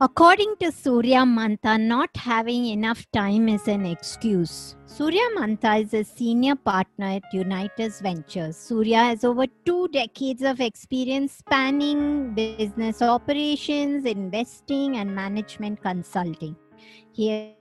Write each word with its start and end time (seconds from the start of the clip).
According 0.00 0.56
to 0.60 0.72
Surya 0.72 1.18
Mantha, 1.18 1.80
not 1.80 2.10
having 2.16 2.66
enough 2.66 3.06
time 3.12 3.48
is 3.48 3.68
an 3.68 3.86
excuse. 3.86 4.74
Surya 4.86 5.22
Mantha 5.36 5.82
is 5.82 5.94
a 5.94 6.02
senior 6.02 6.56
partner 6.56 7.06
at 7.06 7.22
Unitus 7.32 8.02
Ventures. 8.02 8.56
Surya 8.56 8.98
has 8.98 9.22
over 9.22 9.46
two 9.64 9.86
decades 9.88 10.42
of 10.42 10.60
experience 10.60 11.32
spanning 11.32 12.34
business 12.34 13.02
operations, 13.02 14.04
investing, 14.04 14.96
and 14.96 15.14
management 15.14 15.80
consulting. 15.80 16.56
He 17.12 17.54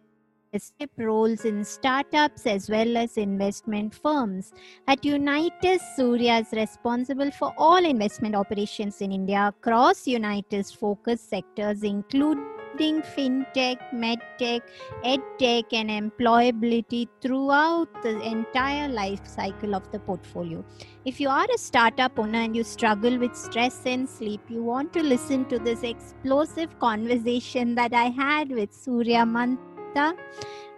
leadership 0.53 0.91
roles 0.97 1.45
in 1.45 1.63
startups 1.63 2.45
as 2.45 2.69
well 2.69 2.97
as 2.97 3.17
investment 3.17 3.93
firms. 3.93 4.53
At 4.87 5.01
Unitus, 5.01 5.79
Surya 5.95 6.39
is 6.39 6.51
responsible 6.51 7.31
for 7.31 7.53
all 7.57 7.83
investment 7.83 8.35
operations 8.35 9.01
in 9.01 9.11
India 9.11 9.47
across 9.47 10.03
Unitus' 10.03 10.75
focus 10.75 11.21
sectors, 11.21 11.83
including 11.83 13.01
fintech, 13.15 13.77
medtech, 13.93 14.61
edtech, 15.03 15.65
and 15.71 15.89
employability 15.89 17.07
throughout 17.21 17.87
the 18.03 18.19
entire 18.21 18.89
life 18.89 19.25
cycle 19.27 19.75
of 19.75 19.91
the 19.91 19.99
portfolio. 19.99 20.63
If 21.05 21.19
you 21.19 21.29
are 21.29 21.47
a 21.53 21.57
startup 21.57 22.17
owner 22.17 22.41
and 22.41 22.55
you 22.55 22.63
struggle 22.63 23.17
with 23.17 23.35
stress 23.35 23.81
and 23.85 24.07
sleep, 24.07 24.41
you 24.49 24.63
want 24.63 24.93
to 24.93 25.03
listen 25.03 25.45
to 25.45 25.59
this 25.59 25.83
explosive 25.83 26.77
conversation 26.79 27.75
that 27.75 27.93
I 27.93 28.05
had 28.05 28.49
with 28.49 28.73
Surya 28.73 29.25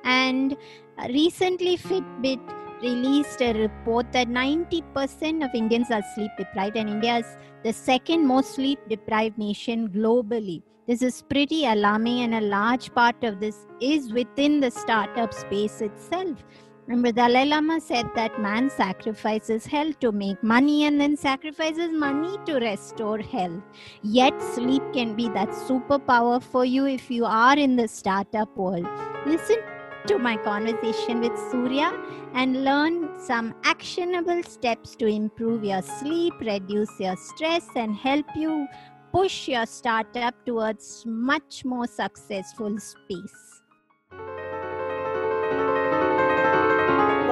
And 0.03 0.57
uh, 0.97 1.07
recently, 1.09 1.77
Fitbit 1.77 2.39
released 2.81 3.41
a 3.41 3.53
report 3.53 4.11
that 4.11 4.27
90% 4.27 5.43
of 5.43 5.55
Indians 5.55 5.91
are 5.91 6.03
sleep 6.13 6.31
deprived, 6.37 6.77
and 6.77 6.89
India 6.89 7.17
is 7.17 7.37
the 7.63 7.73
second 7.73 8.27
most 8.27 8.55
sleep 8.55 8.79
deprived 8.89 9.37
nation 9.37 9.89
globally. 9.89 10.61
This 10.87 11.01
is 11.01 11.23
pretty 11.23 11.65
alarming, 11.65 12.21
and 12.21 12.35
a 12.35 12.41
large 12.41 12.93
part 12.93 13.23
of 13.23 13.39
this 13.39 13.65
is 13.81 14.13
within 14.13 14.59
the 14.59 14.69
startup 14.69 15.33
space 15.33 15.81
itself. 15.81 16.43
Remember, 16.87 17.11
Dalai 17.11 17.45
Lama 17.45 17.81
said 17.81 18.11
that 18.15 18.39
man 18.39 18.69
sacrifices 18.69 19.65
health 19.65 19.99
to 20.01 20.11
make 20.11 20.41
money 20.43 20.85
and 20.85 21.01
then 21.01 21.17
sacrifices 21.17 21.91
money 21.91 22.37
to 22.45 22.59
restore 22.59 23.17
health. 23.17 23.63
Yet, 24.03 24.39
sleep 24.53 24.83
can 24.93 25.15
be 25.15 25.27
that 25.29 25.49
superpower 25.49 26.43
for 26.43 26.63
you 26.63 26.85
if 26.85 27.09
you 27.09 27.25
are 27.25 27.57
in 27.57 27.75
the 27.75 27.87
startup 27.87 28.55
world. 28.55 28.87
Listen 29.25 29.57
to 30.05 30.19
my 30.19 30.37
conversation 30.37 31.21
with 31.21 31.35
Surya 31.49 31.91
and 32.35 32.63
learn 32.63 33.09
some 33.19 33.55
actionable 33.63 34.43
steps 34.43 34.95
to 34.97 35.07
improve 35.07 35.63
your 35.63 35.81
sleep, 35.81 36.33
reduce 36.39 36.99
your 36.99 37.15
stress, 37.15 37.67
and 37.75 37.95
help 37.95 38.27
you 38.35 38.67
push 39.11 39.47
your 39.47 39.65
startup 39.65 40.35
towards 40.45 41.03
much 41.07 41.65
more 41.65 41.87
successful 41.87 42.77
space. 42.77 43.44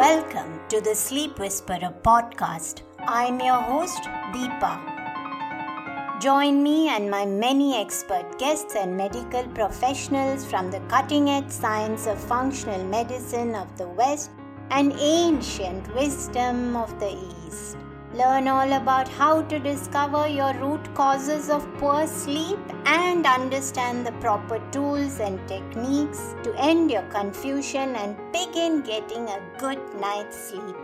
Welcome 0.03 0.59
to 0.67 0.81
the 0.81 0.95
Sleep 0.95 1.39
Whisperer 1.39 1.93
podcast. 2.03 2.81
I'm 3.07 3.39
your 3.39 3.61
host, 3.61 4.03
Deepa. 4.33 4.73
Join 6.19 6.61
me 6.61 6.89
and 6.89 7.09
my 7.09 7.25
many 7.25 7.77
expert 7.77 8.37
guests 8.37 8.75
and 8.75 8.97
medical 8.97 9.43
professionals 9.59 10.43
from 10.43 10.69
the 10.71 10.81
cutting 10.89 11.29
edge 11.29 11.49
science 11.49 12.05
of 12.05 12.19
functional 12.19 12.83
medicine 12.83 13.55
of 13.55 13.77
the 13.77 13.87
West 13.87 14.31
and 14.71 14.91
ancient 14.99 15.95
wisdom 15.95 16.75
of 16.75 16.99
the 16.99 17.15
East. 17.47 17.77
Learn 18.13 18.47
all 18.47 18.73
about 18.73 19.07
how 19.07 19.41
to 19.41 19.57
discover 19.57 20.27
your 20.27 20.53
root 20.59 20.93
causes 20.93 21.49
of 21.49 21.67
poor 21.79 22.05
sleep 22.05 22.59
and 22.85 23.25
understand 23.25 24.05
the 24.05 24.11
proper 24.13 24.59
tools 24.71 25.19
and 25.19 25.39
techniques 25.47 26.35
to 26.43 26.53
end 26.55 26.91
your 26.91 27.01
confusion 27.03 27.95
and 27.95 28.15
begin 28.31 28.81
getting 28.83 29.27
a 29.29 29.41
good 29.57 29.79
night's 29.99 30.37
sleep. 30.49 30.75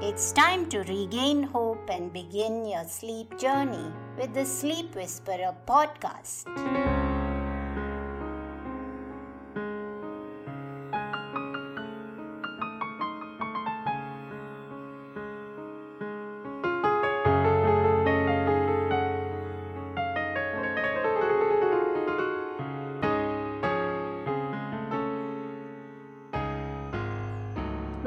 It's 0.00 0.32
time 0.32 0.64
to 0.70 0.78
regain 0.78 1.42
hope 1.42 1.90
and 1.90 2.10
begin 2.10 2.64
your 2.64 2.84
sleep 2.84 3.38
journey 3.38 3.92
with 4.18 4.32
the 4.32 4.46
Sleep 4.46 4.94
Whisperer 4.94 5.54
podcast. 5.66 6.91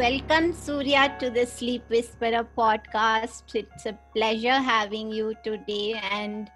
Welcome, 0.05 0.53
Surya, 0.53 1.17
to 1.19 1.31
the 1.31 1.47
Sleep 1.47 1.83
Whisperer 1.89 2.47
podcast. 2.55 3.55
It's 3.55 3.87
a 3.87 3.97
pleasure 4.15 4.59
having 4.67 5.09
you 5.09 5.33
today. 5.43 5.99
And 6.11 6.51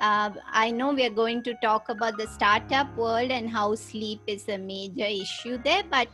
uh, 0.00 0.30
I 0.50 0.70
know 0.70 0.94
we 0.94 1.04
are 1.04 1.10
going 1.10 1.42
to 1.42 1.52
talk 1.56 1.90
about 1.90 2.16
the 2.16 2.26
startup 2.28 2.96
world 2.96 3.30
and 3.30 3.50
how 3.50 3.74
sleep 3.74 4.22
is 4.26 4.48
a 4.48 4.56
major 4.56 5.04
issue 5.04 5.58
there. 5.62 5.82
But 5.90 6.08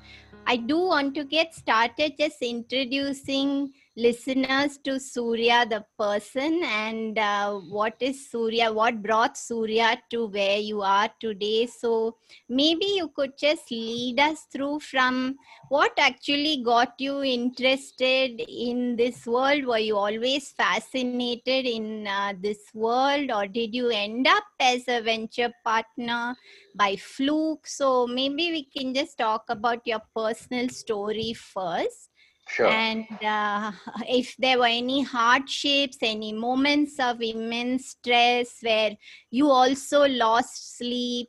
I 0.48 0.56
do 0.56 0.78
want 0.78 1.14
to 1.14 1.22
get 1.22 1.54
started 1.54 2.14
just 2.18 2.42
introducing 2.42 3.72
listeners 3.96 4.78
to 4.84 4.98
Surya, 5.00 5.66
the 5.68 5.84
person, 5.98 6.62
and 6.64 7.18
uh, 7.18 7.54
what 7.54 7.94
is 8.00 8.30
Surya, 8.30 8.72
what 8.72 9.02
brought 9.02 9.36
Surya 9.36 10.00
to 10.10 10.26
where 10.26 10.58
you 10.58 10.82
are 10.82 11.10
today. 11.20 11.66
So 11.66 12.16
maybe 12.48 12.86
you 12.86 13.08
could 13.08 13.36
just 13.38 13.70
lead 13.70 14.20
us 14.20 14.46
through 14.52 14.80
from 14.80 15.36
what 15.68 15.92
actually 15.98 16.62
got 16.64 16.94
you 16.98 17.22
interested 17.22 18.40
in 18.40 18.96
this 18.96 19.26
world. 19.26 19.64
Were 19.66 19.78
you 19.78 19.96
always 19.96 20.50
fascinated 20.52 21.66
in 21.66 22.06
uh, 22.06 22.34
this 22.40 22.58
world, 22.74 23.30
or 23.30 23.46
did 23.46 23.74
you 23.74 23.88
end 23.90 24.26
up 24.26 24.44
as 24.60 24.84
a 24.88 25.00
venture 25.00 25.52
partner 25.64 26.36
by 26.76 26.96
fluke? 26.96 27.66
So 27.66 28.06
maybe 28.06 28.50
we 28.52 28.64
can 28.64 28.94
just 28.94 29.18
talk 29.18 29.44
about 29.48 29.86
your 29.86 30.02
personal 30.14 30.68
story 30.68 31.34
first. 31.34 32.09
Sure. 32.54 32.70
And 32.72 33.06
uh, 33.24 33.72
if 34.08 34.36
there 34.38 34.58
were 34.58 34.66
any 34.66 35.02
hardships, 35.02 35.98
any 36.02 36.32
moments 36.32 36.98
of 36.98 37.22
immense 37.22 37.90
stress 37.90 38.58
where 38.62 38.96
you 39.30 39.48
also 39.48 40.06
lost 40.06 40.76
sleep, 40.76 41.28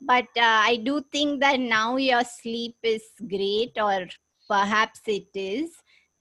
but 0.00 0.24
uh, 0.36 0.60
I 0.70 0.80
do 0.84 1.02
think 1.12 1.40
that 1.40 1.58
now 1.60 1.96
your 1.96 2.22
sleep 2.24 2.76
is 2.82 3.02
great, 3.28 3.72
or 3.76 4.06
perhaps 4.48 5.00
it 5.06 5.28
is. 5.34 5.70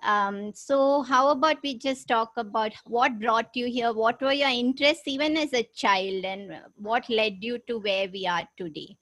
Um, 0.04 0.54
so, 0.54 1.02
how 1.02 1.30
about 1.30 1.58
we 1.64 1.78
just 1.78 2.08
talk 2.08 2.32
about 2.38 2.72
what 2.86 3.20
brought 3.20 3.50
you 3.56 3.66
here? 3.66 3.92
What 3.92 4.22
were 4.22 4.32
your 4.32 4.50
interests 4.50 5.04
even 5.08 5.36
as 5.36 5.54
a 5.54 5.68
child, 5.76 6.24
and 6.24 6.54
what 6.78 7.10
led 7.10 7.38
you 7.42 7.60
to 7.68 7.80
where 7.80 8.08
we 8.12 8.28
are 8.28 8.48
today? 8.58 8.96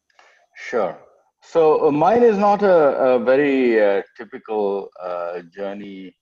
Sure. 0.56 0.98
So 1.46 1.88
uh, 1.88 1.92
mine 1.92 2.24
is 2.24 2.38
not 2.38 2.64
a, 2.64 3.16
a 3.16 3.20
very 3.20 3.80
uh, 3.80 4.02
typical 4.18 4.90
uh, 5.02 5.42
journey. 5.54 6.16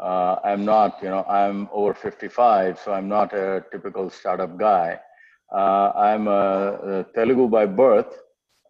Uh, 0.00 0.36
I'm 0.42 0.64
not, 0.64 0.98
you 1.00 1.08
know, 1.08 1.22
I'm 1.24 1.68
over 1.72 1.94
55, 1.94 2.80
so 2.84 2.92
I'm 2.92 3.08
not 3.08 3.32
a 3.32 3.64
typical 3.70 4.10
startup 4.10 4.58
guy. 4.58 4.98
Uh, 5.54 5.92
I'm 5.94 6.26
a, 6.26 7.04
a, 7.04 7.06
Telugu 7.14 7.48
by 7.48 7.66
birth, 7.66 8.18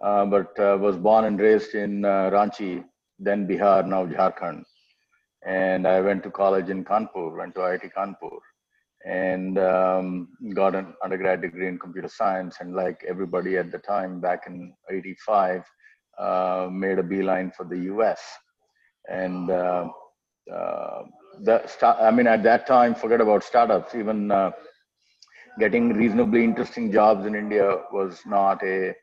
uh, 0.04 0.26
but 0.26 0.56
was 0.78 0.98
born 0.98 1.24
and 1.24 1.40
raised 1.40 1.74
in 1.74 2.02
Ranchi, 2.02 2.84
then 3.18 3.48
Bihar, 3.48 3.86
now 3.86 4.04
Jharkhand. 4.04 4.64
And 5.46 5.88
I 5.88 6.02
went 6.02 6.22
to 6.24 6.30
college 6.30 6.68
in 6.68 6.84
Kanpur, 6.84 7.36
went 7.36 7.54
to 7.54 7.62
IIT 7.62 7.92
Kanpur, 7.96 8.38
and 9.06 9.58
um, 9.58 10.28
got 10.52 10.74
an 10.74 10.94
undergrad 11.02 11.40
degree 11.40 11.66
in 11.66 11.78
computer 11.78 12.08
science. 12.08 12.58
And 12.60 12.74
like 12.74 13.02
everybody 13.08 13.56
at 13.56 13.72
the 13.72 13.78
time, 13.78 14.20
back 14.20 14.44
in 14.46 14.74
85, 14.90 15.64
uh, 16.18 16.68
made 16.70 16.98
a 16.98 17.02
beeline 17.02 17.50
for 17.50 17.64
the 17.64 17.78
US. 17.94 18.20
And 19.08 19.50
uh, 19.50 19.88
uh, 20.52 21.02
the 21.42 21.66
start, 21.66 21.98
I 22.00 22.10
mean, 22.10 22.26
at 22.26 22.42
that 22.44 22.66
time, 22.66 22.94
forget 22.94 23.20
about 23.20 23.42
startups, 23.44 23.94
even 23.94 24.30
uh, 24.30 24.50
getting 25.58 25.92
reasonably 25.92 26.44
interesting 26.44 26.92
jobs 26.92 27.26
in 27.26 27.34
India 27.34 27.78
was 27.92 28.20
not 28.26 28.62
a, 28.62 28.94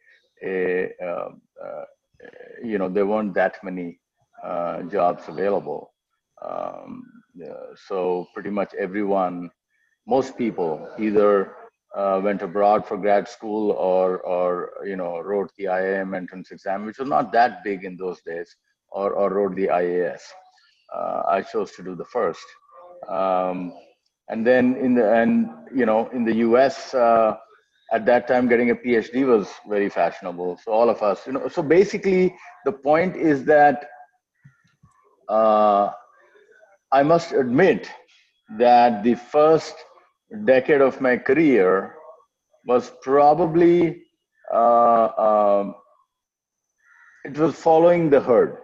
a 0.44 0.90
you 2.63 2.78
know, 2.78 2.90
there 2.90 3.06
weren't 3.06 3.34
that 3.34 3.56
many 3.63 4.00
jobs 4.90 5.24
available. 5.28 5.94
Um, 6.42 7.04
so 7.88 8.28
pretty 8.34 8.50
much 8.50 8.74
everyone, 8.74 9.50
most 10.08 10.38
people 10.38 10.90
either 11.00 11.56
uh, 11.96 12.22
went 12.24 12.42
abroad 12.42 12.88
for 12.88 12.98
grad 12.98 13.28
school 13.28 13.72
or 13.72 14.20
or 14.20 14.72
you 14.86 14.96
know 14.96 15.20
wrote 15.20 15.52
the 15.58 15.66
IIM 15.66 16.16
entrance 16.16 16.52
exam, 16.52 16.86
which 16.86 17.00
was 17.00 17.10
not 17.10 17.32
that 17.34 17.64
big 17.64 17.84
in 17.84 17.98
those 17.98 18.22
days, 18.22 18.56
or 18.90 19.14
or 19.14 19.30
wrote 19.34 19.56
the 19.56 19.68
IAS. 19.68 20.22
Uh, 20.94 21.24
I 21.28 21.42
chose 21.42 21.72
to 21.74 21.84
do 21.84 21.96
the 21.96 22.06
first, 22.06 22.46
um, 23.08 23.74
and 24.30 24.46
then 24.46 24.76
in 24.76 24.96
the 24.96 25.14
and 25.14 25.50
you 25.76 25.86
know 25.86 26.10
in 26.10 26.24
the 26.24 26.36
U.S. 26.36 26.94
Uh, 26.94 27.38
at 27.92 28.06
that 28.06 28.28
time 28.28 28.48
getting 28.48 28.72
a 28.72 28.76
phd 28.76 29.26
was 29.28 29.50
very 29.68 29.90
fashionable 29.90 30.58
so 30.64 30.72
all 30.72 30.90
of 30.90 31.02
us 31.04 31.28
you 31.28 31.34
know 31.34 31.48
so 31.48 31.62
basically 31.62 32.34
the 32.66 32.72
point 32.72 33.16
is 33.16 33.44
that 33.44 33.86
uh, 35.30 35.92
i 36.92 37.04
must 37.04 37.32
admit 37.34 37.90
that 38.58 39.04
the 39.04 39.16
first 39.16 39.76
decade 40.38 40.81
of 40.81 41.00
my 41.01 41.18
career 41.18 41.95
was 42.66 42.92
probably 43.01 44.01
uh, 44.54 45.07
um, 45.18 45.75
it 47.24 47.38
was 47.38 47.56
following 47.56 48.10
the 48.10 48.19
herd. 48.19 48.57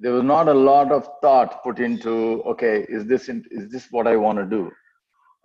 There 0.00 0.12
was 0.12 0.22
not 0.22 0.48
a 0.48 0.54
lot 0.54 0.92
of 0.92 1.08
thought 1.22 1.62
put 1.62 1.78
into 1.78 2.42
okay 2.46 2.86
is 2.88 3.04
this 3.06 3.28
is 3.28 3.70
this 3.70 3.88
what 3.90 4.06
i 4.06 4.16
want 4.16 4.38
to 4.38 4.44
do? 4.44 4.70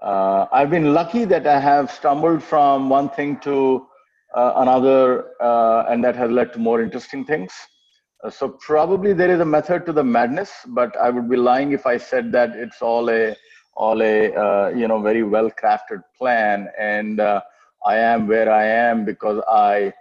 Uh, 0.02 0.48
i've 0.52 0.70
been 0.70 0.94
lucky 0.94 1.26
that 1.26 1.48
i 1.48 1.60
have 1.60 1.90
stumbled 1.92 2.44
from 2.44 2.90
one 2.90 3.10
thing 3.10 3.40
to 3.40 3.88
uh, 4.36 4.54
another 4.58 5.32
uh, 5.42 5.86
and 5.90 6.04
that 6.04 6.16
has 6.16 6.30
led 6.30 6.52
to 6.54 6.60
more 6.60 6.82
interesting 6.82 7.24
things. 7.26 7.54
Uh, 8.24 8.30
so 8.30 8.50
probably 8.50 9.14
there 9.14 9.32
is 9.32 9.40
a 9.40 9.46
method 9.46 9.86
to 9.86 9.94
the 9.94 10.04
madness 10.04 10.52
but 10.68 10.96
i 10.98 11.10
would 11.10 11.30
be 11.30 11.36
lying 11.36 11.72
if 11.72 11.86
i 11.86 11.98
said 11.98 12.32
that 12.32 12.56
it's 12.56 12.82
all 12.82 13.10
a 13.10 13.36
all 13.76 14.02
a 14.02 14.34
uh, 14.34 14.70
you 14.70 14.88
know 14.88 15.02
very 15.02 15.24
well 15.24 15.50
crafted 15.52 16.02
plan 16.18 16.68
and 16.78 17.20
uh, 17.20 17.42
i 17.86 17.96
am 17.98 18.28
where 18.28 18.52
i 18.52 18.66
am 18.66 19.06
because 19.06 19.42
i 19.50 19.92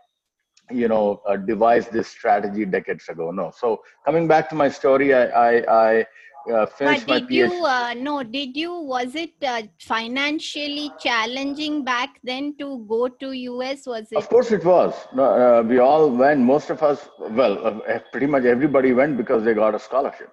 you 0.70 0.88
know 0.88 1.20
uh, 1.26 1.36
devised 1.36 1.92
this 1.92 2.08
strategy 2.08 2.64
decades 2.64 3.08
ago 3.08 3.30
no 3.30 3.50
so 3.56 3.82
coming 4.04 4.26
back 4.28 4.48
to 4.48 4.54
my 4.54 4.68
story 4.68 5.14
i 5.14 5.24
i, 5.48 5.52
I 5.90 6.06
uh, 6.52 6.66
finished 6.66 7.06
but 7.06 7.28
did 7.28 7.30
my 7.30 7.36
you 7.36 7.46
PhD. 7.48 7.62
uh, 7.62 7.94
no 7.94 8.22
did 8.22 8.56
you 8.56 8.74
was 8.80 9.14
it 9.14 9.32
uh, 9.46 9.62
financially 9.78 10.90
challenging 10.98 11.84
back 11.84 12.18
then 12.24 12.56
to 12.58 12.84
go 12.88 13.08
to 13.08 13.28
us 13.70 13.86
was 13.86 14.08
it 14.10 14.18
Of 14.18 14.28
course, 14.28 14.50
it 14.52 14.64
was. 14.64 14.94
No, 15.14 15.24
uh, 15.24 15.62
we 15.62 15.78
all 15.78 16.10
went. 16.10 16.40
Most 16.40 16.70
of 16.70 16.82
us, 16.82 17.08
well, 17.18 17.54
uh, 17.66 17.98
pretty 18.10 18.26
much 18.26 18.44
everybody 18.44 18.92
went 18.92 19.16
because 19.16 19.44
they 19.44 19.54
got 19.54 19.74
a 19.74 19.78
scholarship. 19.78 20.32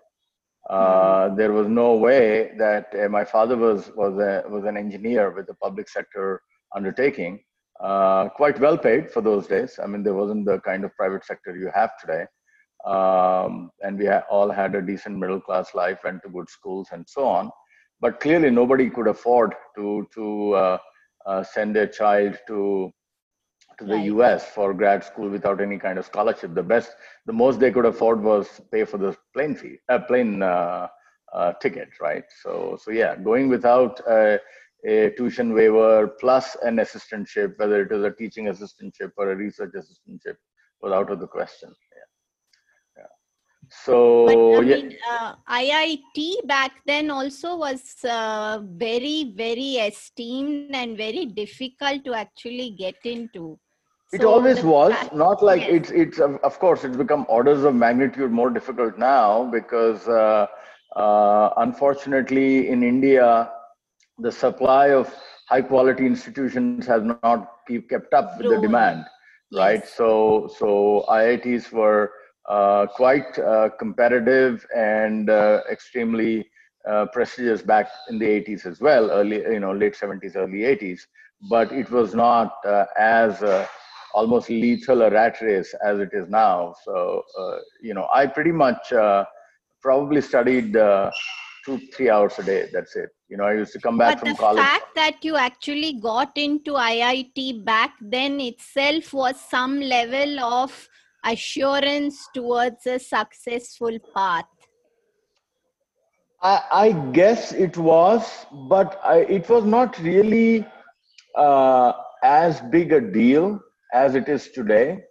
Uh, 0.69 1.33
There 1.36 1.51
was 1.51 1.68
no 1.68 1.95
way 1.95 2.51
that 2.57 2.94
uh, 2.94 3.10
my 3.10 3.25
father 3.25 3.57
was 3.57 3.92
was 3.95 4.13
a, 4.19 4.44
was 4.48 4.66
an 4.66 4.77
engineer 4.77 5.31
with 5.31 5.50
a 5.50 5.56
public 5.56 5.89
sector 5.89 6.42
undertaking, 6.75 7.39
uh, 7.80 8.30
quite 8.30 8.60
well 8.60 8.77
paid 8.77 9.10
for 9.10 9.21
those 9.21 9.48
days. 9.48 9.80
I 9.83 9.88
mean, 9.88 10.04
there 10.04 10.13
wasn't 10.13 10.45
the 10.45 10.60
kind 10.60 10.83
of 10.83 10.95
private 10.95 11.25
sector 11.25 11.56
you 11.57 11.71
have 11.74 11.92
today, 12.01 12.25
um, 12.86 13.71
and 13.81 13.98
we 13.98 14.07
all 14.30 14.50
had 14.51 14.75
a 14.75 14.81
decent 14.81 15.18
middle 15.18 15.42
class 15.42 15.74
life, 15.74 16.00
went 16.04 16.21
to 16.24 16.30
good 16.30 16.50
schools, 16.50 16.89
and 16.92 17.04
so 17.07 17.25
on. 17.25 17.50
But 18.00 18.19
clearly, 18.19 18.51
nobody 18.51 18.89
could 18.89 19.07
afford 19.07 19.56
to 19.75 20.07
to 20.13 20.54
uh, 20.54 20.77
uh, 21.25 21.44
send 21.44 21.75
their 21.75 21.88
child 21.88 22.38
to 22.48 22.92
to 23.79 23.85
the 23.85 23.95
Right. 23.95 24.05
US 24.13 24.45
for 24.51 24.73
grad 24.73 25.03
school 25.03 25.29
without 25.29 25.61
any 25.61 25.77
kind 25.79 25.97
of 25.97 26.05
scholarship. 26.05 26.53
The 26.53 26.63
best, 26.63 26.95
the 27.25 27.33
most 27.33 27.59
they 27.59 27.71
could 27.71 27.85
afford 27.85 28.21
was 28.21 28.61
pay 28.71 28.85
for 28.85 28.97
the 28.97 29.15
plane 29.33 29.55
fee, 29.55 29.77
uh, 29.89 29.99
plane 29.99 30.43
uh, 30.43 30.87
uh, 31.33 31.53
ticket, 31.61 31.89
right? 32.01 32.23
So, 32.43 32.77
so 32.81 32.91
yeah, 32.91 33.15
going 33.15 33.49
without 33.49 33.99
a, 34.07 34.39
a 34.85 35.11
tuition 35.17 35.53
waiver 35.53 36.07
plus 36.19 36.55
an 36.63 36.77
assistantship, 36.77 37.57
whether 37.57 37.81
it 37.81 37.91
is 37.91 38.03
a 38.03 38.11
teaching 38.11 38.45
assistantship 38.45 39.11
or 39.17 39.31
a 39.31 39.35
research 39.35 39.73
assistantship, 39.75 40.35
was 40.81 40.93
out 40.93 41.11
of 41.11 41.19
the 41.19 41.27
question. 41.27 41.69
Yeah, 41.95 43.01
yeah. 43.01 43.07
So 43.69 43.95
but 44.25 44.37
I 44.57 44.61
yeah, 44.61 44.75
mean, 44.75 44.97
uh, 45.09 45.35
IIT 45.49 46.47
back 46.47 46.71
then 46.85 47.09
also 47.09 47.57
was 47.57 47.95
uh, 48.03 48.59
very, 48.63 49.33
very 49.35 49.75
esteemed 49.75 50.75
and 50.75 50.97
very 50.97 51.25
difficult 51.25 52.03
to 52.05 52.13
actually 52.13 52.71
get 52.71 52.95
into. 53.03 53.59
It 54.11 54.23
So 54.23 54.25
always 54.25 54.63
was 54.63 54.94
fact- 54.94 55.13
not 55.13 55.41
like 55.44 55.61
yes. 55.61 55.69
it's 55.69 55.91
it's 55.91 56.19
of 56.19 56.59
course 56.59 56.83
it's 56.83 56.97
become 56.97 57.25
orders 57.29 57.63
of 57.63 57.75
magnitude 57.75 58.31
more 58.31 58.50
difficult 58.50 58.97
now 58.97 59.45
because 59.51 60.07
uh, 60.07 60.47
uh, 60.95 61.50
unfortunately 61.57 62.69
in 62.69 62.83
India 62.83 63.51
the 64.19 64.31
supply 64.31 64.88
of 64.88 65.13
high 65.50 65.61
quality 65.61 66.06
institutions 66.06 66.75
has 66.75 66.91
not 66.94 67.33
keep 67.51 67.73
kept 67.73 67.97
up 68.00 68.19
with 68.23 68.33
the 68.33 68.39
demand 68.44 68.89
right 69.51 69.75
Yes. 69.75 69.88
so 69.88 70.47
so 70.57 71.03
IITs 71.07 71.71
were 71.71 72.12
uh, 72.47 72.85
quite 72.88 73.38
uh, 73.39 73.69
competitive 73.79 74.65
and 74.75 75.29
uh, 75.29 75.62
extremely 75.71 76.50
uh, 76.88 77.05
prestigious 77.13 77.62
back 77.62 77.88
in 78.09 78.17
the 78.19 78.25
80s 78.27 78.65
as 78.65 78.79
well 78.81 79.09
early 79.12 79.38
you 79.55 79.59
know 79.59 79.73
late 79.73 79.95
70s 79.95 80.35
early 80.35 80.63
80s 80.65 81.07
but 81.50 81.71
it 81.71 81.89
was 81.91 82.15
not 82.15 82.53
uh, 82.65 82.85
as 82.97 83.41
uh, 83.44 83.65
almost 84.13 84.50
lethal 84.50 85.01
a 85.03 85.09
rat 85.11 85.39
race 85.41 85.73
as 85.83 86.00
it 86.00 86.09
is 86.13 86.27
now. 86.29 86.73
So, 86.83 87.23
uh, 87.38 87.57
you 87.81 87.94
know, 87.94 88.07
I 88.13 88.25
pretty 88.25 88.51
much 88.51 88.91
uh, 88.91 89.25
probably 89.81 90.21
studied 90.21 90.75
uh, 90.75 91.11
two, 91.65 91.79
three 91.94 92.09
hours 92.09 92.38
a 92.39 92.44
day. 92.44 92.69
That's 92.73 92.95
it. 92.95 93.09
You 93.29 93.38
know, 93.38 93.44
I 93.44 93.53
used 93.53 93.73
to 93.73 93.79
come 93.79 93.97
back 93.97 94.19
But 94.19 94.27
from 94.27 94.35
college. 94.35 94.57
But 94.57 94.63
the 94.63 94.79
fact 94.79 94.95
that 94.95 95.25
you 95.25 95.35
actually 95.35 95.94
got 95.94 96.31
into 96.35 96.73
IIT 96.73 97.63
back 97.63 97.94
then 98.01 98.39
itself 98.39 99.13
was 99.13 99.39
some 99.39 99.79
level 99.79 100.39
of 100.39 100.89
assurance 101.23 102.27
towards 102.33 102.88
a 102.88 102.97
successful 102.97 103.97
path. 104.15 104.45
I, 106.41 106.62
I 106.71 106.91
guess 107.12 107.51
it 107.51 107.77
was, 107.77 108.45
but 108.69 109.00
I, 109.03 109.17
it 109.19 109.50
was 109.50 109.65
not 109.65 110.00
really 110.00 110.65
uh, 111.35 111.91
as 112.23 112.62
big 112.62 112.94
a 112.94 113.01
deal 113.01 113.59
as 113.94 114.15
it 114.15 114.27
is 114.30 114.50
today. 114.50 115.03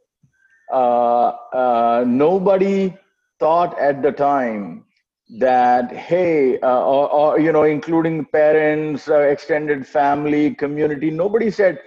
Uh, 0.73 1.29
uh, 1.55 2.05
nobody 2.07 2.97
thought 3.39 3.79
at 3.79 4.03
the 4.03 4.13
time 4.13 4.85
that 5.39 5.91
hey, 5.93 6.59
uh, 6.61 6.81
or, 6.85 7.11
or 7.11 7.41
you 7.41 7.53
know, 7.53 7.65
including 7.65 8.25
parents, 8.27 9.09
uh, 9.09 9.21
extended 9.21 9.87
family, 9.87 10.55
community, 10.55 11.11
nobody 11.11 11.51
said 11.51 11.79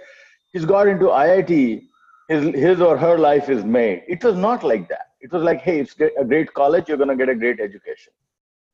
he's 0.52 0.64
got 0.64 0.86
into 0.88 1.12
IIT, 1.12 1.88
his 2.28 2.44
his 2.54 2.80
or 2.80 2.96
her 2.96 3.18
life 3.18 3.48
is 3.48 3.64
made. 3.64 4.02
It 4.08 4.22
was 4.24 4.36
not 4.36 4.62
like 4.64 4.88
that. 4.88 5.06
It 5.20 5.32
was 5.32 5.42
like, 5.42 5.60
hey, 5.60 5.80
it's 5.80 5.94
a 6.00 6.24
great 6.24 6.52
college, 6.54 6.88
you're 6.88 6.98
gonna 6.98 7.16
get 7.16 7.28
a 7.28 7.34
great 7.34 7.60
education 7.60 8.12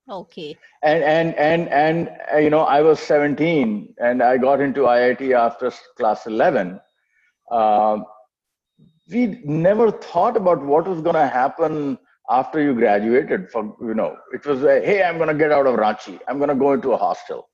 Okay. 0.09 0.59
and 0.83 1.03
and 1.03 1.35
and 1.37 1.69
and 1.69 2.11
uh, 2.33 2.37
you 2.39 2.51
know 2.51 2.61
i 2.63 2.81
was 2.81 2.99
17 3.01 3.95
and 4.01 4.23
i 4.23 4.37
got 4.37 4.61
into 4.61 4.83
iit 4.83 5.33
after 5.35 5.71
class 5.97 6.27
11 6.27 6.81
um, 7.51 8.05
we 9.11 9.41
never 9.45 9.91
thought 9.91 10.37
about 10.37 10.63
what 10.63 10.87
was 10.87 11.01
going 11.01 11.15
to 11.15 11.27
happen 11.27 11.99
after 12.31 12.61
you 12.61 12.75
graduated 12.75 13.51
for 13.51 13.75
you 13.81 13.95
know 13.95 14.15
it 14.33 14.45
was 14.45 14.63
uh, 14.63 14.81
hey 14.85 15.03
i'm 15.03 15.17
going 15.17 15.29
to 15.29 15.35
get 15.35 15.51
out 15.51 15.67
of 15.67 15.77
ranchi 15.77 16.19
i'm 16.29 16.37
going 16.37 16.51
to 16.51 16.55
go 16.55 16.73
into 16.75 16.93
a 16.93 16.97
hostel 16.97 17.49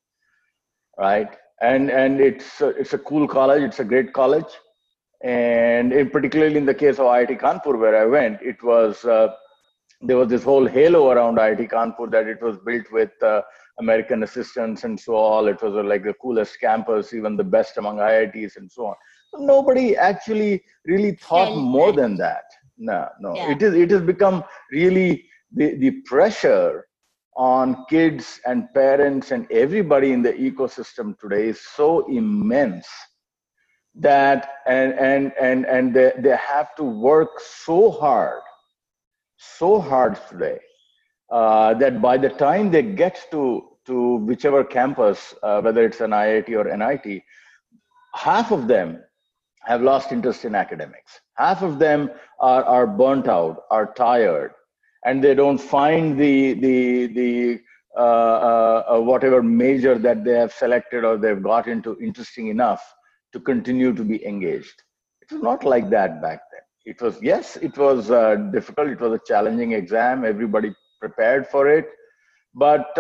right 0.98 1.36
and 1.60 1.90
and 1.90 2.20
it's 2.20 2.60
a, 2.60 2.68
it's 2.70 2.92
a 2.92 2.98
cool 2.98 3.28
college 3.28 3.62
it's 3.62 3.78
a 3.78 3.84
great 3.84 4.12
college 4.12 4.52
and 5.22 5.92
in 5.92 6.10
particularly 6.10 6.56
in 6.56 6.66
the 6.66 6.74
case 6.74 6.98
of 6.98 7.06
iit 7.06 7.38
kanpur 7.44 7.78
where 7.78 7.96
i 8.02 8.04
went 8.04 8.42
it 8.42 8.60
was 8.64 9.04
uh, 9.04 9.28
there 10.06 10.16
was 10.18 10.28
this 10.28 10.42
whole 10.42 10.66
halo 10.66 11.10
around 11.10 11.38
IIT 11.38 11.70
Kanpur 11.70 12.10
that 12.10 12.26
it 12.26 12.42
was 12.42 12.58
built 12.58 12.84
with 12.92 13.10
uh, 13.22 13.42
American 13.78 14.22
assistance 14.22 14.84
and 14.84 14.98
so 14.98 15.16
on. 15.16 15.48
It 15.48 15.62
was 15.62 15.74
uh, 15.74 15.82
like 15.82 16.04
the 16.04 16.14
coolest 16.14 16.60
campus, 16.60 17.14
even 17.14 17.36
the 17.36 17.44
best 17.44 17.78
among 17.78 17.96
IITs 17.96 18.56
and 18.56 18.70
so 18.70 18.86
on. 18.86 18.96
Nobody 19.38 19.96
actually 19.96 20.62
really 20.84 21.12
thought 21.12 21.48
Felt 21.48 21.58
more 21.58 21.92
than 21.92 22.16
that. 22.16 22.44
No, 22.76 23.08
no. 23.20 23.34
Yeah. 23.34 23.52
It 23.52 23.62
is. 23.62 23.74
It 23.74 23.90
has 23.90 24.02
become 24.02 24.44
really 24.72 25.26
the 25.52 25.76
the 25.76 25.90
pressure 26.06 26.86
on 27.36 27.84
kids 27.88 28.40
and 28.46 28.72
parents 28.74 29.32
and 29.32 29.50
everybody 29.50 30.12
in 30.12 30.22
the 30.22 30.32
ecosystem 30.32 31.18
today 31.18 31.48
is 31.48 31.60
so 31.60 32.06
immense 32.08 32.86
that 33.96 34.50
and 34.66 34.92
and 34.94 35.32
and 35.40 35.66
and 35.66 35.94
they, 35.94 36.12
they 36.18 36.36
have 36.36 36.74
to 36.76 36.84
work 36.84 37.40
so 37.40 37.90
hard 37.90 38.40
so 39.36 39.80
hard 39.80 40.18
today 40.28 40.58
uh, 41.30 41.74
that 41.74 42.00
by 42.00 42.16
the 42.16 42.28
time 42.28 42.70
they 42.70 42.82
get 42.82 43.26
to 43.30 43.62
to 43.86 44.16
whichever 44.16 44.64
campus, 44.64 45.34
uh, 45.42 45.60
whether 45.60 45.84
it's 45.84 46.00
an 46.00 46.10
IIT 46.10 46.48
or 46.50 46.64
NIT, 46.74 47.22
half 48.14 48.50
of 48.50 48.66
them 48.66 49.02
have 49.66 49.82
lost 49.82 50.12
interest 50.12 50.44
in 50.44 50.54
academics. 50.54 51.20
Half 51.36 51.62
of 51.62 51.78
them 51.78 52.10
are, 52.40 52.64
are 52.64 52.86
burnt 52.86 53.28
out, 53.28 53.62
are 53.70 53.92
tired, 53.94 54.52
and 55.04 55.22
they 55.22 55.34
don't 55.34 55.58
find 55.58 56.18
the 56.18 56.54
the 56.54 57.06
the 57.06 57.60
uh, 57.96 58.00
uh, 58.00 58.84
uh, 58.96 59.00
whatever 59.00 59.40
major 59.40 59.96
that 59.96 60.24
they 60.24 60.32
have 60.32 60.52
selected 60.52 61.04
or 61.04 61.16
they've 61.16 61.42
got 61.42 61.68
into 61.68 61.96
interesting 62.00 62.48
enough 62.48 62.82
to 63.32 63.38
continue 63.38 63.94
to 63.94 64.02
be 64.02 64.24
engaged. 64.26 64.82
It 65.22 65.32
was 65.32 65.42
not 65.42 65.62
like 65.62 65.90
that 65.90 66.20
back 66.20 66.40
then. 66.52 66.62
It 66.86 67.00
was 67.00 67.22
yes, 67.22 67.56
it 67.56 67.78
was 67.78 68.10
uh, 68.10 68.34
difficult. 68.52 68.88
It 68.88 69.00
was 69.00 69.12
a 69.12 69.20
challenging 69.26 69.72
exam. 69.72 70.24
Everybody 70.24 70.74
prepared 71.00 71.46
for 71.46 71.68
it, 71.68 71.86
but 72.54 72.98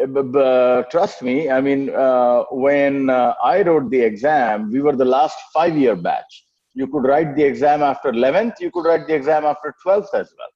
uh, 0.00 0.38
uh, 0.38 0.82
trust 0.84 1.22
me, 1.22 1.50
I 1.50 1.60
mean, 1.60 1.90
uh, 1.90 2.44
when 2.50 3.10
uh, 3.10 3.34
I 3.42 3.62
wrote 3.62 3.90
the 3.90 4.00
exam, 4.00 4.70
we 4.70 4.80
were 4.80 4.96
the 4.96 5.04
last 5.04 5.38
five 5.52 5.76
year 5.76 5.96
batch. 5.96 6.44
You 6.74 6.86
could 6.86 7.04
write 7.04 7.36
the 7.36 7.42
exam 7.42 7.82
after 7.82 8.12
11th, 8.12 8.54
you 8.60 8.70
could 8.70 8.84
write 8.84 9.06
the 9.06 9.14
exam 9.14 9.44
after 9.44 9.74
12th 9.84 10.14
as 10.14 10.32
well. 10.38 10.52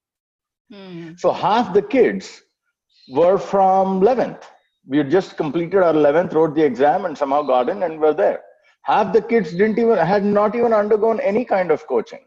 Hmm. 0.72 1.12
So 1.16 1.32
half 1.32 1.72
the 1.72 1.82
kids 1.82 2.42
were 3.10 3.38
from 3.38 4.00
11th. 4.00 4.42
We 4.86 4.98
had 4.98 5.10
just 5.10 5.36
completed 5.36 5.82
our 5.82 5.94
11th, 5.94 6.34
wrote 6.34 6.54
the 6.54 6.64
exam, 6.64 7.04
and 7.04 7.16
somehow 7.16 7.42
got 7.42 7.68
in 7.68 7.82
and 7.82 7.98
were 7.98 8.14
there. 8.14 8.42
Half 8.82 9.12
the 9.12 9.22
kids 9.22 9.52
didn't 9.52 9.78
even 9.78 9.98
had 9.98 10.24
not 10.24 10.54
even 10.54 10.72
undergone 10.72 11.20
any 11.20 11.44
kind 11.44 11.70
of 11.70 11.86
coaching 11.86 12.20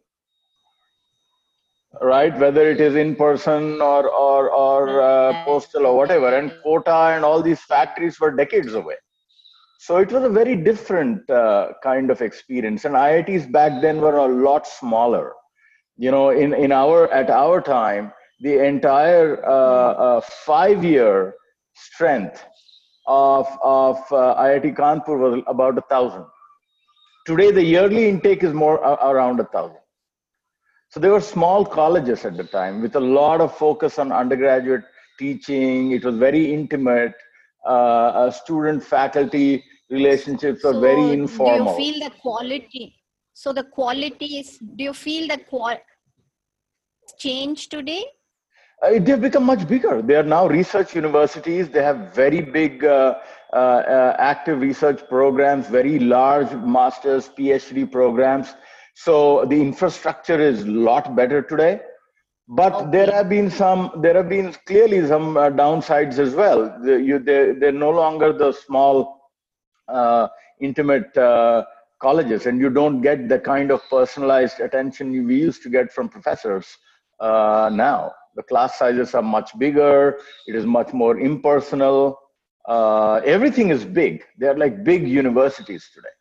right? 2.02 2.38
Whether 2.38 2.70
it 2.70 2.82
is 2.82 2.96
in 2.96 3.16
person 3.16 3.82
or 3.82 4.10
or 4.10 4.50
or 4.52 5.02
uh, 5.02 5.46
postal 5.46 5.86
or 5.86 5.96
whatever. 5.98 6.36
And 6.36 6.54
quota 6.64 6.96
and 7.16 7.24
all 7.26 7.42
these 7.42 7.62
factories 7.62 8.20
were 8.20 8.32
decades 8.32 8.74
away. 8.74 8.96
So 9.80 9.98
it 9.98 10.12
was 10.12 10.24
a 10.24 10.30
very 10.30 10.56
different 10.56 11.30
uh, 11.30 11.74
kind 11.84 12.10
of 12.10 12.22
experience. 12.22 12.86
And 12.86 12.96
iits 12.96 13.52
back 13.52 13.82
then 13.82 14.00
were 14.02 14.18
a 14.18 14.28
lot 14.28 14.66
smaller. 14.68 15.34
You 15.98 16.12
know 16.12 16.30
in 16.30 16.54
in 16.54 16.72
our 16.72 17.12
at 17.14 17.30
our 17.30 17.62
time 17.62 18.12
the 18.42 18.66
entire 18.66 19.46
uh, 19.46 19.92
uh, 20.08 20.22
five 20.22 20.84
year 20.84 21.36
strength 21.76 22.44
of 23.08 23.48
of 23.64 23.98
uh, 24.12 24.36
iit 24.48 24.76
kanpur 24.76 25.18
was 25.20 25.44
about 25.48 25.78
a 25.78 25.82
thousand. 25.82 26.26
Today 27.28 27.52
the 27.52 27.64
yearly 27.64 28.08
intake 28.10 28.44
is 28.44 28.54
more 28.54 28.84
uh, 28.84 29.12
around 29.12 29.40
a 29.40 29.46
thousand 29.46 29.83
so 30.94 31.00
there 31.00 31.10
were 31.10 31.22
small 31.22 31.66
colleges 31.66 32.24
at 32.24 32.38
the 32.38 32.44
time 32.44 32.80
with 32.80 32.96
a 32.96 33.00
lot 33.00 33.42
of 33.42 33.58
focus 33.58 33.98
on 33.98 34.12
undergraduate 34.12 34.84
teaching. 35.18 35.92
It 35.92 36.06
was 36.06 36.18
very 36.18 36.54
intimate. 36.54 37.16
Uh, 37.66 38.30
student 38.30 38.84
faculty 38.84 39.64
relationships 39.90 40.62
so 40.62 40.72
were 40.72 40.80
very 40.80 41.14
informal. 41.14 41.76
Do 41.76 41.84
you 41.84 41.94
feel 41.94 42.10
the 42.10 42.16
quality? 42.22 42.96
So 43.34 43.54
the 43.54 43.64
quality 43.64 44.38
is. 44.38 44.60
Do 44.60 44.84
you 44.84 44.94
feel 44.94 45.28
the 45.30 45.40
qual 45.40 45.78
change 47.18 47.70
today? 47.70 48.06
Uh, 48.84 49.00
they've 49.00 49.20
become 49.20 49.46
much 49.46 49.68
bigger. 49.68 50.00
They 50.04 50.16
are 50.16 50.30
now 50.38 50.46
research 50.46 50.94
universities. 50.94 51.70
They 51.70 51.82
have 51.82 52.14
very 52.14 52.42
big 52.42 52.86
uh, 52.86 53.16
uh, 53.52 53.56
uh 53.56 54.16
active 54.20 54.62
research 54.62 55.02
programs, 55.10 55.66
very 55.66 55.98
large 55.98 56.52
master's, 56.54 57.30
PhD 57.30 57.92
programs. 57.92 58.54
So 58.94 59.46
the 59.46 59.60
infrastructure 59.60 60.40
is 60.40 60.64
a 60.64 60.68
lot 60.68 61.16
better 61.16 61.42
today. 61.42 61.82
But 62.48 62.74
okay. 62.74 62.92
there 62.92 63.12
have 63.12 63.30
been 63.30 63.50
some, 63.50 63.92
there 64.02 64.16
have 64.16 64.30
been 64.30 64.54
clearly 64.68 65.06
some 65.08 65.38
uh, 65.38 65.50
downsides 65.50 66.20
as 66.20 66.36
well. 66.36 66.78
The, 66.84 67.02
you, 67.02 67.20
they're, 67.20 67.58
they're 67.58 67.72
no 67.72 67.90
longer 67.90 68.34
the 68.34 68.52
small, 68.52 69.32
uh, 69.88 70.28
intimate 70.60 71.16
uh, 71.18 71.64
colleges, 72.02 72.46
and 72.46 72.60
you 72.60 72.70
don't 72.70 73.02
get 73.02 73.30
the 73.30 73.40
kind 73.40 73.72
of 73.72 73.82
personalized 73.90 74.60
attention 74.60 75.26
we 75.26 75.40
used 75.40 75.64
to 75.64 75.70
get 75.70 75.92
from 75.92 76.10
professors 76.10 76.68
uh, 77.22 77.70
now. 77.72 78.12
The 78.36 78.44
class 78.44 78.78
sizes 78.78 79.16
are 79.16 79.22
much 79.22 79.58
bigger, 79.58 80.18
it 80.48 80.56
is 80.56 80.66
much 80.66 80.92
more 80.92 81.20
impersonal. 81.20 82.20
Uh, 82.68 83.16
everything 83.26 83.70
is 83.70 83.86
big. 83.86 84.24
They're 84.38 84.58
like 84.58 84.84
big 84.84 85.08
universities 85.08 85.90
today. 85.94 86.16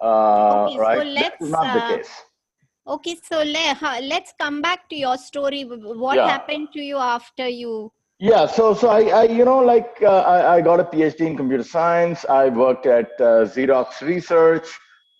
Uh, 0.00 0.66
okay, 0.66 0.78
right? 0.78 0.98
So 0.98 1.04
let's, 1.04 1.50
not 1.50 1.74
the 1.74 1.84
uh, 1.84 1.96
case. 1.96 2.10
Okay, 2.86 3.16
so 3.22 3.42
let, 3.42 4.04
let's 4.04 4.32
come 4.38 4.62
back 4.62 4.88
to 4.88 4.96
your 4.96 5.16
story. 5.18 5.62
What 5.64 6.16
yeah. 6.16 6.28
happened 6.28 6.68
to 6.72 6.80
you 6.80 6.96
after 6.96 7.46
you? 7.46 7.92
Yeah, 8.18 8.46
so 8.46 8.74
so 8.74 8.88
I, 8.88 9.02
I 9.04 9.22
you 9.24 9.46
know 9.46 9.60
like 9.60 9.96
uh, 10.02 10.20
I, 10.20 10.56
I 10.56 10.60
got 10.60 10.78
a 10.78 10.84
PhD 10.84 11.20
in 11.20 11.36
computer 11.36 11.64
science. 11.64 12.26
I 12.28 12.48
worked 12.50 12.84
at 12.84 13.10
uh, 13.18 13.46
Xerox 13.46 14.02
Research 14.02 14.66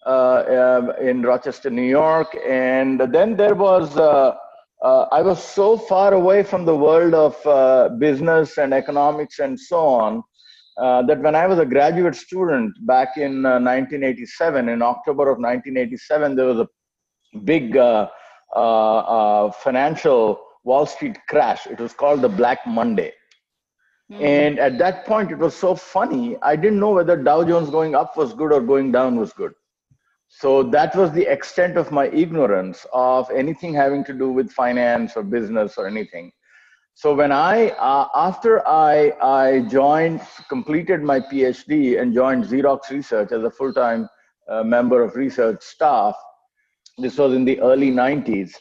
uh, 0.04 0.80
um, 0.80 0.92
in 1.00 1.22
Rochester, 1.22 1.70
New 1.70 1.88
York, 1.88 2.36
and 2.46 3.00
then 3.00 3.36
there 3.36 3.54
was 3.54 3.96
uh, 3.96 4.34
I 4.82 5.22
was 5.22 5.42
so 5.42 5.78
far 5.78 6.12
away 6.12 6.42
from 6.42 6.66
the 6.66 6.76
world 6.76 7.14
of 7.14 7.98
business 7.98 8.58
and 8.58 8.74
economics 8.74 9.38
and 9.38 9.58
so 9.58 9.78
on 9.80 10.22
uh, 10.80 11.02
that 11.02 11.20
when 11.20 11.34
I 11.34 11.46
was 11.46 11.58
a 11.58 11.66
graduate 11.66 12.14
student 12.14 12.74
back 12.86 13.16
in 13.16 13.44
uh, 13.44 13.60
1987, 13.60 14.68
in 14.68 14.80
October 14.80 15.24
of 15.24 15.38
1987, 15.38 16.36
there 16.36 16.46
was 16.46 16.60
a 16.60 16.68
big 17.44 17.76
uh, 17.76 18.08
uh, 18.56 18.58
uh, 18.58 19.52
financial 19.52 20.40
Wall 20.64 20.86
Street 20.86 21.18
crash. 21.28 21.66
It 21.66 21.78
was 21.78 21.92
called 21.92 22.22
the 22.22 22.28
Black 22.28 22.66
Monday. 22.66 23.12
Mm-hmm. 24.10 24.24
And 24.24 24.58
at 24.58 24.78
that 24.78 25.04
point, 25.04 25.30
it 25.30 25.38
was 25.38 25.54
so 25.54 25.74
funny. 25.74 26.36
I 26.42 26.56
didn't 26.56 26.80
know 26.80 26.92
whether 26.92 27.16
Dow 27.16 27.44
Jones 27.44 27.70
going 27.70 27.94
up 27.94 28.16
was 28.16 28.32
good 28.32 28.52
or 28.52 28.60
going 28.60 28.90
down 28.90 29.16
was 29.16 29.32
good. 29.34 29.52
So 30.28 30.62
that 30.62 30.94
was 30.96 31.12
the 31.12 31.30
extent 31.30 31.76
of 31.76 31.92
my 31.92 32.06
ignorance 32.08 32.86
of 32.92 33.30
anything 33.30 33.74
having 33.74 34.04
to 34.04 34.14
do 34.14 34.30
with 34.30 34.50
finance 34.50 35.12
or 35.16 35.24
business 35.24 35.76
or 35.76 35.86
anything. 35.86 36.32
So 37.00 37.14
when 37.14 37.32
I, 37.32 37.70
uh, 37.70 38.08
after 38.14 38.60
I, 38.68 39.14
I 39.22 39.60
joined, 39.70 40.20
completed 40.50 41.02
my 41.02 41.18
PhD 41.18 41.98
and 41.98 42.12
joined 42.12 42.44
Xerox 42.44 42.90
Research 42.90 43.32
as 43.32 43.42
a 43.42 43.50
full-time 43.50 44.06
uh, 44.50 44.64
member 44.64 45.02
of 45.02 45.16
research 45.16 45.62
staff, 45.62 46.14
this 46.98 47.16
was 47.16 47.32
in 47.32 47.46
the 47.46 47.58
early 47.62 47.90
90s, 47.90 48.52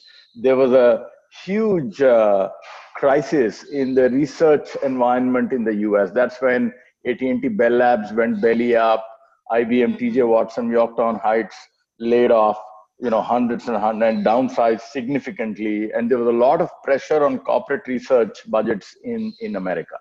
there 0.41 0.55
was 0.55 0.71
a 0.71 1.07
huge 1.43 2.01
uh, 2.01 2.47
crisis 2.95 3.63
in 3.63 3.93
the 3.93 4.09
research 4.09 4.69
environment 4.83 5.51
in 5.51 5.65
the 5.65 5.75
US. 5.89 6.09
That's 6.11 6.41
when 6.41 6.71
AT&T 7.05 7.45
Bell 7.45 7.71
Labs 7.71 8.13
went 8.13 8.41
belly 8.41 8.73
up, 8.73 9.05
IBM, 9.51 9.99
TJ 9.99 10.25
Watson, 10.25 10.71
Yorktown 10.71 11.19
Heights 11.19 11.57
laid 11.99 12.31
off 12.31 12.57
you 12.99 13.09
know 13.09 13.21
hundreds 13.21 13.67
and 13.67 13.77
hundreds 13.77 14.17
and 14.17 14.25
downsized 14.25 14.81
significantly 14.81 15.91
and 15.93 16.11
there 16.11 16.17
was 16.17 16.27
a 16.27 16.37
lot 16.37 16.61
of 16.61 16.69
pressure 16.83 17.23
on 17.23 17.39
corporate 17.39 17.87
research 17.87 18.39
budgets 18.47 18.95
in 19.03 19.33
in 19.41 19.55
america. 19.55 19.97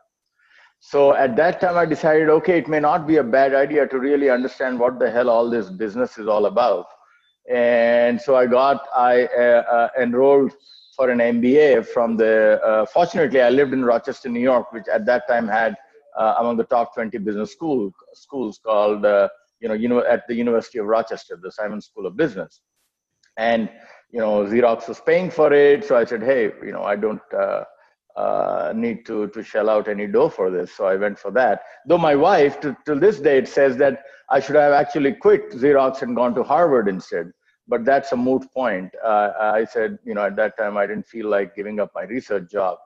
So 0.81 1.15
at 1.15 1.35
that 1.37 1.61
time 1.61 1.77
i 1.77 1.85
decided 1.85 2.29
okay 2.29 2.59
it 2.59 2.69
may 2.69 2.81
not 2.81 3.07
be 3.07 3.17
a 3.17 3.25
bad 3.25 3.55
idea 3.55 3.87
to 3.87 3.99
really 3.99 4.31
understand 4.31 4.79
what 4.79 4.99
the 4.99 5.11
hell 5.11 5.31
all 5.31 5.51
this 5.51 5.71
business 5.71 6.19
is 6.19 6.29
all 6.29 6.47
about. 6.47 6.87
And 7.51 8.21
so 8.21 8.37
i 8.37 8.47
got 8.47 8.87
i 8.95 9.25
uh, 9.27 9.63
uh, 9.77 9.89
enrolled 10.01 10.53
for 10.97 11.11
an 11.11 11.19
mba 11.19 11.87
from 11.87 12.17
the 12.17 12.61
uh, 12.69 12.85
fortunately 12.87 13.41
i 13.41 13.51
lived 13.51 13.73
in 13.73 13.85
rochester 13.85 14.29
new 14.29 14.47
york 14.53 14.73
which 14.73 14.89
at 14.93 15.07
that 15.07 15.29
time 15.29 15.47
had 15.47 15.77
uh, 16.19 16.35
among 16.41 16.57
the 16.57 16.65
top 16.65 16.93
20 16.95 17.17
business 17.19 17.53
school 17.53 17.93
schools 18.15 18.59
called 18.59 19.07
uh, 19.07 19.29
you 19.61 19.69
know, 19.69 19.75
you 19.75 19.89
know, 19.89 20.05
at 20.05 20.27
the 20.29 20.35
University 20.35 20.79
of 20.79 20.87
Rochester, 20.87 21.37
the 21.37 21.51
Simon 21.51 21.81
School 21.81 22.07
of 22.07 22.17
Business 22.17 22.61
and 23.39 23.71
you 24.11 24.21
know 24.21 24.45
xerox 24.45 24.89
was 24.89 25.01
paying 25.01 25.31
for 25.31 25.53
it. 25.53 25.85
So 25.85 25.97
i 25.97 26.05
said 26.05 26.23
hey 26.23 26.53
you 26.63 26.73
know 26.73 26.83
i 26.83 26.97
don't 26.97 27.23
uh, 27.33 27.65
uh, 28.17 28.73
need 28.75 29.07
to 29.07 29.29
to 29.29 29.43
shell 29.43 29.71
out 29.71 29.89
any 29.89 30.07
dough 30.07 30.29
for 30.29 30.51
this. 30.51 30.73
So 30.77 30.85
i 30.87 30.97
went 30.97 31.19
for 31.19 31.31
that. 31.31 31.63
Though 31.87 31.99
my 31.99 32.15
wife 32.17 32.61
to, 32.61 32.77
till 32.85 32.99
this 32.99 33.21
day 33.21 33.39
it 33.39 33.49
says 33.49 33.77
that 33.79 34.03
i 34.29 34.41
should 34.41 34.57
have 34.57 34.73
actually 34.73 35.13
quit 35.15 35.51
xerox 35.53 36.03
and 36.03 36.15
gone 36.15 36.35
to 36.35 36.43
harvard 36.43 36.89
instead. 36.89 37.31
But 37.71 37.85
that's 37.85 38.13
a 38.13 38.17
moot 38.17 38.45
point. 38.53 38.91
Uh, 39.05 39.31
i 39.41 39.65
said 39.65 39.99
you 40.05 40.15
know 40.15 40.25
at 40.25 40.37
that 40.37 40.59
time 40.59 40.77
i 40.77 40.87
didn't 40.87 41.07
feel 41.07 41.29
like 41.29 41.55
giving 41.55 41.81
up 41.81 41.91
my 41.95 42.05
research 42.05 42.51
job. 42.51 42.79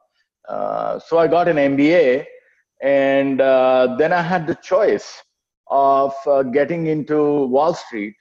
Uh, 0.48 0.98
so 0.98 1.18
i 1.18 1.26
got 1.26 1.48
an 1.48 1.56
mba 1.56 2.26
and 2.82 3.40
uh, 3.40 3.94
then 3.98 4.12
i 4.12 4.20
had 4.20 4.44
the 4.46 4.56
choice 4.56 5.22
of 5.68 6.12
uh, 6.26 6.42
getting 6.42 6.88
into 6.88 7.16
wall 7.46 7.72
street 7.72 8.14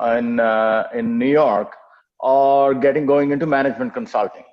in 0.00 0.40
uh, 0.40 0.88
in 0.94 1.18
New 1.18 1.30
York 1.30 1.74
or 2.20 2.74
getting 2.74 3.06
going 3.06 3.30
into 3.30 3.46
management 3.46 3.94
consulting 3.94 4.44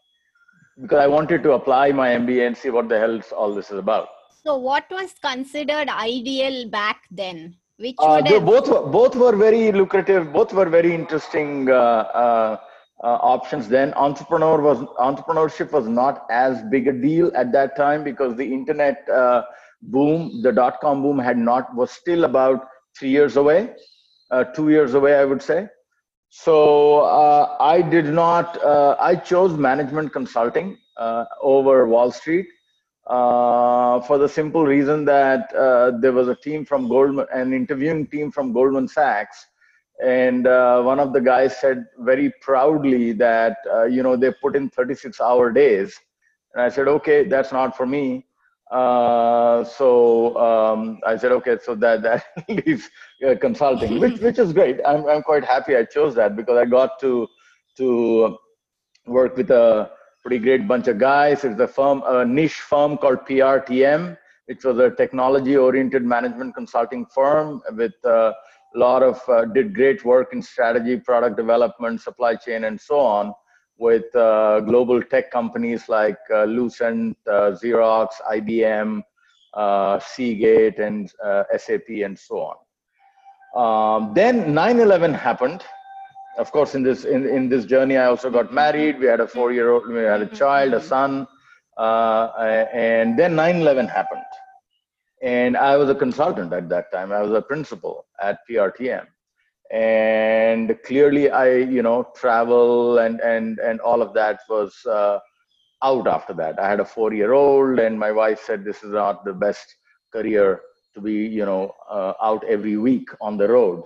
because 0.82 1.00
I 1.00 1.08
wanted 1.08 1.44
to 1.44 1.54
apply 1.54 1.92
my 1.92 2.10
MBA 2.10 2.48
and 2.48 2.58
see 2.58 2.70
what 2.70 2.90
the 2.90 3.00
hell 3.00 3.22
all 3.36 3.54
this 3.54 3.72
is 3.72 3.78
about. 3.78 4.08
So, 4.44 4.58
what 4.58 4.86
was 4.90 5.14
considered 5.24 5.88
ideal 5.90 6.70
back 6.70 7.04
then? 7.12 7.56
Which 7.78 7.96
uh, 8.00 8.24
have... 8.24 8.46
both 8.46 8.68
were, 8.68 8.86
both 8.88 9.16
were 9.16 9.36
very 9.36 9.72
lucrative. 9.72 10.34
Both 10.34 10.54
were 10.54 10.70
very 10.70 10.94
interesting 10.94 11.70
uh, 11.70 11.74
uh, 11.74 12.58
uh, 13.04 13.08
options. 13.08 13.68
Then 13.68 13.94
entrepreneur 13.94 14.62
was 14.62 14.80
entrepreneurship 15.00 15.72
was 15.72 15.88
not 15.88 16.26
as 16.30 16.62
big 16.64 16.88
a 16.88 16.94
deal 16.94 17.32
at 17.36 17.52
that 17.54 17.76
time 17.76 18.04
because 18.04 18.36
the 18.36 18.46
internet 18.46 19.08
uh, 19.10 19.44
boom, 19.82 20.42
the 20.42 20.52
dot 20.52 20.82
com 20.82 21.02
boom, 21.02 21.20
had 21.20 21.38
not 21.38 21.74
was 21.76 21.92
still 21.92 22.26
about 22.26 22.68
three 22.98 23.10
years 23.10 23.38
away 23.38 23.74
uh, 24.34 24.44
two 24.56 24.70
years 24.70 24.94
away, 24.96 25.16
I 25.16 25.26
would 25.26 25.42
say. 25.42 25.68
So 26.30 27.02
uh, 27.02 27.58
I 27.60 27.82
did 27.82 28.06
not, 28.06 28.62
uh, 28.64 28.96
I 29.00 29.16
chose 29.16 29.56
management 29.56 30.12
consulting 30.12 30.78
uh, 30.98 31.26
over 31.42 31.88
Wall 31.88 32.12
Street 32.12 32.48
uh, 33.08 34.02
for 34.02 34.18
the 34.18 34.28
simple 34.28 34.66
reason 34.66 35.06
that 35.06 35.54
uh, 35.54 35.92
there 36.00 36.12
was 36.12 36.28
a 36.28 36.36
team 36.36 36.66
from 36.66 36.90
Goldman, 36.90 37.28
an 37.34 37.54
interviewing 37.54 38.08
team 38.08 38.32
from 38.32 38.52
Goldman 38.52 38.88
Sachs. 38.88 39.46
And 40.04 40.46
one 40.46 41.00
of 41.00 41.14
the 41.14 41.22
guys 41.22 41.60
said 41.62 41.86
very 42.00 42.34
proudly 42.42 43.14
that, 43.14 43.58
you 43.90 44.02
know, 44.02 44.16
they 44.18 44.32
put 44.42 44.56
in 44.56 44.70
36 44.72 45.22
hour 45.22 45.52
days. 45.52 45.96
And 46.54 46.64
I 46.64 46.70
said, 46.70 46.88
okay, 46.88 47.26
that's 47.26 47.52
not 47.52 47.78
for 47.78 47.86
me. 47.86 48.26
Uh, 48.74 49.64
so 49.64 50.36
um, 50.36 51.00
I 51.06 51.16
said, 51.16 51.32
okay, 51.32 51.58
so 51.62 51.76
that 51.76 52.02
that 52.02 52.26
leaves 52.50 52.90
uh, 53.28 53.36
consulting, 53.40 54.00
which 54.00 54.20
which 54.20 54.40
is 54.40 54.52
great. 54.52 54.80
I'm 54.84 55.06
I'm 55.06 55.22
quite 55.22 55.46
happy 55.46 55.76
I 55.76 55.84
chose 55.84 56.16
that 56.16 56.36
because 56.36 56.58
I 56.58 56.66
got 56.66 57.00
to 57.02 57.28
to 57.78 58.36
work 59.06 59.38
with 59.38 59.52
a 59.52 59.92
pretty 60.24 60.40
great 60.40 60.68
bunch 60.68 60.88
of 60.88 60.98
guys. 60.98 61.44
It's 61.44 61.60
a 61.60 61.68
firm, 61.68 62.02
a 62.08 62.26
niche 62.26 62.62
firm 62.62 62.98
called 62.98 63.20
PRTM, 63.30 64.18
which 64.48 64.64
was 64.64 64.80
a 64.80 64.90
technology-oriented 64.90 66.04
management 66.04 66.56
consulting 66.56 67.06
firm 67.06 67.62
with 67.74 67.94
a 68.06 68.34
lot 68.74 69.04
of 69.04 69.22
uh, 69.28 69.46
did 69.46 69.76
great 69.76 70.04
work 70.04 70.34
in 70.34 70.42
strategy, 70.42 70.98
product 70.98 71.38
development, 71.38 72.02
supply 72.02 72.36
chain, 72.36 72.64
and 72.64 72.82
so 72.82 73.00
on 73.00 73.34
with 73.84 74.16
uh, 74.16 74.62
global 74.62 75.02
tech 75.04 75.30
companies 75.30 75.90
like 75.90 76.22
uh, 76.34 76.46
Lucent, 76.46 77.18
uh, 77.28 77.52
Xerox, 77.62 78.08
IBM, 78.38 79.02
uh, 79.54 80.00
Seagate, 80.00 80.80
and 80.80 81.12
uh, 81.24 81.44
SAP, 81.58 81.90
and 82.06 82.18
so 82.18 82.36
on. 82.50 82.58
Um, 83.64 84.14
then 84.14 84.36
9/11 84.54 85.14
happened. 85.28 85.62
Of 86.44 86.52
course, 86.56 86.76
in 86.78 86.82
this 86.82 87.04
in, 87.16 87.28
in 87.38 87.50
this 87.50 87.66
journey, 87.66 87.98
I 87.98 88.06
also 88.06 88.30
got 88.38 88.54
married. 88.54 89.00
We 89.00 89.08
had 89.14 89.20
a 89.20 89.28
four-year-old. 89.28 89.88
We 89.88 90.04
had 90.14 90.22
a 90.22 90.32
child, 90.42 90.74
a 90.74 90.82
son, 90.82 91.28
uh, 91.78 92.26
and 92.74 93.20
then 93.20 93.36
9/11 93.36 93.90
happened. 94.00 94.32
And 95.22 95.56
I 95.56 95.78
was 95.82 95.90
a 95.90 95.96
consultant 96.06 96.52
at 96.54 96.70
that 96.70 96.92
time. 96.92 97.12
I 97.12 97.22
was 97.22 97.34
a 97.42 97.42
principal 97.42 98.06
at 98.22 98.40
PRTM 98.50 99.06
and 99.72 100.78
clearly 100.86 101.30
i 101.30 101.56
you 101.56 101.82
know 101.82 102.06
travel 102.16 103.00
and 103.00 103.20
and 103.22 103.60
and 103.60 103.80
all 103.80 104.02
of 104.02 104.14
that 104.14 104.40
was 104.50 104.76
uh, 104.86 105.18
out 105.84 106.08
after 106.08 106.34
that. 106.34 106.60
I 106.60 106.70
had 106.70 106.80
a 106.80 106.86
four 106.86 107.14
year 107.14 107.34
old 107.34 107.80
and 107.80 108.00
my 108.00 108.12
wife 108.12 108.42
said 108.44 108.64
this 108.64 108.84
is 108.84 108.92
not 108.92 109.26
the 109.26 109.34
best 109.34 109.68
career 110.12 110.62
to 110.96 111.02
be 111.02 111.14
you 111.14 111.46
know 111.46 111.74
uh, 111.90 112.14
out 112.22 112.44
every 112.46 112.78
week 112.78 113.10
on 113.22 113.38
the 113.38 113.48
road. 113.48 113.84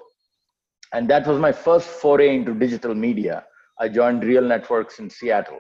And 0.94 1.10
that 1.10 1.28
was 1.28 1.40
my 1.40 1.52
first 1.52 1.88
foray 1.88 2.36
into 2.36 2.54
digital 2.54 2.96
media. 2.96 3.46
I 3.80 3.90
joined 3.90 4.24
real 4.24 4.44
networks 4.44 5.00
in 5.00 5.10
seattle. 5.10 5.60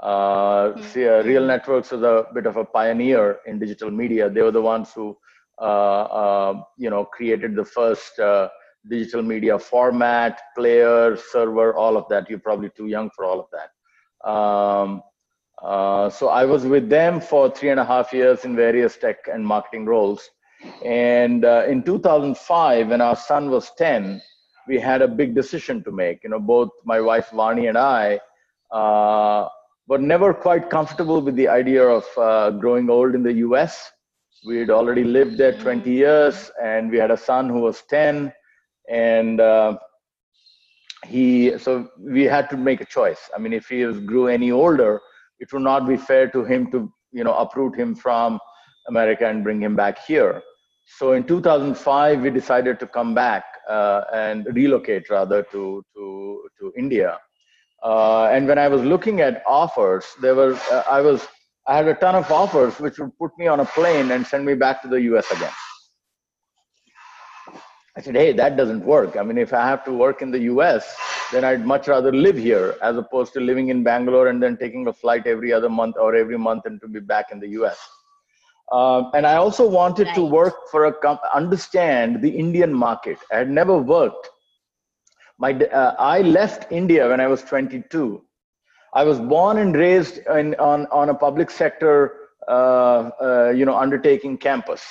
Uh, 0.00 0.72
mm-hmm. 0.72 1.28
real 1.28 1.46
networks 1.46 1.90
was 1.92 2.02
a 2.02 2.26
bit 2.34 2.46
of 2.46 2.56
a 2.56 2.64
pioneer 2.64 3.38
in 3.46 3.58
digital 3.58 3.90
media. 3.90 4.30
They 4.30 4.42
were 4.42 4.50
the 4.50 4.62
ones 4.62 4.92
who 4.94 5.16
uh, 5.60 6.02
uh, 6.22 6.62
you 6.78 6.90
know 6.90 7.04
created 7.04 7.54
the 7.54 7.64
first 7.64 8.18
uh, 8.18 8.48
digital 8.88 9.22
media 9.22 9.58
format, 9.58 10.40
player, 10.56 11.16
server, 11.16 11.74
all 11.74 11.96
of 11.96 12.08
that. 12.08 12.28
You're 12.30 12.38
probably 12.38 12.70
too 12.70 12.86
young 12.86 13.10
for 13.10 13.24
all 13.24 13.40
of 13.40 13.46
that. 13.52 14.28
Um, 14.28 15.02
uh, 15.62 16.08
so 16.08 16.28
I 16.28 16.44
was 16.44 16.64
with 16.64 16.88
them 16.88 17.20
for 17.20 17.50
three 17.50 17.70
and 17.70 17.80
a 17.80 17.84
half 17.84 18.12
years 18.12 18.44
in 18.44 18.56
various 18.56 18.96
tech 18.96 19.28
and 19.30 19.44
marketing 19.44 19.84
roles. 19.84 20.30
And 20.84 21.44
uh, 21.44 21.64
in 21.68 21.82
2005, 21.82 22.88
when 22.88 23.00
our 23.00 23.16
son 23.16 23.50
was 23.50 23.70
10, 23.76 24.20
we 24.66 24.78
had 24.78 25.02
a 25.02 25.08
big 25.08 25.34
decision 25.34 25.82
to 25.84 25.92
make. 25.92 26.24
You 26.24 26.30
know, 26.30 26.38
both 26.40 26.70
my 26.84 27.00
wife 27.00 27.30
Vani 27.30 27.68
and 27.68 27.76
I 27.76 28.20
uh, 28.70 29.48
were 29.88 29.98
never 29.98 30.32
quite 30.32 30.70
comfortable 30.70 31.20
with 31.20 31.36
the 31.36 31.48
idea 31.48 31.86
of 31.86 32.04
uh, 32.16 32.50
growing 32.50 32.88
old 32.88 33.14
in 33.14 33.22
the 33.22 33.32
US. 33.48 33.90
We 34.46 34.58
had 34.58 34.70
already 34.70 35.04
lived 35.04 35.36
there 35.36 35.52
20 35.52 35.90
years, 35.90 36.50
and 36.62 36.90
we 36.90 36.98
had 36.98 37.10
a 37.10 37.16
son 37.16 37.48
who 37.50 37.60
was 37.60 37.82
10 37.90 38.32
and 38.90 39.40
uh, 39.40 39.78
he 41.06 41.56
so 41.58 41.88
we 41.98 42.24
had 42.24 42.50
to 42.50 42.56
make 42.56 42.80
a 42.80 42.84
choice. 42.84 43.30
I 43.34 43.38
mean 43.38 43.52
if 43.52 43.68
he 43.68 43.84
grew 44.10 44.26
any 44.26 44.50
older 44.50 45.00
it 45.38 45.52
would 45.52 45.62
not 45.62 45.88
be 45.88 45.96
fair 45.96 46.28
to 46.30 46.44
him 46.44 46.70
to 46.72 46.92
you 47.12 47.24
know 47.24 47.34
uproot 47.34 47.74
him 47.76 47.94
from 47.94 48.38
america 48.88 49.26
and 49.26 49.42
bring 49.42 49.62
him 49.62 49.76
back 49.76 50.04
here. 50.04 50.42
So 50.98 51.12
in 51.12 51.24
2005 51.24 52.20
we 52.20 52.30
decided 52.30 52.80
to 52.80 52.86
come 52.86 53.14
back 53.14 53.44
uh, 53.68 54.02
and 54.12 54.46
relocate 54.52 55.08
rather 55.08 55.42
to 55.44 55.82
to 55.94 56.48
to 56.58 56.72
india. 56.76 57.18
Uh, 57.82 58.24
and 58.26 58.46
when 58.46 58.58
i 58.58 58.68
was 58.68 58.82
looking 58.82 59.22
at 59.22 59.42
offers 59.46 60.04
there 60.20 60.34
were 60.34 60.54
uh, 60.70 60.82
i 60.90 61.00
was 61.00 61.26
i 61.66 61.76
had 61.76 61.88
a 61.88 61.94
ton 61.94 62.14
of 62.14 62.30
offers 62.30 62.78
which 62.78 62.98
would 62.98 63.16
put 63.18 63.30
me 63.38 63.46
on 63.46 63.60
a 63.60 63.64
plane 63.64 64.10
and 64.10 64.26
send 64.26 64.44
me 64.44 64.54
back 64.54 64.82
to 64.82 64.88
the 64.88 65.00
us 65.00 65.30
again 65.30 65.59
I 68.00 68.02
said, 68.02 68.16
hey, 68.16 68.32
that 68.32 68.56
doesn't 68.56 68.82
work. 68.82 69.18
I 69.18 69.22
mean, 69.22 69.36
if 69.36 69.52
I 69.52 69.68
have 69.68 69.84
to 69.84 69.92
work 69.92 70.22
in 70.22 70.30
the 70.30 70.38
US, 70.54 70.96
then 71.32 71.44
I'd 71.44 71.66
much 71.66 71.86
rather 71.86 72.10
live 72.10 72.38
here 72.38 72.74
as 72.80 72.96
opposed 72.96 73.34
to 73.34 73.40
living 73.40 73.68
in 73.68 73.82
Bangalore 73.82 74.28
and 74.28 74.42
then 74.42 74.56
taking 74.56 74.86
a 74.86 74.92
flight 74.94 75.26
every 75.26 75.52
other 75.52 75.68
month 75.68 75.96
or 75.98 76.14
every 76.14 76.38
month 76.38 76.64
and 76.64 76.80
to 76.80 76.88
be 76.88 77.00
back 77.00 77.26
in 77.30 77.38
the 77.38 77.48
US. 77.60 77.78
Um, 78.72 79.10
and 79.12 79.26
I 79.26 79.34
also 79.34 79.68
wanted 79.68 80.06
right. 80.06 80.14
to 80.14 80.24
work 80.24 80.70
for 80.70 80.86
a 80.86 80.94
comp- 80.94 81.20
understand 81.34 82.22
the 82.22 82.30
Indian 82.30 82.72
market. 82.72 83.18
I 83.30 83.36
had 83.36 83.50
never 83.50 83.76
worked. 83.76 84.30
My, 85.36 85.52
uh, 85.52 85.94
I 85.98 86.22
left 86.22 86.72
India 86.72 87.06
when 87.06 87.20
I 87.20 87.26
was 87.26 87.42
22. 87.42 88.22
I 88.94 89.04
was 89.04 89.20
born 89.20 89.58
and 89.58 89.76
raised 89.76 90.20
in, 90.26 90.54
on, 90.54 90.86
on 90.86 91.10
a 91.10 91.14
public 91.14 91.50
sector, 91.50 92.14
uh, 92.48 93.10
uh, 93.20 93.52
you 93.54 93.66
know, 93.66 93.76
undertaking 93.76 94.38
campus 94.38 94.82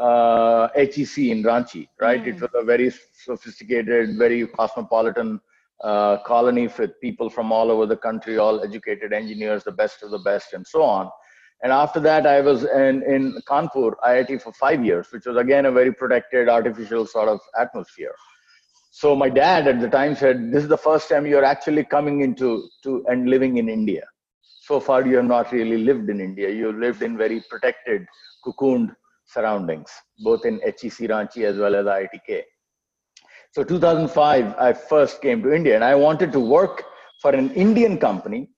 uh, 0.00 0.68
HEC 0.74 1.18
in 1.18 1.42
Ranchi, 1.42 1.88
right? 2.00 2.22
Mm. 2.22 2.28
It 2.28 2.34
hmm. 2.36 2.40
was 2.40 2.50
a 2.54 2.64
very 2.64 2.92
sophisticated, 3.12 4.16
very 4.16 4.46
cosmopolitan 4.46 5.40
uh, 5.84 6.18
colony 6.24 6.68
with 6.78 6.98
people 7.00 7.28
from 7.30 7.52
all 7.52 7.70
over 7.70 7.86
the 7.86 7.96
country, 7.96 8.38
all 8.38 8.62
educated 8.62 9.12
engineers, 9.12 9.64
the 9.64 9.72
best 9.72 10.02
of 10.02 10.10
the 10.10 10.18
best, 10.18 10.52
and 10.54 10.66
so 10.66 10.82
on. 10.82 11.10
And 11.62 11.72
after 11.72 12.00
that, 12.00 12.26
I 12.26 12.40
was 12.40 12.64
in, 12.64 13.02
in 13.02 13.36
Kanpur, 13.46 13.92
IIT, 14.02 14.40
for 14.40 14.52
five 14.54 14.84
years, 14.84 15.08
which 15.10 15.26
was 15.26 15.36
again 15.36 15.66
a 15.66 15.72
very 15.72 15.92
protected, 15.92 16.48
artificial 16.48 17.06
sort 17.06 17.28
of 17.28 17.40
atmosphere. 17.58 18.14
So 18.90 19.14
my 19.14 19.28
dad 19.28 19.68
at 19.68 19.80
the 19.80 19.88
time 19.88 20.14
said, 20.16 20.50
"This 20.50 20.62
is 20.62 20.68
the 20.68 20.78
first 20.78 21.08
time 21.08 21.26
you're 21.26 21.44
actually 21.44 21.84
coming 21.84 22.22
into 22.22 22.68
to 22.84 23.04
and 23.08 23.28
living 23.28 23.58
in 23.58 23.68
India. 23.68 24.04
So 24.62 24.80
far, 24.80 25.06
you 25.06 25.16
have 25.16 25.26
not 25.26 25.52
really 25.52 25.78
lived 25.78 26.08
in 26.08 26.20
India. 26.20 26.48
You 26.48 26.72
lived 26.72 27.02
in 27.02 27.16
very 27.16 27.42
protected, 27.50 28.06
cocooned 28.44 28.94
surroundings, 29.32 29.90
both 30.18 30.44
in 30.44 30.60
HEC 30.64 31.08
Ranchi 31.12 31.44
as 31.44 31.56
well 31.56 31.74
as 31.74 31.86
IITK. 31.86 32.42
So 33.52 33.64
2005, 33.64 34.54
I 34.58 34.72
first 34.72 35.20
came 35.22 35.42
to 35.42 35.52
India 35.52 35.74
and 35.74 35.84
I 35.84 35.94
wanted 35.94 36.32
to 36.32 36.40
work 36.40 36.84
for 37.20 37.32
an 37.32 37.52
Indian 37.52 37.98
company. 37.98 38.48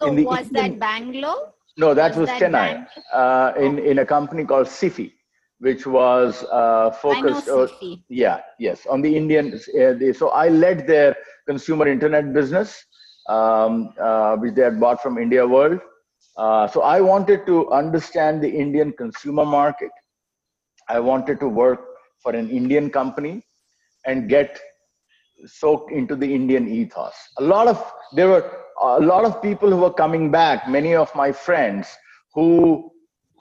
So 0.00 0.12
was 0.12 0.46
Indian... 0.46 0.52
that 0.52 0.78
Bangalore? 0.78 1.52
No, 1.76 1.94
that 1.94 2.10
was, 2.10 2.28
was 2.28 2.28
that 2.28 2.40
Chennai, 2.40 2.86
uh, 3.12 3.52
in, 3.58 3.78
in 3.78 3.98
a 4.00 4.06
company 4.06 4.44
called 4.44 4.66
Sify, 4.66 5.12
which 5.58 5.86
was 5.86 6.44
uh, 6.50 6.90
focused. 6.90 7.48
on, 7.48 8.02
yeah, 8.08 8.40
yes, 8.58 8.86
on 8.86 9.00
the 9.00 9.16
Indian. 9.16 9.54
Uh, 9.54 9.92
the, 10.00 10.14
so 10.16 10.30
I 10.30 10.48
led 10.48 10.86
their 10.86 11.16
consumer 11.46 11.86
internet 11.86 12.32
business, 12.32 12.84
um, 13.28 13.90
uh, 14.00 14.36
which 14.36 14.54
they 14.54 14.62
had 14.62 14.80
bought 14.80 15.00
from 15.02 15.18
India 15.18 15.46
World. 15.46 15.80
Uh, 16.38 16.68
so 16.68 16.82
I 16.82 17.00
wanted 17.00 17.44
to 17.46 17.68
understand 17.70 18.40
the 18.40 18.48
Indian 18.48 18.92
consumer 18.92 19.44
market. 19.44 19.90
I 20.88 21.00
wanted 21.00 21.40
to 21.40 21.48
work 21.48 21.80
for 22.22 22.32
an 22.32 22.48
Indian 22.48 22.90
company 22.90 23.44
and 24.06 24.28
get 24.28 24.58
soaked 25.46 25.90
into 25.90 26.14
the 26.14 26.32
Indian 26.32 26.68
ethos. 26.68 27.14
A 27.38 27.42
lot 27.42 27.66
of 27.66 27.92
there 28.14 28.28
were 28.28 28.44
a 28.80 29.00
lot 29.00 29.24
of 29.24 29.42
people 29.42 29.68
who 29.68 29.78
were 29.78 29.92
coming 29.92 30.30
back. 30.30 30.68
Many 30.68 30.94
of 30.94 31.12
my 31.16 31.32
friends 31.32 31.88
who 32.34 32.92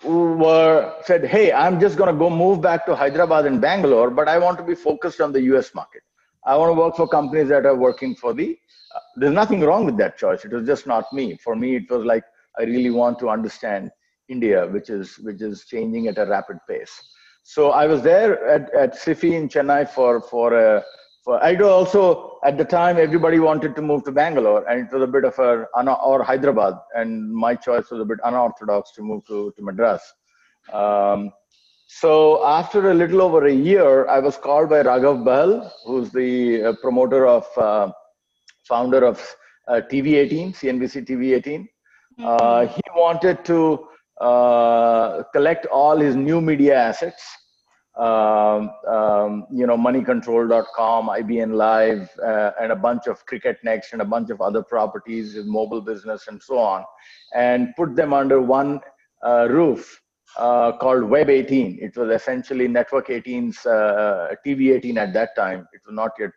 who 0.01 0.33
were 0.37 0.95
said, 1.05 1.23
"Hey, 1.25 1.51
I'm 1.51 1.79
just 1.79 1.97
going 1.97 2.11
to 2.11 2.17
go 2.17 2.29
move 2.31 2.61
back 2.61 2.85
to 2.87 2.95
Hyderabad 2.95 3.45
and 3.45 3.61
Bangalore, 3.61 4.09
but 4.09 4.27
I 4.27 4.39
want 4.39 4.57
to 4.57 4.63
be 4.63 4.75
focused 4.75 5.21
on 5.21 5.31
the 5.31 5.41
U.S. 5.53 5.73
market. 5.75 6.01
I 6.45 6.55
want 6.55 6.69
to 6.69 6.79
work 6.81 6.95
for 6.95 7.07
companies 7.07 7.49
that 7.49 7.65
are 7.65 7.75
working 7.75 8.15
for 8.15 8.33
the." 8.33 8.57
Uh, 8.95 8.99
there's 9.17 9.33
nothing 9.33 9.61
wrong 9.61 9.85
with 9.85 9.97
that 9.97 10.17
choice. 10.17 10.45
It 10.45 10.51
was 10.51 10.65
just 10.65 10.87
not 10.87 11.11
me. 11.13 11.37
For 11.43 11.55
me, 11.55 11.75
it 11.75 11.89
was 11.91 12.03
like 12.03 12.23
I 12.59 12.63
really 12.63 12.91
want 12.91 13.19
to 13.19 13.29
understand 13.29 13.91
India, 14.29 14.67
which 14.67 14.89
is 14.89 15.17
which 15.19 15.41
is 15.41 15.65
changing 15.65 16.07
at 16.07 16.17
a 16.17 16.25
rapid 16.25 16.57
pace. 16.69 16.91
So 17.43 17.71
I 17.71 17.85
was 17.87 18.01
there 18.01 18.45
at, 18.47 18.73
at 18.73 18.93
Sify 18.93 19.33
in 19.33 19.47
Chennai 19.47 19.89
for 19.89 20.21
for 20.21 20.53
a 20.53 20.83
for 21.23 21.41
I 21.43 21.55
do 21.55 21.67
also 21.67 22.39
at 22.43 22.57
the 22.57 22.65
time 22.65 22.97
everybody 22.97 23.39
wanted 23.39 23.75
to 23.75 23.81
move 23.81 24.03
to 24.05 24.11
Bangalore 24.11 24.67
and 24.69 24.85
it 24.85 24.93
was 24.93 25.03
a 25.03 25.07
bit 25.07 25.23
of 25.23 25.37
a 25.39 25.65
or 26.11 26.23
Hyderabad 26.23 26.75
and 26.95 27.33
my 27.33 27.55
choice 27.55 27.89
was 27.89 28.01
a 28.01 28.05
bit 28.05 28.19
unorthodox 28.23 28.91
to 28.93 29.01
move 29.01 29.25
to 29.27 29.53
to 29.55 29.61
Madras. 29.63 30.01
Um, 30.73 31.31
so 31.87 32.45
after 32.45 32.91
a 32.91 32.93
little 32.93 33.21
over 33.21 33.45
a 33.45 33.53
year, 33.53 34.07
I 34.07 34.19
was 34.19 34.35
called 34.35 34.69
by 34.69 34.83
Raghav 34.83 35.23
Bahal, 35.23 35.71
who's 35.85 36.11
the 36.11 36.63
uh, 36.63 36.73
promoter 36.81 37.25
of 37.25 37.45
uh, 37.57 37.91
founder 38.67 39.05
of 39.05 39.17
uh, 39.69 39.81
TV18, 39.89 40.53
CNBC 40.53 41.07
TV18, 41.07 41.65
uh, 42.23 42.67
he 42.67 42.81
wanted 42.95 43.43
to 43.45 43.87
uh, 44.21 45.23
collect 45.33 45.65
all 45.67 45.97
his 45.97 46.15
new 46.15 46.41
media 46.41 46.75
assets. 46.75 47.23
Um, 47.97 48.69
um, 48.87 49.47
you 49.51 49.65
know, 49.65 49.75
moneycontrol.com, 49.75 51.07
IBN 51.07 51.55
Live, 51.55 52.09
uh, 52.23 52.51
and 52.61 52.71
a 52.71 52.75
bunch 52.75 53.07
of 53.07 53.25
Cricket 53.25 53.57
Next 53.63 53.91
and 53.93 54.03
a 54.03 54.05
bunch 54.05 54.29
of 54.29 54.39
other 54.39 54.61
properties, 54.61 55.33
his 55.33 55.47
mobile 55.47 55.81
business, 55.81 56.27
and 56.27 56.41
so 56.41 56.59
on, 56.59 56.83
and 57.33 57.73
put 57.75 57.95
them 57.95 58.13
under 58.13 58.39
one 58.39 58.81
uh, 59.25 59.47
roof 59.49 59.99
uh, 60.37 60.73
called 60.73 61.03
Web 61.03 61.29
18. 61.29 61.79
It 61.81 61.97
was 61.97 62.09
essentially 62.09 62.67
Network 62.67 63.07
18's 63.07 63.65
uh, 63.65 64.35
TV 64.45 64.75
18 64.75 64.97
at 64.99 65.13
that 65.13 65.35
time. 65.35 65.67
It 65.73 65.81
was 65.85 65.95
not 65.95 66.11
yet 66.19 66.31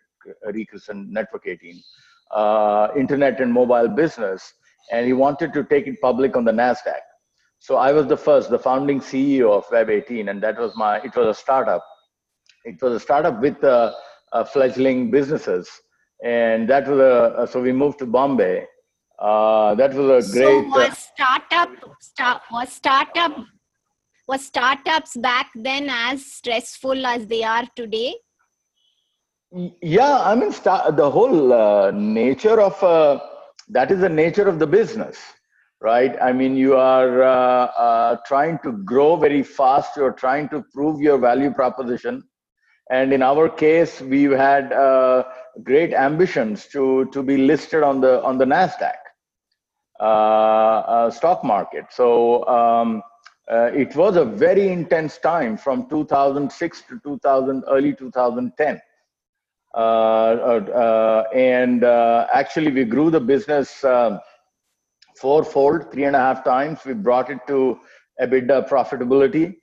rechristened 0.47 1.11
Network 1.11 1.47
18. 1.47 1.83
Uh, 2.31 2.89
internet 2.97 3.41
and 3.41 3.53
mobile 3.53 3.89
business, 3.89 4.55
and 4.91 5.07
he 5.07 5.13
wanted 5.13 5.53
to 5.53 5.65
take 5.65 5.87
it 5.87 6.01
public 6.01 6.37
on 6.37 6.45
the 6.45 6.53
Nasdaq. 6.53 7.01
So 7.59 7.77
I 7.77 7.93
was 7.93 8.07
the 8.07 8.17
first, 8.17 8.51
the 8.51 8.59
founding 8.59 9.01
CEO 9.01 9.51
of 9.51 9.65
Web 9.71 9.91
18, 9.91 10.29
and 10.29 10.43
that 10.43 10.59
was 10.59 10.73
my. 10.77 10.99
It 10.99 11.15
was 11.15 11.27
a 11.27 11.39
startup. 11.39 11.85
It 12.65 12.81
was 12.81 12.95
a 12.95 13.01
startup 13.01 13.41
with 13.41 13.63
uh, 13.63 13.93
uh, 14.33 14.45
fledgling 14.45 15.11
businesses, 15.11 15.69
and 16.25 16.69
that 16.71 16.89
was 16.89 16.99
a. 16.99 17.47
So 17.51 17.61
we 17.61 17.73
moved 17.73 17.99
to 17.99 18.07
Bombay. 18.07 18.65
Uh, 19.19 19.75
that 19.75 19.93
was 19.93 20.31
a 20.31 20.33
great. 20.33 20.65
So 20.65 20.69
was 20.69 20.99
startup 20.99 21.71
start, 22.01 22.43
was 22.51 22.73
startup 22.73 23.37
was 24.31 24.47
startups 24.47 25.17
back 25.17 25.51
then 25.55 25.91
as 25.91 26.25
stressful 26.25 27.05
as 27.05 27.27
they 27.27 27.43
are 27.43 27.67
today? 27.75 28.15
Yeah, 29.83 30.21
I 30.21 30.37
mean, 30.37 30.53
start, 30.53 30.97
the 30.97 31.11
whole 31.11 31.53
uh, 31.53 31.91
nature 31.91 32.61
of 32.61 32.81
uh, 32.83 33.19
that 33.73 33.91
is 33.91 34.01
the 34.01 34.09
nature 34.09 34.49
of 34.49 34.59
the 34.59 34.67
business, 34.67 35.19
right? 35.81 36.17
I 36.21 36.33
mean, 36.33 36.57
you 36.57 36.77
are 36.77 37.23
uh, 37.23 37.67
uh 37.87 38.17
trying 38.27 38.59
to 38.65 38.73
grow 38.73 39.17
very 39.17 39.43
fast. 39.43 39.97
You're 39.97 40.13
trying 40.13 40.49
to 40.51 40.65
prove 40.73 41.01
your 41.01 41.19
value 41.19 41.53
proposition, 41.53 42.23
and 42.91 43.13
in 43.13 43.23
our 43.23 43.49
case, 43.49 44.01
we've 44.01 44.33
had 44.33 44.73
uh, 44.73 45.25
great 45.63 45.95
ambitions 45.95 46.67
to 46.69 47.07
to 47.13 47.23
be 47.23 47.37
listed 47.37 47.83
on 47.83 48.01
the 48.01 48.23
on 48.23 48.39
the 48.39 48.45
Nasdaq 48.45 49.01
uh, 50.01 51.11
stock 51.11 51.45
market. 51.45 51.87
So. 51.91 52.47
Um, 52.47 53.03
uh, 53.51 53.69
it 53.75 53.97
was 53.97 54.15
a 54.15 54.25
very 54.25 54.69
intense 54.69 55.19
time 55.19 55.57
from 55.57 55.89
2006 55.91 56.83
to 56.83 57.01
2000 57.03 57.65
early 57.69 57.93
2010 57.93 58.67
uh, 58.67 58.79
uh, 58.79 58.81
and 59.75 61.85
uh, 61.85 62.27
actually 62.33 62.73
we 62.73 62.85
grew 62.85 63.11
the 63.11 63.21
business 63.21 63.85
um, 63.85 64.21
fourfold 65.17 65.93
three 65.93 66.05
and 66.05 66.17
a 66.17 66.19
half 66.19 66.45
times. 66.45 66.81
We 66.85 66.95
brought 66.95 67.31
it 67.31 67.39
to 67.49 67.79
ebitda 68.21 68.69
profitability. 68.69 69.55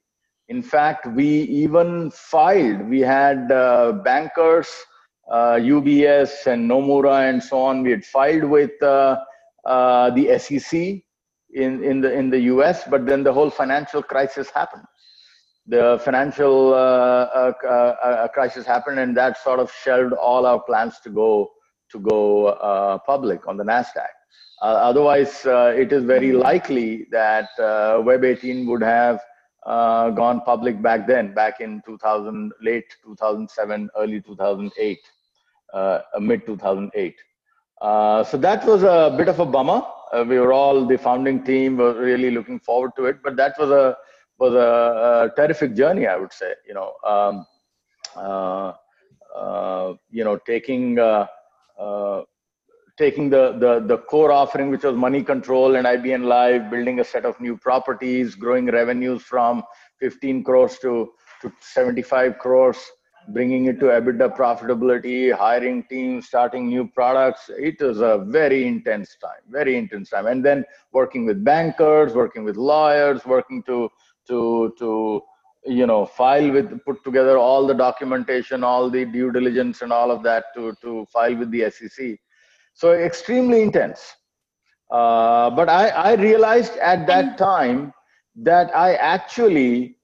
In 0.49 0.61
fact 0.61 1.07
we 1.07 1.27
even 1.27 2.11
filed 2.11 2.87
we 2.89 3.01
had 3.01 3.51
uh, 3.51 3.93
bankers 4.03 4.69
ubs 5.29 6.47
and 6.47 6.69
nomura 6.69 7.29
and 7.29 7.43
so 7.43 7.59
on. 7.59 7.83
We 7.83 7.91
had 7.91 8.05
filed 8.05 8.45
with 8.45 8.71
the 8.79 9.19
sec 10.39 11.01
in, 11.53 11.83
in, 11.83 12.01
the, 12.01 12.13
in 12.13 12.29
the 12.29 12.39
US, 12.41 12.87
but 12.87 13.05
then 13.05 13.23
the 13.23 13.33
whole 13.33 13.49
financial 13.49 14.03
crisis 14.03 14.49
happened. 14.49 14.83
The 15.69 15.99
financial 16.03 16.73
uh, 16.73 16.77
uh, 16.77 17.53
uh, 17.63 17.67
uh, 17.67 18.27
crisis 18.29 18.65
happened, 18.65 18.99
and 18.99 19.15
that 19.17 19.37
sort 19.43 19.59
of 19.59 19.71
shelved 19.71 20.13
all 20.13 20.45
our 20.45 20.61
plans 20.61 20.99
to 21.03 21.09
go 21.09 21.51
to 21.91 21.99
go 21.99 22.47
uh, 22.47 22.97
public 22.99 23.47
on 23.47 23.57
the 23.57 23.63
Nasdaq. 23.63 24.07
Uh, 24.61 24.65
otherwise, 24.65 25.45
it 25.45 25.91
is 25.91 26.03
very 26.03 26.31
likely 26.31 27.05
that 27.11 27.49
Web 28.05 28.23
18 28.23 28.65
would 28.67 28.81
have 28.81 29.21
gone 29.65 30.41
public 30.41 30.81
back 30.81 31.05
then, 31.05 31.33
back 31.33 31.59
in 31.59 31.81
2000, 31.85 32.51
late 32.61 32.85
2007, 33.03 33.89
early 33.97 34.21
2008, 34.21 34.97
mid 36.19 36.45
2008. 36.45 37.15
so 37.81 38.37
that 38.37 38.65
was 38.65 38.83
a 38.83 39.13
bit 39.17 39.27
of 39.29 39.39
a 39.39 39.45
bummer 39.45 39.81
uh, 40.13 40.23
we 40.23 40.39
were 40.39 40.53
all 40.53 40.85
the 40.85 40.97
founding 40.97 41.43
team 41.43 41.77
were 41.77 41.93
really 41.93 42.31
looking 42.31 42.59
forward 42.59 42.91
to 42.95 43.05
it 43.05 43.17
but 43.23 43.35
that 43.35 43.53
was 43.59 43.69
a 43.69 43.95
was 44.39 44.53
a, 44.53 44.69
a 45.25 45.31
terrific 45.35 45.73
journey 45.75 46.07
i 46.07 46.15
would 46.15 46.33
say 46.33 46.53
you 46.67 46.73
know 46.73 46.93
um, 47.05 47.45
uh, 48.15 48.71
uh, 49.35 49.93
you 50.09 50.23
know 50.23 50.37
taking 50.37 50.97
uh, 50.99 51.25
uh, 51.79 52.21
taking 52.97 53.29
the, 53.29 53.55
the 53.59 53.85
the 53.87 53.97
core 54.11 54.31
offering 54.31 54.69
which 54.69 54.83
was 54.83 54.95
money 54.95 55.23
control 55.23 55.75
and 55.75 55.85
ibn 55.87 56.23
live 56.23 56.69
building 56.71 56.99
a 56.99 57.03
set 57.03 57.25
of 57.25 57.39
new 57.39 57.55
properties 57.57 58.35
growing 58.35 58.67
revenues 58.67 59.21
from 59.21 59.63
15 59.99 60.43
crores 60.43 60.77
to 60.79 61.11
to 61.41 61.51
75 61.61 62.39
crores 62.39 62.79
bringing 63.29 63.65
it 63.65 63.79
to 63.79 63.87
EBITDA 63.87 64.35
profitability, 64.35 65.33
hiring 65.33 65.83
teams, 65.83 66.27
starting 66.27 66.67
new 66.67 66.87
products. 66.87 67.49
It 67.49 67.81
was 67.81 67.99
a 67.99 68.25
very 68.27 68.65
intense 68.67 69.17
time, 69.21 69.41
very 69.49 69.77
intense 69.77 70.09
time. 70.09 70.27
And 70.27 70.43
then 70.43 70.63
working 70.93 71.25
with 71.25 71.43
bankers, 71.43 72.13
working 72.13 72.43
with 72.43 72.55
lawyers, 72.55 73.25
working 73.25 73.63
to 73.63 73.89
to 74.27 74.73
to 74.79 75.21
you 75.65 75.85
know 75.85 76.05
file 76.05 76.51
with 76.51 76.83
put 76.85 77.03
together 77.03 77.37
all 77.37 77.67
the 77.67 77.73
documentation, 77.73 78.63
all 78.63 78.89
the 78.89 79.05
due 79.05 79.31
diligence, 79.31 79.81
and 79.81 79.91
all 79.91 80.11
of 80.11 80.23
that 80.23 80.45
to 80.55 80.73
to 80.81 81.05
file 81.11 81.35
with 81.35 81.51
the 81.51 81.69
SEC. 81.69 82.17
So 82.73 82.93
extremely 82.93 83.61
intense. 83.63 84.13
Uh, 84.91 85.49
but 85.49 85.67
I, 85.67 85.89
I 85.89 86.13
realized 86.13 86.77
at 86.77 87.07
that 87.07 87.37
time 87.37 87.93
that 88.37 88.73
I 88.73 88.93
actually 88.95 89.97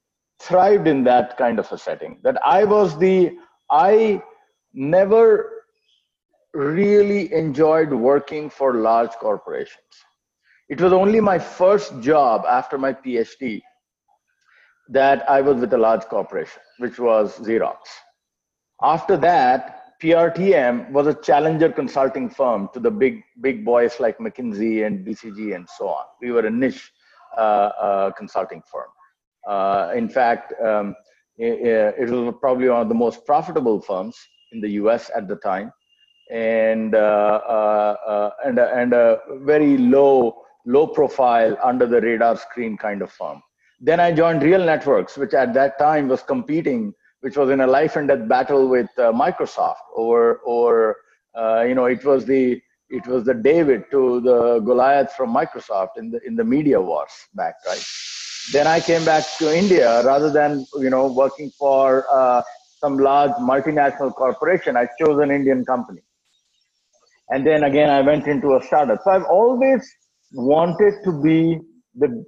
thrived 0.44 0.88
in 0.88 1.04
that 1.06 1.38
kind 1.38 1.60
of 1.60 1.72
a 1.72 1.78
setting 1.78 2.18
that 2.24 2.38
i 2.46 2.64
was 2.64 2.98
the 3.00 3.32
i 3.72 4.22
never 4.74 5.26
really 6.54 7.34
enjoyed 7.34 7.92
working 7.92 8.50
for 8.50 8.74
large 8.76 9.12
corporations 9.26 9.94
it 10.70 10.82
was 10.82 10.92
only 10.92 11.20
my 11.20 11.38
first 11.40 12.00
job 12.02 12.44
after 12.60 12.78
my 12.78 12.92
phd 12.92 13.62
that 14.90 15.28
i 15.30 15.42
was 15.42 15.58
with 15.58 15.74
a 15.74 15.78
large 15.78 16.04
corporation 16.04 16.62
which 16.80 17.00
was 17.00 17.38
xerox 17.40 17.78
after 18.82 19.16
that 19.18 19.80
prtm 20.02 20.90
was 20.92 21.08
a 21.08 21.14
challenger 21.14 21.70
consulting 21.70 22.30
firm 22.30 22.70
to 22.74 22.80
the 22.80 22.92
big 22.92 23.22
big 23.42 23.64
boys 23.64 24.00
like 24.00 24.18
mckinsey 24.18 24.86
and 24.86 25.06
bcg 25.06 25.56
and 25.56 25.68
so 25.78 25.88
on 25.88 26.06
we 26.22 26.32
were 26.32 26.46
a 26.46 26.50
niche 26.50 26.92
uh, 27.38 27.72
uh, 27.82 28.12
consulting 28.12 28.62
firm 28.72 28.90
uh, 29.48 29.92
in 29.96 30.08
fact, 30.08 30.54
um, 30.62 30.96
it, 31.38 31.96
it, 32.00 32.10
was 32.10 32.34
probably 32.40 32.70
one 32.70 32.82
of 32.82 32.90
the 32.90 32.96
most 32.96 33.26
profitable 33.26 33.82
firms 33.82 34.16
in 34.52 34.62
the 34.62 34.70
U.S. 34.72 35.12
at 35.16 35.28
the 35.28 35.36
time, 35.38 35.72
and 36.32 36.96
uh, 36.96 36.98
uh, 36.98 38.30
and 38.46 38.60
and 38.60 38.94
a 38.94 39.20
very 39.42 39.78
low 39.78 40.44
low 40.66 40.88
profile 40.88 41.58
under 41.62 41.86
the 41.86 42.00
radar 42.00 42.38
screen 42.38 42.78
kind 42.78 43.02
of 43.02 43.12
firm. 43.12 43.42
Then 43.86 44.00
I 44.00 44.14
joined 44.14 44.42
Real 44.44 44.64
Networks, 44.64 45.18
which 45.18 45.34
at 45.34 45.54
that 45.56 45.78
time 45.78 46.08
was 46.08 46.24
competing, 46.24 46.94
which 47.20 47.36
was 47.36 47.50
in 47.50 47.60
a 47.60 47.68
life 47.68 47.98
and 47.98 48.08
death 48.08 48.26
battle 48.30 48.70
with 48.70 48.88
uh, 48.98 49.12
Microsoft 49.12 49.84
over 49.94 50.36
or 50.46 50.96
uh, 51.36 51.64
you 51.68 51.76
know 51.76 51.86
it 51.86 52.06
was 52.06 52.26
the 52.26 52.62
it 52.90 53.06
was 53.08 53.26
the 53.26 53.34
David 53.34 53.84
to 53.92 54.22
the 54.22 54.60
Goliath 54.60 55.12
from 55.18 55.36
Microsoft 55.36 55.98
in 55.98 56.12
the 56.12 56.22
in 56.26 56.38
the 56.38 56.46
media 56.46 56.80
wars 56.80 57.12
back 57.34 57.56
right 57.68 57.84
then 58.54 58.68
I 58.68 58.80
came 58.80 59.04
back 59.06 59.26
to 59.40 59.56
India 59.56 60.04
rather 60.04 60.30
than 60.30 60.66
you 60.80 60.90
know 60.90 61.12
working 61.12 61.50
for 61.58 62.06
uh, 62.12 62.42
some 62.80 62.98
large 62.98 63.32
multinational 63.32 64.14
corporation. 64.14 64.76
I 64.78 64.88
chose 65.00 65.20
an 65.20 65.32
Indian 65.32 65.66
company, 65.66 66.02
and 67.30 67.46
then 67.46 67.64
again 67.64 67.90
I 67.90 68.02
went 68.02 68.28
into 68.28 68.56
a 68.56 68.64
startup. 68.64 69.00
So 69.04 69.12
I've 69.12 69.26
always 69.26 69.90
wanted 70.34 70.94
to 71.06 71.22
be 71.22 71.60
the 71.96 72.26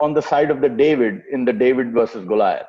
on 0.00 0.14
the 0.14 0.22
side 0.22 0.50
of 0.50 0.60
the 0.60 0.68
David 0.68 1.22
in 1.32 1.44
the 1.44 1.52
David 1.52 1.92
versus 1.92 2.26
Goliath. 2.26 2.66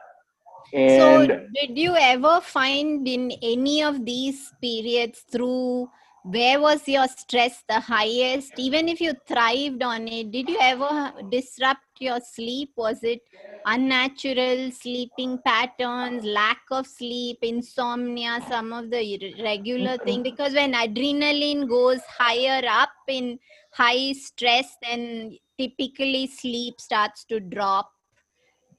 And 0.73 1.29
so, 1.29 1.37
did 1.53 1.77
you 1.77 1.95
ever 1.95 2.41
find 2.41 3.07
in 3.07 3.31
any 3.41 3.83
of 3.83 4.05
these 4.05 4.51
periods 4.61 5.23
through 5.31 5.89
where 6.23 6.59
was 6.59 6.87
your 6.87 7.07
stress 7.07 7.63
the 7.69 7.79
highest? 7.79 8.53
Even 8.57 8.89
if 8.89 8.99
you 8.99 9.13
thrived 9.27 9.83
on 9.83 10.07
it 10.07 10.31
did 10.31 10.49
you 10.49 10.57
ever 10.59 11.13
disrupt 11.29 11.81
your 11.99 12.19
sleep? 12.19 12.71
Was 12.75 13.03
it 13.03 13.21
unnatural 13.65 14.71
sleeping 14.71 15.39
patterns 15.45 16.23
lack 16.23 16.61
of 16.71 16.87
sleep 16.87 17.37
insomnia 17.43 18.41
some 18.49 18.73
of 18.73 18.89
the 18.89 19.35
regular 19.43 19.97
mm-hmm. 19.97 20.05
thing? 20.05 20.23
Because 20.23 20.53
when 20.53 20.73
adrenaline 20.73 21.69
goes 21.69 22.01
higher 22.09 22.63
up 22.67 22.89
in 23.07 23.37
high 23.71 24.13
stress 24.13 24.77
then 24.81 25.37
typically 25.57 26.27
sleep 26.27 26.79
starts 26.79 27.25
to 27.25 27.39
drop. 27.39 27.89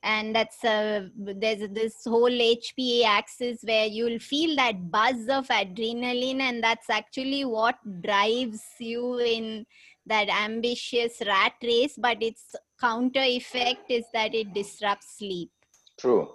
And 0.03 0.35
that's 0.35 0.63
uh, 0.63 1.09
there's 1.17 1.69
this 1.71 2.05
whole 2.05 2.31
hpa 2.31 3.05
axis 3.05 3.59
where 3.63 3.87
you'll 3.87 4.21
feel 4.21 4.55
that 4.57 4.91
buzz 4.91 5.27
of 5.29 5.49
adrenaline 5.49 6.41
and 6.41 6.63
that's 6.63 6.89
actually 6.91 7.45
what 7.45 7.77
drives 8.03 8.63
you 8.79 9.19
in 9.19 9.67
that 10.05 10.29
ambitious 10.29 11.21
rat 11.27 11.55
race. 11.63 11.95
But 11.99 12.23
its 12.23 12.55
counter 12.81 13.23
effect 13.23 13.91
is 13.91 14.05
that 14.13 14.35
it 14.35 14.55
disrupts 14.55 15.19
sleep. 15.19 15.51
True. 15.99 16.29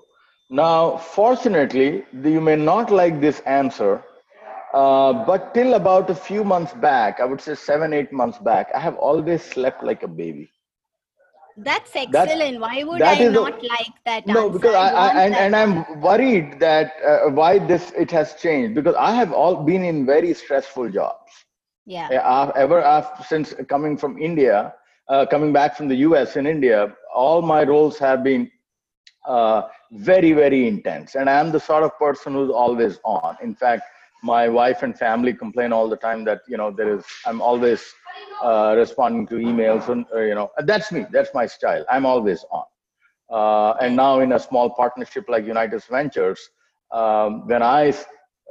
Now 0.50 0.98
fortunately 0.98 2.04
you 2.14 2.42
may 2.42 2.58
not 2.58 2.92
like 2.92 3.22
this 3.22 3.40
answer 3.42 4.04
uh, 4.74 5.14
but 5.26 5.54
till 5.54 5.74
about 5.76 6.10
a 6.10 6.16
few 6.16 6.44
months 6.44 6.74
back 6.74 7.20
i 7.20 7.26
would 7.26 7.42
say 7.42 7.56
seven 7.56 7.94
eight 7.94 8.12
months 8.12 8.38
back 8.40 8.70
i 8.76 8.80
have 8.80 8.96
always 8.96 9.42
slept 9.44 9.84
like 9.84 10.04
a 10.04 10.08
baby 10.08 10.50
That's 11.58 11.96
excellent. 11.96 12.60
Why 12.60 12.84
would 12.84 13.02
I 13.02 13.28
not 13.30 13.64
a, 13.64 13.68
like 13.68 13.94
that? 14.06 14.26
No, 14.26 14.46
answer? 14.46 14.60
because 14.60 14.76
I, 14.76 14.90
I 14.90 15.24
and, 15.26 15.36
and 15.36 15.56
I'm 15.56 16.02
worried 16.02 16.60
that 16.60 16.94
uh, 17.06 17.30
why 17.30 17.60
this 17.60 17.92
it 17.92 18.10
has 18.12 18.36
changed 18.36 18.76
because 18.76 18.96
I 18.96 19.14
have 19.14 19.32
all 19.34 19.64
been 19.64 19.84
in 19.84 20.06
very 20.06 20.34
stressful 20.34 20.90
jobs. 20.90 21.32
Yeah. 21.86 22.08
Uh, 22.08 22.52
ever 22.56 22.82
after 22.82 23.24
since 23.24 23.54
coming 23.68 23.98
from 23.98 24.18
India, 24.18 24.74
uh, 25.10 25.26
coming 25.26 25.52
back 25.52 25.76
from 25.76 25.88
the 25.88 25.96
U.S. 26.08 26.36
in 26.36 26.48
India, 26.48 26.94
all 27.14 27.42
my 27.42 27.64
roles 27.64 27.98
have 27.98 28.24
been 28.24 28.50
uh, 29.28 29.64
very 29.92 30.32
very 30.32 30.68
intense, 30.68 31.16
and 31.16 31.30
I'm 31.30 31.52
the 31.52 31.60
sort 31.60 31.84
of 31.84 31.98
person 32.00 32.34
who's 32.34 32.50
always 32.50 33.00
on. 33.04 33.38
In 33.44 33.54
fact, 33.56 33.84
my 34.24 34.48
wife 34.48 34.84
and 34.84 34.98
family 34.98 35.34
complain 35.34 35.72
all 35.74 35.90
the 35.90 35.98
time 35.98 36.24
that 36.26 36.42
you 36.48 36.58
know 36.58 36.72
there 36.72 36.96
is 36.96 37.06
I'm 37.26 37.42
always 37.42 37.94
uh, 38.44 38.74
responding 38.78 39.28
to 39.28 39.36
emails 39.36 39.90
and 39.90 40.06
uh, 40.14 40.20
you 40.22 40.36
know 40.36 40.52
that's 40.66 40.92
me 40.92 41.06
that's 41.12 41.32
my 41.34 41.46
style 41.46 41.86
i'm 41.90 42.06
always 42.06 42.44
on. 42.52 42.66
Uh, 43.30 43.74
and 43.82 43.96
now 43.96 44.20
in 44.20 44.34
a 44.34 44.40
small 44.40 44.70
partnership 44.70 45.26
like 45.28 45.46
unitus 45.46 45.88
ventures 45.90 46.50
um, 46.92 47.48
when 47.48 47.62
i 47.64 47.94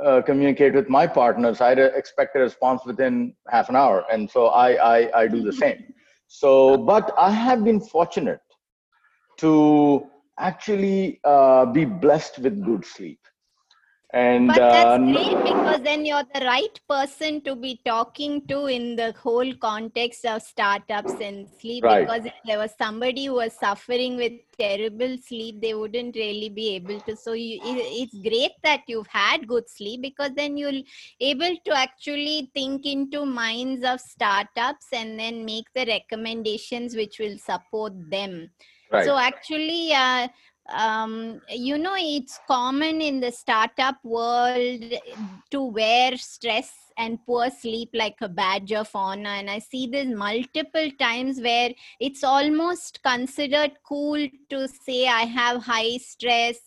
uh, 0.05 0.23
communicate 0.23 0.75
with 0.75 0.89
my 0.89 1.07
partners 1.07 1.61
i 1.61 1.73
expect 1.73 2.37
a 2.37 2.41
response 2.41 2.85
within 2.87 3.35
half 3.49 3.69
an 3.69 3.77
hour 3.77 4.05
and 4.13 4.31
so 4.31 4.47
i 4.47 4.69
i, 4.97 5.21
I 5.23 5.27
do 5.29 5.43
the 5.43 5.53
same. 5.53 5.83
So 6.29 6.77
but 6.79 7.13
i 7.19 7.31
have 7.31 7.65
been 7.65 7.81
fortunate 7.81 8.41
to 9.39 10.07
actually 10.39 11.21
uh, 11.25 11.67
be 11.67 11.85
blessed 11.85 12.39
with 12.41 12.65
good 12.65 12.85
sleep 12.85 13.20
and 14.13 14.49
but 14.49 14.57
that's 14.57 14.87
uh, 14.87 14.99
great 14.99 15.45
because 15.45 15.81
then 15.83 16.05
you're 16.05 16.25
the 16.35 16.45
right 16.45 16.81
person 16.89 17.41
to 17.43 17.55
be 17.55 17.81
talking 17.85 18.45
to 18.49 18.67
in 18.67 18.97
the 18.97 19.13
whole 19.13 19.53
context 19.55 20.25
of 20.25 20.43
startups 20.43 21.13
and 21.21 21.47
sleep 21.61 21.85
right. 21.85 22.07
because 22.07 22.25
if 22.25 22.33
there 22.45 22.59
was 22.59 22.73
somebody 22.77 23.27
who 23.27 23.35
was 23.35 23.53
suffering 23.53 24.17
with 24.17 24.33
terrible 24.59 25.17
sleep 25.19 25.61
they 25.61 25.75
wouldn't 25.75 26.17
really 26.17 26.49
be 26.49 26.75
able 26.75 26.99
to 27.01 27.15
so 27.17 27.35
you, 27.35 27.61
it's 27.63 28.15
great 28.29 28.51
that 28.65 28.81
you've 28.89 29.07
had 29.07 29.47
good 29.47 29.69
sleep 29.71 30.03
because 30.03 30.33
then 30.35 30.57
you'll 30.57 30.83
able 31.21 31.55
to 31.65 31.73
actually 31.73 32.51
think 32.53 32.85
into 32.87 33.25
minds 33.25 33.85
of 33.85 34.01
startups 34.01 34.89
and 34.93 35.19
then 35.21 35.45
make 35.45 35.67
the 35.75 35.87
recommendations 35.87 36.97
which 36.97 37.21
will 37.21 37.39
support 37.39 37.93
them 38.11 38.51
Right. 38.93 39.05
So 39.05 39.17
actually, 39.17 39.93
uh, 39.93 40.27
um, 40.73 41.41
you 41.49 41.79
know 41.79 41.95
it's 41.97 42.39
common 42.47 43.01
in 43.01 43.21
the 43.21 43.31
startup 43.31 43.97
world 44.05 44.83
to 45.51 45.63
wear 45.63 46.17
stress 46.17 46.73
and 46.97 47.19
poor 47.25 47.51
sleep 47.51 47.91
like 47.95 48.17
a 48.21 48.29
badge 48.29 48.73
of 48.73 48.91
honor. 48.95 49.31
And 49.31 49.51
i 49.51 49.59
see 49.59 49.87
this 49.87 50.07
multiple 50.09 50.91
times 50.99 51.41
where 51.41 51.71
it's 51.99 52.23
almost 52.25 53.03
considered 53.03 53.73
cool 53.85 54.27
to 54.51 54.69
say 54.69 55.07
i 55.07 55.23
have 55.23 55.63
high 55.63 55.97
stress. 55.97 56.59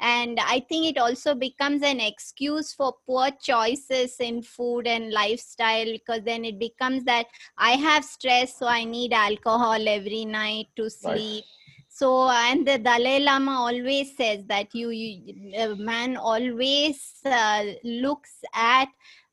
And 0.00 0.38
i 0.40 0.60
think 0.60 0.86
it 0.86 0.98
also 0.98 1.34
becomes 1.34 1.82
an 1.82 2.00
excuse 2.00 2.72
for 2.72 2.94
poor 3.06 3.28
choices 3.42 4.16
in 4.18 4.42
food 4.42 4.86
and 4.86 5.12
lifestyle 5.12 5.92
because 5.92 6.22
then 6.24 6.44
it 6.46 6.58
becomes 6.58 7.04
that 7.04 7.26
i 7.58 7.72
have 7.72 8.04
stress 8.04 8.58
so 8.58 8.66
i 8.66 8.82
need 8.84 9.12
alcohol 9.12 9.86
every 9.86 10.24
night 10.24 10.68
to 10.76 10.88
sleep. 10.88 11.44
right 11.44 11.59
so 12.00 12.10
and 12.30 12.66
the 12.66 12.76
dalai 12.88 13.18
lama 13.28 13.54
always 13.68 14.16
says 14.16 14.44
that 14.46 14.74
you, 14.74 14.88
you 14.90 15.76
man 15.76 16.16
always 16.16 16.98
uh, 17.26 17.64
looks 17.84 18.36
at 18.54 18.88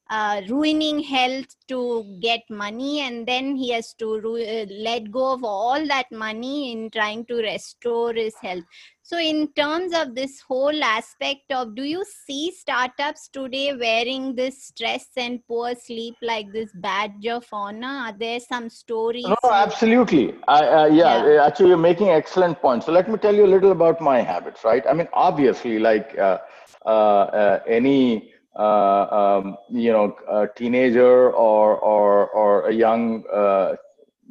uh, 0.09 0.41
ruining 0.49 0.99
health 0.99 1.55
to 1.67 1.79
get 2.21 2.41
money 2.49 3.01
and 3.01 3.27
then 3.27 3.55
he 3.55 3.71
has 3.71 3.93
to 3.93 4.19
ru- 4.19 4.43
uh, 4.43 4.65
let 4.69 5.09
go 5.11 5.33
of 5.33 5.43
all 5.43 5.85
that 5.87 6.11
money 6.11 6.71
in 6.71 6.89
trying 6.89 7.25
to 7.25 7.35
restore 7.35 8.13
his 8.13 8.35
health 8.41 8.63
so 9.07 9.17
in 9.17 9.47
terms 9.55 9.93
of 9.93 10.15
this 10.15 10.41
whole 10.41 10.83
aspect 10.83 11.53
of 11.53 11.75
do 11.75 11.83
you 11.83 12.03
see 12.25 12.51
startups 12.51 13.29
today 13.29 13.73
wearing 13.73 14.35
this 14.35 14.65
stress 14.65 15.05
and 15.15 15.39
poor 15.47 15.73
sleep 15.75 16.15
like 16.21 16.51
this 16.51 16.73
badge 16.73 17.25
of 17.25 17.45
honor? 17.53 17.87
Are 17.87 18.11
there 18.11 18.41
some 18.41 18.69
stories? 18.69 19.23
No, 19.23 19.37
no 19.45 19.51
absolutely. 19.51 20.35
I, 20.49 20.67
uh, 20.67 20.85
yeah, 20.87 21.25
yeah, 21.25 21.45
actually 21.45 21.69
you're 21.69 21.77
making 21.77 22.09
excellent 22.09 22.59
points. 22.61 22.85
So 22.85 22.91
let 22.91 23.09
me 23.09 23.17
tell 23.17 23.33
you 23.33 23.45
a 23.45 23.53
little 23.55 23.71
about 23.71 24.01
my 24.01 24.19
habits 24.19 24.65
right? 24.65 24.83
I 24.85 24.91
mean 24.91 25.07
obviously 25.13 25.79
like 25.79 26.17
uh, 26.17 26.39
uh, 26.85 26.89
uh 26.89 27.59
any 27.65 28.33
uh, 28.59 29.39
um, 29.39 29.55
you 29.69 29.93
know, 29.93 30.49
teenager 30.57 31.31
or 31.31 31.77
or 31.77 32.27
or 32.31 32.67
a 32.67 32.73
young 32.73 33.23
uh, 33.33 33.75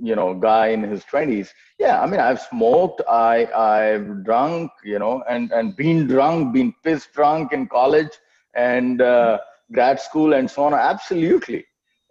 you 0.02 0.14
know 0.14 0.34
guy 0.34 0.68
in 0.68 0.82
his 0.82 1.04
20s 1.04 1.48
yeah 1.78 2.00
i 2.02 2.06
mean 2.06 2.20
i've 2.20 2.40
smoked 2.40 3.00
i 3.08 3.46
i've 3.54 4.24
drunk 4.24 4.70
you 4.84 4.98
know 4.98 5.22
and 5.28 5.52
and 5.52 5.74
been 5.76 6.06
drunk 6.06 6.52
been 6.52 6.72
pissed 6.84 7.12
drunk 7.12 7.52
in 7.52 7.66
college 7.66 8.10
and 8.56 9.02
uh, 9.02 9.38
grad 9.72 10.00
school 10.00 10.34
and 10.34 10.50
so 10.50 10.64
on. 10.64 10.74
Absolutely. 10.74 11.64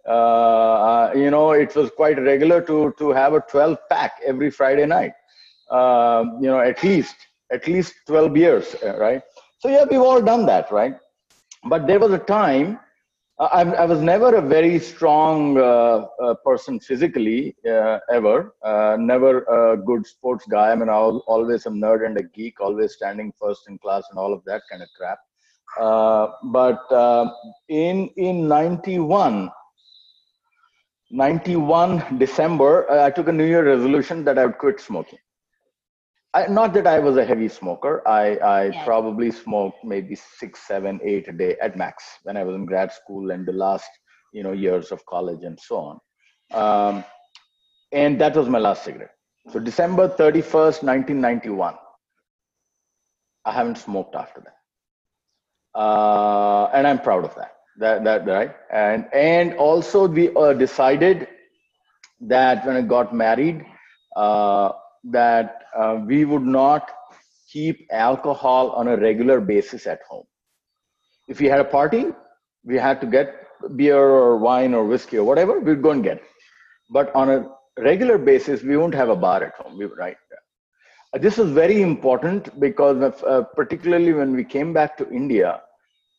Uh, 0.06 1.10
you 1.16 1.30
know 1.30 1.50
it 1.50 1.74
was 1.74 1.90
quite 1.90 2.20
regular 2.22 2.62
to 2.62 2.94
to 2.98 3.10
have 3.10 3.34
a 3.34 3.40
12 3.40 3.76
pack 3.90 4.12
every 4.24 4.50
friday 4.50 4.86
night. 4.86 5.12
Uh, 5.70 6.24
you 6.40 6.46
know 6.48 6.60
at 6.60 6.80
least 6.84 7.16
at 7.50 7.66
least 7.66 7.94
12 8.06 8.36
years 8.36 8.76
uh, 8.84 8.96
right? 8.98 9.22
So 9.58 9.68
yeah 9.68 9.84
we've 9.90 10.00
all 10.00 10.22
done 10.22 10.46
that 10.46 10.70
right? 10.70 10.94
But 11.64 11.88
there 11.88 11.98
was 11.98 12.12
a 12.12 12.18
time 12.18 12.78
uh, 12.78 12.85
I, 13.38 13.64
I, 13.64 13.84
was 13.84 14.00
never 14.00 14.36
a 14.36 14.40
very 14.40 14.78
strong 14.78 15.58
uh, 15.58 16.06
uh, 16.22 16.34
person 16.42 16.80
physically 16.80 17.54
uh, 17.68 17.98
ever. 18.10 18.54
Uh, 18.64 18.96
never 18.98 19.42
a 19.42 19.76
good 19.76 20.06
sports 20.06 20.46
guy. 20.50 20.70
I 20.70 20.74
mean, 20.74 20.88
I 20.88 20.98
was 20.98 21.22
always 21.26 21.66
a 21.66 21.68
nerd 21.68 22.06
and 22.06 22.16
a 22.16 22.22
geek, 22.22 22.60
always 22.60 22.94
standing 22.94 23.34
first 23.38 23.68
in 23.68 23.76
class 23.78 24.04
and 24.08 24.18
all 24.18 24.32
of 24.32 24.42
that 24.46 24.62
kind 24.70 24.82
of 24.82 24.88
crap. 24.96 25.18
Uh, 25.78 26.28
but 26.44 26.80
in 27.68 28.08
in 28.16 28.48
91, 28.48 29.50
91 31.10 32.18
December, 32.18 32.90
I 32.90 33.10
took 33.10 33.28
a 33.28 33.32
New 33.32 33.44
Year 33.44 33.66
resolution 33.66 34.24
that 34.24 34.38
I 34.38 34.46
would 34.46 34.56
quit 34.56 34.80
smoking. 34.80 35.18
I, 36.36 36.46
not 36.48 36.74
that 36.74 36.86
I 36.86 36.98
was 36.98 37.16
a 37.16 37.24
heavy 37.24 37.48
smoker. 37.48 38.06
I, 38.06 38.36
I 38.36 38.64
yeah. 38.66 38.84
probably 38.84 39.30
smoked 39.30 39.82
maybe 39.82 40.14
six, 40.14 40.66
seven, 40.66 41.00
eight 41.02 41.28
a 41.28 41.32
day 41.32 41.56
at 41.62 41.78
max 41.78 42.04
when 42.24 42.36
I 42.36 42.44
was 42.44 42.54
in 42.54 42.66
grad 42.66 42.92
school 42.92 43.30
and 43.30 43.46
the 43.46 43.54
last 43.54 43.88
you 44.34 44.42
know 44.42 44.52
years 44.52 44.92
of 44.92 45.04
college 45.06 45.44
and 45.44 45.58
so 45.58 45.76
on. 45.90 45.96
Um, 46.52 47.04
and 47.90 48.20
that 48.20 48.36
was 48.36 48.50
my 48.50 48.58
last 48.58 48.84
cigarette. 48.84 49.14
So 49.50 49.58
December 49.58 50.08
31st, 50.08 50.82
1991. 50.82 51.74
I 53.46 53.52
haven't 53.52 53.78
smoked 53.78 54.14
after 54.14 54.40
that, 54.40 55.80
uh, 55.80 56.66
and 56.74 56.86
I'm 56.86 56.98
proud 56.98 57.24
of 57.24 57.34
that. 57.36 57.52
That 57.78 58.04
that 58.04 58.26
right. 58.26 58.54
And 58.70 59.06
and 59.14 59.54
also 59.54 60.06
we 60.06 60.34
uh, 60.36 60.52
decided 60.52 61.28
that 62.20 62.66
when 62.66 62.76
I 62.76 62.82
got 62.82 63.14
married. 63.14 63.64
Uh, 64.14 64.72
that 65.10 65.64
uh, 65.76 66.00
we 66.04 66.24
would 66.24 66.42
not 66.42 66.90
keep 67.50 67.86
alcohol 67.90 68.70
on 68.70 68.88
a 68.88 68.96
regular 68.96 69.40
basis 69.40 69.86
at 69.86 70.00
home. 70.08 70.24
If 71.28 71.40
we 71.40 71.46
had 71.46 71.60
a 71.60 71.64
party, 71.64 72.06
we 72.64 72.76
had 72.76 73.00
to 73.00 73.06
get 73.06 73.34
beer 73.76 73.98
or 73.98 74.36
wine 74.36 74.74
or 74.74 74.84
whiskey 74.84 75.18
or 75.18 75.24
whatever, 75.24 75.58
we'd 75.60 75.82
go 75.82 75.90
and 75.90 76.02
get. 76.02 76.22
But 76.90 77.14
on 77.14 77.30
a 77.30 77.48
regular 77.78 78.18
basis, 78.18 78.62
we 78.62 78.76
won't 78.76 78.94
have 78.94 79.08
a 79.08 79.16
bar 79.16 79.42
at 79.42 79.54
home, 79.54 79.80
right? 79.98 80.16
Uh, 81.14 81.18
this 81.18 81.38
is 81.38 81.50
very 81.50 81.82
important 81.82 82.58
because, 82.60 83.22
uh, 83.22 83.42
particularly 83.54 84.12
when 84.12 84.34
we 84.34 84.44
came 84.44 84.72
back 84.72 84.96
to 84.98 85.08
India, 85.10 85.60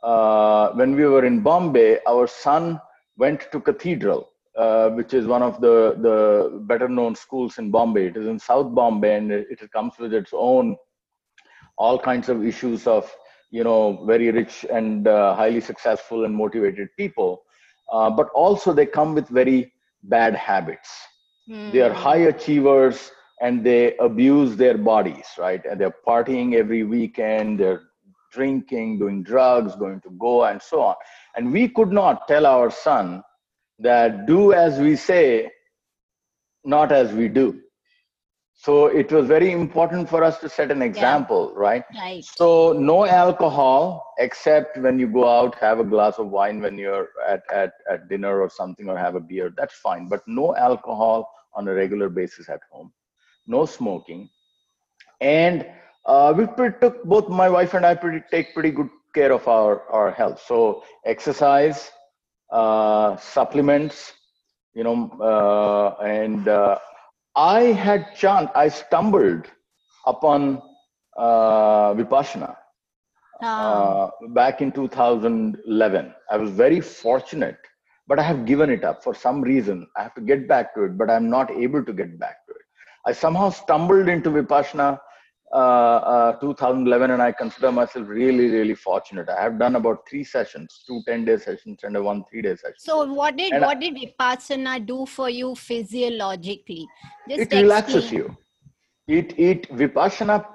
uh, 0.04 0.72
when 0.72 0.96
we 0.96 1.06
were 1.06 1.26
in 1.26 1.42
Bombay, 1.42 2.00
our 2.08 2.28
son 2.28 2.80
went 3.18 3.48
to 3.52 3.60
cathedral 3.60 4.30
uh, 4.58 4.90
which 4.90 5.14
is 5.14 5.26
one 5.28 5.44
of 5.44 5.62
the, 5.62 5.96
the 6.02 6.60
better 6.64 6.88
known 6.90 7.16
schools 7.16 7.58
in 7.58 7.70
Bombay. 7.72 8.08
It 8.08 8.18
is 8.18 8.28
in 8.28 8.40
South 8.40 8.74
Bombay 8.74 9.16
and 9.16 9.32
it, 9.32 9.48
it 9.50 9.72
comes 9.72 9.94
with 10.00 10.14
its 10.14 10.32
own 10.34 10.76
all 11.78 12.00
kinds 12.00 12.28
of 12.28 12.46
issues 12.46 12.88
of, 12.88 13.12
you 13.52 13.64
know, 13.64 14.04
very 14.06 14.32
rich 14.32 14.66
and 14.72 15.08
uh, 15.08 15.36
highly 15.36 15.62
successful 15.62 16.26
and 16.26 16.36
motivated 16.36 16.90
people. 16.98 17.44
Uh, 17.92 18.10
but 18.10 18.30
also 18.34 18.74
they 18.74 18.86
come 18.86 19.14
with 19.14 19.28
very 19.30 19.72
bad 20.04 20.36
habits. 20.36 20.90
Mm. 21.50 21.72
They 21.72 21.82
are 21.82 21.94
high 21.94 22.28
achievers 22.34 23.12
and 23.42 23.64
they 23.64 23.96
abuse 23.98 24.56
their 24.56 24.78
bodies, 24.78 25.28
right? 25.38 25.64
And 25.70 25.80
they're 25.80 25.96
partying 26.06 26.56
every 26.56 26.84
weekend, 26.84 27.60
they're 27.60 27.84
drinking, 28.32 29.00
doing 29.00 29.24
drugs, 29.24 29.76
going 29.76 30.02
to 30.02 30.10
go 30.20 30.46
and 30.46 30.62
so 30.62 30.82
on. 30.82 30.96
And 31.36 31.52
we 31.52 31.70
could 31.70 31.92
not 31.92 32.28
tell 32.28 32.46
our 32.46 32.70
son, 32.72 33.24
that 33.80 34.26
do 34.26 34.54
as 34.54 34.80
we 34.80 34.96
say, 34.96 35.52
not 36.64 36.92
as 36.92 37.14
we 37.14 37.28
do. 37.28 37.62
So 38.60 38.88
it 38.88 39.12
was 39.12 39.28
very 39.28 39.52
important 39.52 40.10
for 40.10 40.24
us 40.24 40.40
to 40.40 40.50
set 40.50 40.72
an 40.72 40.82
example, 40.82 41.52
yeah. 41.54 41.62
right? 41.62 41.84
Right. 41.96 42.26
So 42.26 42.74
no 42.74 43.06
alcohol 43.06 44.16
except 44.18 44.80
when 44.80 44.98
you 44.98 45.08
go 45.08 45.28
out, 45.30 45.54
have 45.56 45.80
a 45.80 45.84
glass 45.84 46.18
of 46.18 46.30
wine 46.30 46.62
when 46.62 46.76
you're 46.78 47.10
at, 47.28 47.44
at, 47.54 47.74
at 47.90 48.10
dinner 48.10 48.42
or 48.42 48.50
something, 48.50 48.90
or 48.90 48.98
have 48.98 49.14
a 49.14 49.20
beer. 49.20 49.54
That's 49.56 49.76
fine. 49.76 50.10
But 50.10 50.22
no 50.28 50.56
alcohol 50.56 51.30
on 51.54 51.68
a 51.68 51.74
regular 51.74 52.10
basis 52.10 52.50
at 52.50 52.62
home. 52.72 52.92
no 53.48 53.66
smoking, 53.66 54.30
and 55.22 55.66
uh, 56.06 56.34
we 56.38 56.46
pretty, 56.46 56.76
took 56.82 57.04
both 57.04 57.30
my 57.30 57.50
wife 57.50 57.74
and 57.74 57.86
I 57.86 57.96
pretty 57.96 58.24
take 58.30 58.54
pretty 58.54 58.72
good 58.72 58.90
care 59.14 59.32
of 59.32 59.48
our 59.48 59.84
our 59.90 60.12
health. 60.12 60.44
So 60.46 60.84
exercise, 61.06 61.92
supplements, 62.52 64.14
you 64.74 64.84
know, 64.84 65.10
uh, 65.22 66.04
and 66.04 66.48
uh, 66.48 66.78
I 67.36 67.62
had 67.62 68.16
chance. 68.16 68.50
I 68.56 68.68
stumbled 68.70 69.46
upon 70.06 70.62
uh, 71.18 71.94
Vipassana 71.94 72.56
uh, 73.56 74.10
back 74.30 74.62
in 74.62 74.72
2011. 74.72 76.14
I 76.30 76.38
was 76.38 76.52
very 76.52 76.80
fortunate, 76.82 77.58
but 78.08 78.20
I 78.20 78.24
have 78.24 78.46
given 78.46 78.70
it 78.70 78.84
up 78.84 79.04
for 79.04 79.14
some 79.14 79.42
reason. 79.42 79.88
I 79.96 80.04
have 80.04 80.16
to 80.16 80.22
get 80.22 80.48
back 80.48 80.74
to 80.76 80.84
it, 80.84 80.98
but 80.98 81.10
I'm 81.10 81.30
not 81.30 81.52
able 81.52 81.84
to 81.84 81.94
get 81.94 82.20
back 82.20 82.46
to 82.48 82.54
it. 82.54 82.62
I 83.06 83.12
somehow 83.14 83.50
stumbled 83.50 84.10
into 84.10 84.30
Vipassana 84.30 84.80
uh, 84.82 84.98
uh, 84.98 84.98
2011, 85.52 87.12
and 87.12 87.22
I 87.22 87.32
consider 87.32 87.72
myself 87.72 88.08
really, 88.08 88.50
really 88.50 88.76
fortunate. 88.76 89.30
I 89.30 89.42
have 89.42 89.58
done 89.60 89.76
about 89.76 90.08
three 90.10 90.24
sessions, 90.24 90.84
two 90.86 91.02
10 91.08 91.26
day 91.26 91.38
sessions, 91.38 91.80
and 91.84 91.96
a 91.96 92.04
one 92.04 92.24
three 92.30 92.42
day 92.42 92.56
session. 92.56 92.76
So 92.78 93.12
what 93.14 93.38
did 93.38 93.54
And 93.54 93.64
I- 93.64 93.68
what 93.68 93.80
did 93.80 93.96
Vipassana 93.96 94.86
do 94.86 95.06
for 95.06 95.30
you 95.30 95.56
physiologically? 95.56 96.88
Just 97.30 97.52
it 97.52 97.54
relaxes 97.54 98.12
you. 98.12 98.36
It 99.08 99.40
it 99.40 99.70
Vipassana 99.70 100.46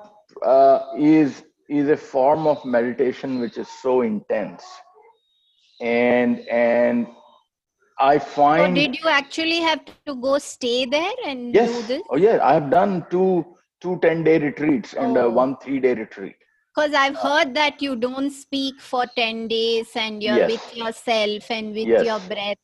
uh, 0.45 0.79
is 0.99 1.45
is 1.69 1.89
a 1.89 1.97
form 1.97 2.47
of 2.47 2.65
meditation 2.65 3.41
which 3.41 3.57
is 3.57 3.69
so 3.69 4.03
intense, 4.03 4.65
and 5.81 6.41
and 6.49 7.07
I 7.99 8.19
find 8.19 8.67
So 8.67 8.75
did 8.75 8.99
you 8.99 9.09
actually 9.09 9.61
have 9.61 9.85
to 9.87 10.15
go 10.15 10.39
stay 10.39 10.85
there 10.85 11.13
and 11.27 11.55
yes, 11.55 11.71
do 11.71 11.83
this? 11.83 12.03
oh 12.11 12.17
yeah, 12.17 12.39
I 12.43 12.53
have 12.55 12.71
done 12.71 13.07
two 13.11 13.45
two 13.83 13.99
10 14.03 14.25
day 14.25 14.39
retreats 14.39 14.95
and 14.95 15.17
Oh. 15.19 15.27
uh, 15.27 15.31
one 15.31 15.57
three 15.59 15.81
day 15.81 15.95
retreat. 15.95 16.37
Because 16.75 16.95
I've 16.95 17.17
heard 17.17 17.55
that 17.55 17.83
you 17.83 17.97
don't 17.97 18.31
speak 18.31 18.81
for 18.81 19.05
10 19.17 19.49
days 19.49 19.91
and 19.95 20.23
you're 20.23 20.39
Yes. 20.39 20.53
with 20.53 20.77
yourself 20.77 21.51
and 21.51 21.75
with 21.75 21.89
Yes. 21.89 22.03
your 22.07 22.21
breath. 22.21 22.57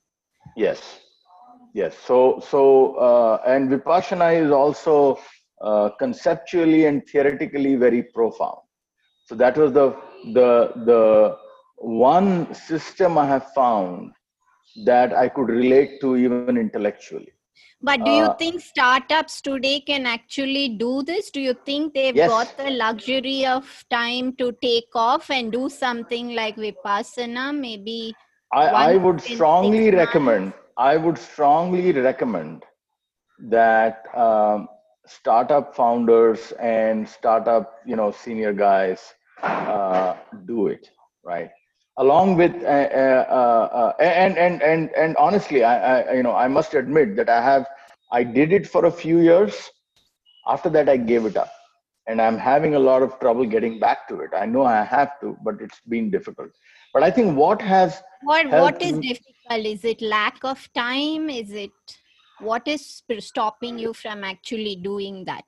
Yes, 0.56 1.00
yes. 1.74 1.96
So 2.06 2.40
so 2.40 2.94
uh, 2.96 3.42
and 3.46 3.70
Vipassana 3.70 4.28
is 4.44 4.50
also 4.50 5.18
uh, 5.60 5.90
conceptually 5.98 6.86
and 6.86 7.06
theoretically 7.06 7.74
very 7.76 8.02
profound. 8.02 8.62
So 9.26 9.34
that 9.34 9.56
was 9.56 9.72
the 9.72 9.96
the 10.38 10.50
the 10.90 11.36
one 11.76 12.52
system 12.54 13.18
I 13.18 13.26
have 13.26 13.52
found 13.52 14.12
that 14.86 15.12
I 15.12 15.28
could 15.28 15.48
relate 15.48 16.00
to 16.00 16.16
even 16.16 16.56
intellectually. 16.56 17.32
But 17.82 18.04
do 18.04 18.10
you 18.10 18.28
Uh, 18.28 18.34
think 18.38 18.60
startups 18.60 19.40
today 19.40 19.80
can 19.80 20.06
actually 20.06 20.68
do 20.70 21.02
this? 21.02 21.30
Do 21.30 21.40
you 21.40 21.54
think 21.64 21.94
they've 21.94 22.22
Yes. 22.22 22.34
got 22.34 22.56
the 22.56 22.70
luxury 22.70 23.46
of 23.46 23.84
time 23.90 24.34
to 24.36 24.52
take 24.62 24.94
off 24.94 25.30
and 25.30 25.52
do 25.52 25.68
something 25.68 26.34
like 26.34 26.56
Vipassana? 26.56 27.56
Maybe 27.58 28.16
I, 28.52 28.68
I 28.68 28.96
would 28.96 29.20
strongly 29.20 29.90
recommend. 29.90 30.54
I 30.76 30.96
would 30.96 31.18
strongly 31.18 31.92
recommend 31.92 32.64
that 33.38 34.04
um, 34.16 34.68
startup 35.06 35.74
founders 35.74 36.52
and 36.60 37.08
startup, 37.08 37.80
you 37.84 37.96
know, 37.96 38.10
senior 38.10 38.52
guys 38.52 39.14
uh, 39.42 40.16
do 40.46 40.68
it 40.68 40.90
right 41.24 41.50
along 41.98 42.36
with 42.36 42.54
uh, 42.62 42.66
uh, 42.66 43.26
uh, 43.40 43.66
uh, 43.80 44.02
and 44.02 44.38
and 44.38 44.62
and 44.62 44.90
and 44.96 45.16
honestly 45.16 45.64
I, 45.64 45.74
I 46.00 46.12
you 46.14 46.22
know 46.22 46.34
i 46.34 46.48
must 46.48 46.74
admit 46.74 47.16
that 47.16 47.28
i 47.28 47.42
have 47.42 47.66
i 48.12 48.22
did 48.22 48.52
it 48.52 48.66
for 48.66 48.86
a 48.86 48.90
few 48.90 49.18
years 49.18 49.70
after 50.46 50.70
that 50.70 50.88
i 50.88 50.96
gave 50.96 51.26
it 51.26 51.36
up 51.36 51.52
and 52.06 52.22
i'm 52.22 52.38
having 52.38 52.74
a 52.74 52.78
lot 52.78 53.02
of 53.02 53.18
trouble 53.20 53.44
getting 53.44 53.78
back 53.80 54.08
to 54.08 54.20
it 54.20 54.30
i 54.34 54.46
know 54.46 54.64
i 54.64 54.82
have 54.82 55.20
to 55.20 55.36
but 55.44 55.56
it's 55.60 55.80
been 55.88 56.10
difficult 56.10 56.50
but 56.94 57.02
i 57.02 57.10
think 57.10 57.36
what 57.36 57.60
has 57.60 58.02
what 58.22 58.48
what 58.50 58.82
is 58.82 58.98
difficult? 58.98 59.64
Is 59.64 59.84
it 59.84 60.02
lack 60.02 60.44
of 60.44 60.72
time? 60.74 61.30
Is 61.30 61.52
it 61.52 61.70
what 62.40 62.66
is 62.66 63.02
stopping 63.20 63.78
you 63.78 63.92
from 63.92 64.24
actually 64.24 64.76
doing 64.76 65.24
that? 65.24 65.44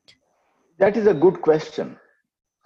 that 0.78 0.96
is 0.96 1.06
a 1.06 1.14
good 1.14 1.42
question 1.42 1.98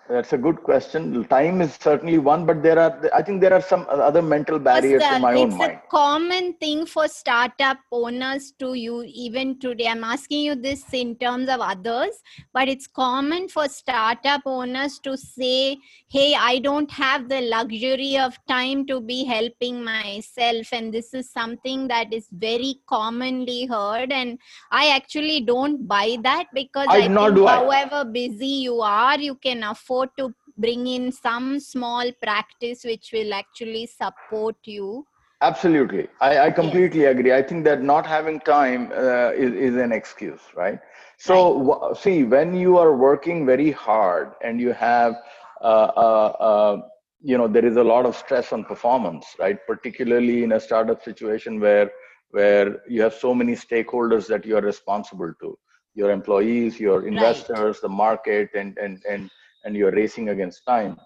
that's 0.08 0.34
a 0.34 0.38
good 0.38 0.62
question. 0.62 1.24
Time 1.28 1.62
is 1.62 1.74
certainly 1.80 2.18
one 2.18 2.44
but 2.44 2.62
there 2.62 2.78
are 2.78 3.10
i 3.14 3.22
think 3.22 3.40
there 3.40 3.52
are 3.52 3.60
some 3.62 3.86
other 3.88 4.20
mental 4.20 4.58
barriers 4.58 5.02
in 5.02 5.22
my 5.22 5.34
uh, 5.34 5.38
own 5.38 5.52
it's 5.52 5.64
a 5.64 5.80
common 5.90 6.52
thing 6.54 6.84
for 6.84 7.08
startup 7.08 7.78
owners 7.90 8.52
to 8.58 8.74
you 8.74 9.02
even 9.06 9.58
today. 9.58 9.86
I'm 9.88 10.04
asking 10.04 10.40
you 10.40 10.54
this 10.54 10.84
in 10.92 11.16
terms 11.16 11.48
of 11.48 11.60
others 11.60 12.20
but 12.52 12.68
it's 12.68 12.86
common 12.86 13.48
for 13.48 13.66
startup 13.68 14.42
owners 14.44 14.98
to 15.00 15.16
say 15.16 15.78
hey 16.08 16.34
i 16.38 16.58
don't 16.58 16.90
have 16.90 17.28
the 17.28 17.40
luxury 17.40 18.18
of 18.18 18.38
time 18.46 18.86
to 18.86 19.00
be 19.00 19.24
helping 19.24 19.82
myself 19.82 20.66
and 20.72 20.92
this 20.92 21.14
is 21.14 21.30
something 21.30 21.88
that 21.88 22.12
is 22.12 22.28
very 22.32 22.76
commonly 22.88 23.64
heard 23.66 24.12
and 24.12 24.38
i 24.70 24.88
actually 24.90 25.40
don't 25.40 25.88
buy 25.88 26.16
that 26.22 26.46
because 26.52 26.88
I- 26.90 26.98
i 26.98 27.08
think 27.08 27.34
do 27.34 27.46
I. 27.46 27.56
however 27.56 28.04
busy 28.04 28.54
you 28.68 28.80
are 28.80 29.18
you 29.18 29.34
can 29.36 29.62
afford 29.62 29.93
to 30.02 30.24
bring 30.56 30.86
in 30.86 31.10
some 31.12 31.58
small 31.58 32.10
practice 32.22 32.84
which 32.84 33.10
will 33.12 33.32
actually 33.32 33.86
support 33.86 34.56
you 34.64 35.04
Absolutely. 35.40 36.08
I, 36.20 36.38
I 36.46 36.50
completely 36.50 37.04
agree. 37.04 37.32
I 37.32 37.42
think 37.42 37.64
that 37.64 37.82
not 37.82 38.06
having 38.06 38.40
time 38.40 38.90
uh, 38.92 39.30
is, 39.32 39.52
is 39.52 39.76
an 39.76 39.92
excuse, 39.92 40.40
right? 40.56 40.78
So, 41.18 41.36
wh- 41.66 41.98
see, 41.98 42.24
when 42.24 42.54
you 42.54 42.78
are 42.78 42.96
working 42.96 43.44
very 43.44 43.70
hard 43.70 44.32
and 44.42 44.60
you 44.60 44.72
have, 44.72 45.14
uh, 45.60 45.90
uh, 45.96 46.32
uh, 46.48 46.76
you 47.20 47.36
know, 47.36 47.46
there 47.46 47.64
is 47.64 47.76
a 47.76 47.84
lot 47.84 48.06
of 48.06 48.16
stress 48.16 48.52
on 48.52 48.64
performance, 48.64 49.26
right? 49.38 49.58
Particularly 49.66 50.44
in 50.44 50.52
a 50.52 50.60
startup 50.60 51.02
situation 51.02 51.60
where 51.60 51.90
where 52.30 52.80
you 52.88 53.02
have 53.02 53.14
so 53.14 53.34
many 53.34 53.52
stakeholders 53.52 54.26
that 54.28 54.44
you 54.44 54.56
are 54.56 54.62
responsible 54.62 55.32
to 55.40 55.56
your 55.94 56.10
employees, 56.10 56.80
your 56.80 57.06
investors, 57.06 57.80
the 57.80 57.88
market, 57.88 58.48
and 58.54 58.76
and 58.78 59.02
and 59.08 59.30
and 59.64 59.74
you're 59.76 59.92
racing 59.92 60.28
against 60.30 60.62
time. 60.66 60.96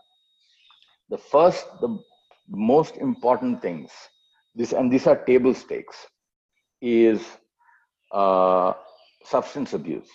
The 1.11 1.19
first, 1.19 1.67
the 1.81 1.99
most 2.49 2.97
important 2.97 3.63
things 3.63 3.91
this 4.55 4.73
and 4.73 4.91
these 4.93 5.07
are 5.07 5.17
table 5.25 5.55
stakes 5.55 5.97
is 6.83 7.21
uh, 8.13 8.73
substance 9.25 9.73
abuse. 9.75 10.09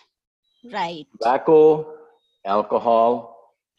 Right. 0.71 1.05
Tobacco 1.21 1.93
alcohol 2.45 3.35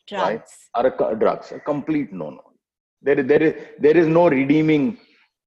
drugs. 0.08 0.24
right 0.24 0.42
are 0.74 1.12
a, 1.12 1.16
drugs 1.16 1.52
a 1.52 1.60
complete 1.60 2.12
no-no. 2.12 2.42
There, 3.02 3.18
is- 3.20 3.26
there 3.26 3.42
is 3.42 3.54
there 3.78 3.96
is 3.96 4.06
no 4.06 4.28
redeeming 4.28 4.98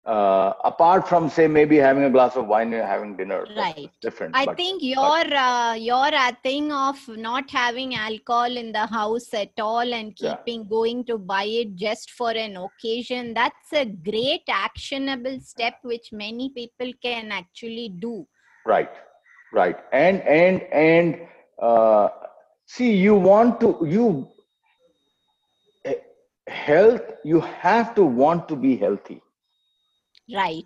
uh, 0.07 0.53
apart 0.63 1.07
from 1.07 1.29
say 1.29 1.45
maybe 1.47 1.75
having 1.75 2.03
a 2.05 2.09
glass 2.09 2.35
of 2.37 2.47
wine 2.47 2.73
and 2.73 2.85
having 2.91 3.15
dinner 3.17 3.39
Right. 3.57 3.89
different 4.01 4.35
I 4.41 4.45
but- 4.45 4.55
think 4.61 4.81
your 4.81 5.23
uh, 5.47 5.73
your 5.73 6.09
uh, 6.25 6.31
thing 6.47 6.71
of 6.71 7.01
not 7.25 7.49
having 7.51 7.93
alcohol 7.95 8.55
in 8.63 8.71
the 8.77 8.85
house 8.99 9.27
at 9.33 9.51
all 9.65 9.93
and 9.99 10.13
Yeah. 10.17 10.35
keeping 10.35 10.61
going 10.75 11.03
to 11.11 11.17
buy 11.33 11.43
it 11.63 11.75
just 11.75 12.11
for 12.19 12.31
an 12.45 12.55
occasion 12.67 13.33
that's 13.41 13.73
a 13.73 13.85
great 14.09 14.45
actionable 14.47 15.37
step 15.51 15.75
which 15.93 16.07
many 16.25 16.49
people 16.61 16.91
can 17.09 17.31
actually 17.41 17.89
do. 18.07 18.15
right 18.71 18.95
right 19.57 19.77
and 20.05 20.21
and 20.37 20.61
and 20.85 21.19
uh, 21.67 22.07
see 22.77 22.89
you 23.03 23.13
want 23.27 23.59
to 23.63 23.69
you 23.97 24.07
eh, 25.85 25.99
health 26.47 27.05
you 27.23 27.39
have 27.41 27.93
to 27.99 28.03
want 28.23 28.47
to 28.51 28.55
be 28.65 28.75
healthy 28.77 29.21
Right. 30.31 30.65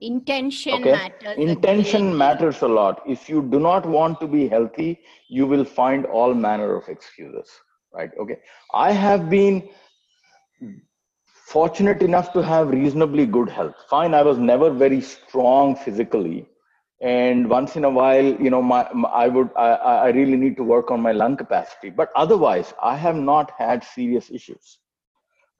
Intention 0.00 0.74
Okay. 0.76 0.90
matters. 0.90 1.38
intention 1.38 2.16
matters 2.16 2.62
a 2.62 2.68
lot. 2.68 3.02
If 3.06 3.28
you 3.28 3.42
do 3.42 3.58
not 3.60 3.86
want 3.86 4.20
to 4.20 4.26
be 4.26 4.48
healthy 4.48 5.00
you 5.28 5.46
will 5.46 5.64
find 5.64 6.06
all 6.06 6.34
manner 6.34 6.74
of 6.76 6.88
excuses. 6.88 7.50
Right. 7.92 8.10
Okay. 8.20 8.38
I 8.72 8.92
have 8.92 9.28
been 9.30 9.68
fortunate 11.52 12.02
enough 12.02 12.32
to 12.32 12.42
have 12.42 12.68
reasonably 12.70 13.26
good 13.26 13.48
health. 13.48 13.74
Fine 13.88 14.14
i 14.14 14.22
was 14.22 14.38
never 14.38 14.70
very 14.70 15.00
strong 15.00 15.74
physically. 15.76 16.46
And 17.00 17.48
once 17.50 17.76
in 17.76 17.84
a 17.84 17.90
while 17.90 18.24
you 18.46 18.50
know 18.50 18.62
my, 18.62 18.88
my 18.94 19.08
i 19.08 19.28
would 19.28 19.50
I 19.56 19.68
I 20.06 20.08
really 20.18 20.36
need 20.44 20.56
to 20.58 20.64
work 20.74 20.90
on 20.90 21.00
my 21.00 21.12
lung 21.12 21.36
capacity. 21.36 21.90
But 21.90 22.10
otherwise 22.24 22.74
i 22.82 22.96
have 22.96 23.16
not 23.32 23.52
had 23.64 23.84
serious 23.84 24.30
issues. 24.30 24.78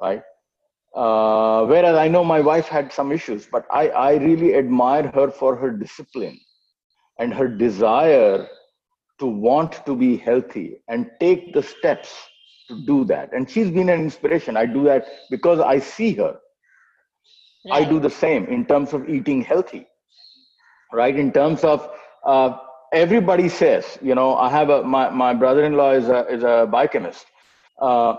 Right 0.01 0.22
uh, 0.95 1.64
whereas 1.66 1.97
I 1.97 2.09
know 2.09 2.24
my 2.24 2.40
wife 2.40 2.68
had 2.68 2.92
some 2.92 3.12
issues, 3.12 3.47
but 3.47 3.66
I, 3.70 3.88
I 3.88 4.14
really 4.16 4.55
admire 4.55 5.11
her 5.14 5.30
for 5.30 5.57
her 5.57 5.70
discipline 5.70 6.38
and 7.18 7.34
her 7.34 7.49
desire 7.49 8.47
to 9.18 9.26
want 9.26 9.84
to 9.86 9.97
be 9.97 10.16
healthy 10.16 10.80
and 10.88 11.11
take 11.20 11.53
the 11.55 11.62
steps 11.62 12.14
to 12.68 12.84
do 12.86 13.05
that. 13.05 13.32
And 13.32 13.49
she's 13.49 13.70
been 13.70 13.88
an 13.88 14.01
inspiration. 14.01 14.57
I 14.57 14.66
do 14.66 14.84
that 14.84 15.07
because 15.30 15.61
I 15.61 15.78
see 15.78 16.14
her. 16.14 16.38
I 17.70 17.84
do 17.84 17.99
the 17.99 18.11
same 18.11 18.45
in 18.47 18.66
terms 18.66 18.92
of 18.92 19.09
eating 19.09 19.42
healthy, 19.42 19.86
right? 20.92 21.16
In 21.16 21.32
terms 21.32 21.64
of 21.64 21.88
uh, 22.24 22.59
everybody 22.92 23.49
says, 23.49 23.99
you 24.03 24.14
know, 24.14 24.36
I 24.36 24.51
have 24.51 24.68
a 24.68 24.82
my, 24.82 25.09
my 25.11 25.32
brother-in-law 25.32 25.92
is 25.92 26.09
a 26.09 26.26
is 26.26 26.42
a 26.42 26.68
biochemist, 26.70 27.26
uh, 27.80 28.16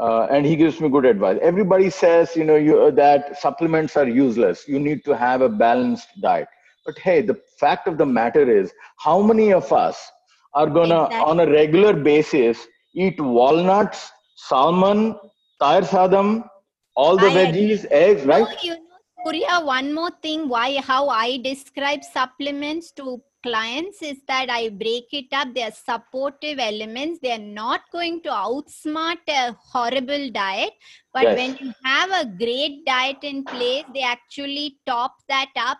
uh, 0.00 0.26
and 0.30 0.46
he 0.46 0.56
gives 0.56 0.80
me 0.80 0.88
good 0.88 1.04
advice. 1.04 1.38
Everybody 1.42 1.90
says, 1.90 2.34
you 2.34 2.44
know, 2.44 2.56
you, 2.56 2.90
that 2.92 3.38
supplements 3.40 3.96
are 3.96 4.08
useless. 4.08 4.66
You 4.66 4.78
need 4.78 5.04
to 5.04 5.16
have 5.16 5.42
a 5.42 5.48
balanced 5.48 6.08
diet. 6.20 6.48
But 6.86 6.98
hey, 6.98 7.22
the 7.22 7.38
fact 7.60 7.86
of 7.86 7.98
the 7.98 8.06
matter 8.06 8.50
is, 8.50 8.72
how 8.98 9.22
many 9.22 9.52
of 9.52 9.72
us 9.72 10.10
are 10.54 10.66
gonna 10.66 11.04
exactly. 11.04 11.30
on 11.30 11.40
a 11.40 11.50
regular 11.50 11.92
basis 11.92 12.66
eat 12.94 13.20
walnuts, 13.20 14.10
salmon, 14.36 15.16
tayar 15.60 15.82
sadam, 15.82 16.48
all 16.96 17.16
the 17.16 17.28
I 17.28 17.34
veggies, 17.34 17.84
agree. 17.84 17.98
eggs, 17.98 18.24
right? 18.24 18.44
No, 18.44 18.56
you 18.62 18.74
know, 18.74 18.80
Surya, 19.24 19.60
one 19.64 19.94
more 19.94 20.10
thing 20.22 20.48
why 20.48 20.76
how 20.80 21.08
I 21.08 21.38
describe 21.38 22.02
supplements 22.02 22.90
to 22.92 23.22
clients 23.42 24.02
is 24.02 24.18
that 24.28 24.48
I 24.50 24.68
break 24.68 25.06
it 25.12 25.26
up. 25.32 25.54
They 25.54 25.64
are 25.64 25.72
supportive 25.72 26.58
elements. 26.58 27.20
They 27.22 27.32
are 27.32 27.38
not 27.38 27.82
going 27.90 28.22
to 28.22 28.30
outsmart 28.30 29.18
a 29.28 29.52
horrible 29.52 30.30
diet. 30.30 30.72
But 31.12 31.22
yes. 31.24 31.36
when 31.36 31.56
you 31.60 31.72
have 31.84 32.10
a 32.10 32.26
great 32.26 32.84
diet 32.86 33.18
in 33.22 33.44
place, 33.44 33.84
they 33.94 34.02
actually 34.02 34.78
top 34.86 35.14
that 35.28 35.50
up 35.56 35.78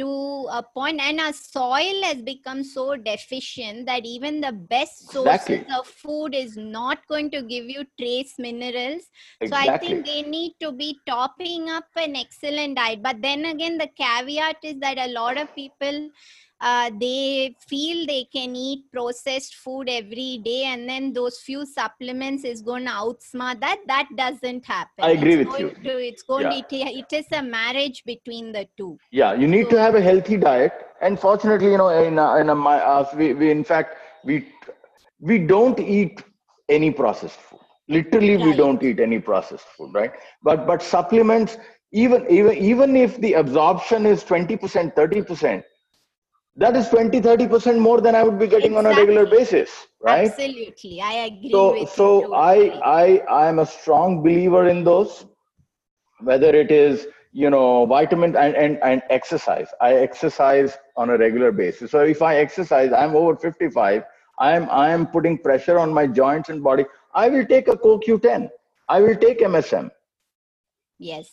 to 0.00 0.48
a 0.50 0.62
point 0.74 1.00
and 1.00 1.20
our 1.20 1.32
soil 1.32 2.02
has 2.02 2.22
become 2.22 2.62
so 2.64 2.96
deficient 2.96 3.86
that 3.86 4.06
even 4.06 4.40
the 4.40 4.52
best 4.52 5.10
sources 5.10 5.48
exactly. 5.48 5.74
of 5.78 5.86
food 5.86 6.34
is 6.34 6.56
not 6.56 7.06
going 7.06 7.30
to 7.30 7.42
give 7.42 7.66
you 7.66 7.84
trace 7.98 8.34
minerals 8.38 9.02
exactly. 9.40 9.48
so 9.50 9.74
i 9.74 9.78
think 9.78 10.06
they 10.06 10.22
need 10.22 10.54
to 10.60 10.72
be 10.72 10.98
topping 11.06 11.68
up 11.68 11.84
an 11.96 12.16
excellent 12.16 12.76
diet 12.76 13.02
but 13.02 13.20
then 13.20 13.44
again 13.44 13.76
the 13.76 13.88
caveat 13.98 14.56
is 14.62 14.76
that 14.80 14.98
a 14.98 15.12
lot 15.12 15.36
of 15.36 15.54
people 15.54 16.08
uh, 16.60 16.90
they 17.00 17.56
feel 17.66 18.06
they 18.06 18.24
can 18.24 18.54
eat 18.54 18.84
processed 18.92 19.54
food 19.54 19.88
every 19.88 20.38
day 20.44 20.64
and 20.64 20.88
then 20.88 21.12
those 21.12 21.38
few 21.38 21.64
supplements 21.64 22.44
is 22.44 22.60
going 22.60 22.84
to 22.84 22.90
outsmart 22.90 23.60
that. 23.60 23.78
That 23.86 24.08
doesn't 24.14 24.66
happen. 24.66 25.04
I 25.04 25.12
agree 25.12 25.40
it's 25.40 25.50
with 25.50 25.60
you. 25.60 25.70
to, 25.70 25.98
it's 25.98 26.22
going 26.22 26.52
yeah. 26.52 26.60
to 26.60 26.76
it 26.76 27.12
is 27.12 27.26
a 27.32 27.42
marriage 27.42 28.04
between 28.04 28.52
the 28.52 28.68
two. 28.76 28.98
Yeah 29.10 29.32
you 29.32 29.48
need 29.48 29.64
so, 29.64 29.70
to 29.70 29.80
have 29.80 29.94
a 29.94 30.02
healthy 30.02 30.36
diet. 30.36 30.72
And 31.00 31.18
fortunately 31.18 31.70
you 31.70 31.78
know 31.78 31.88
in 31.88 32.18
a, 32.18 32.36
in 32.36 32.50
a, 32.50 32.54
my, 32.54 32.78
uh, 32.78 33.08
we, 33.16 33.32
we 33.32 33.50
in 33.50 33.64
fact 33.64 33.96
we 34.24 34.46
we 35.18 35.38
don't 35.38 35.80
eat 35.80 36.22
any 36.68 36.90
processed 36.90 37.40
food. 37.40 37.60
Literally 37.88 38.36
right. 38.36 38.46
we 38.46 38.52
don't 38.54 38.82
eat 38.82 39.00
any 39.00 39.18
processed 39.18 39.66
food 39.76 39.94
right? 39.94 40.12
But 40.42 40.66
but 40.66 40.82
supplements 40.82 41.56
even 41.92 42.26
even 42.28 42.54
even 42.54 42.96
if 42.96 43.18
the 43.18 43.32
absorption 43.34 44.04
is 44.04 44.22
20% 44.24 44.94
30% 44.94 45.62
that 46.60 46.76
is 46.76 46.88
20 46.90 47.20
30% 47.20 47.78
more 47.78 48.00
than 48.00 48.14
i 48.14 48.22
would 48.22 48.38
be 48.38 48.46
getting 48.46 48.76
exactly. 48.76 48.90
on 48.90 48.98
a 48.98 49.00
regular 49.00 49.26
basis 49.26 49.70
right? 50.02 50.30
Absolutely. 50.30 51.00
I 51.00 51.12
agree 51.28 51.50
so 51.50 51.84
so 51.86 52.34
i 52.34 52.56
i 52.84 53.22
i 53.40 53.48
am 53.48 53.58
a 53.58 53.66
strong 53.66 54.22
believer 54.22 54.68
in 54.68 54.84
those 54.84 55.26
whether 56.20 56.54
it 56.62 56.70
is 56.70 57.06
you 57.32 57.50
know 57.50 57.86
vitamin 57.86 58.36
and, 58.36 58.54
and 58.56 58.78
and 58.82 59.02
exercise. 59.08 59.68
I 59.80 59.94
exercise 59.94 60.76
on 60.96 61.10
a 61.10 61.16
regular 61.16 61.52
basis. 61.52 61.92
So 61.92 62.00
if 62.00 62.22
i 62.22 62.36
exercise 62.36 62.92
i'm 62.92 63.14
over 63.14 63.36
55 63.36 64.02
i 64.38 64.52
am 64.56 64.68
i 64.70 64.88
am 64.90 65.06
putting 65.06 65.38
pressure 65.38 65.78
on 65.78 65.92
my 65.92 66.06
joints 66.06 66.48
and 66.48 66.62
body 66.62 66.84
i 67.14 67.28
will 67.28 67.46
take 67.46 67.68
a 67.68 67.76
coq10 67.76 68.48
i 68.88 69.00
will 69.00 69.16
take 69.16 69.40
msm 69.40 69.90
yes. 70.98 71.30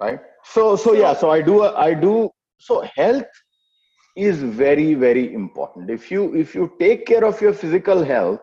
Right? 0.00 0.20
So 0.44 0.76
so 0.76 0.92
yeah 0.92 1.14
so 1.14 1.30
i 1.30 1.40
do 1.40 1.62
i 1.64 1.94
do 1.94 2.30
so 2.58 2.82
health 2.96 3.41
is 4.16 4.42
very 4.42 4.94
very 4.94 5.32
important. 5.34 5.90
If 5.90 6.10
you 6.10 6.34
if 6.34 6.54
you 6.54 6.72
take 6.78 7.06
care 7.06 7.24
of 7.24 7.40
your 7.40 7.52
physical 7.52 8.04
health 8.04 8.40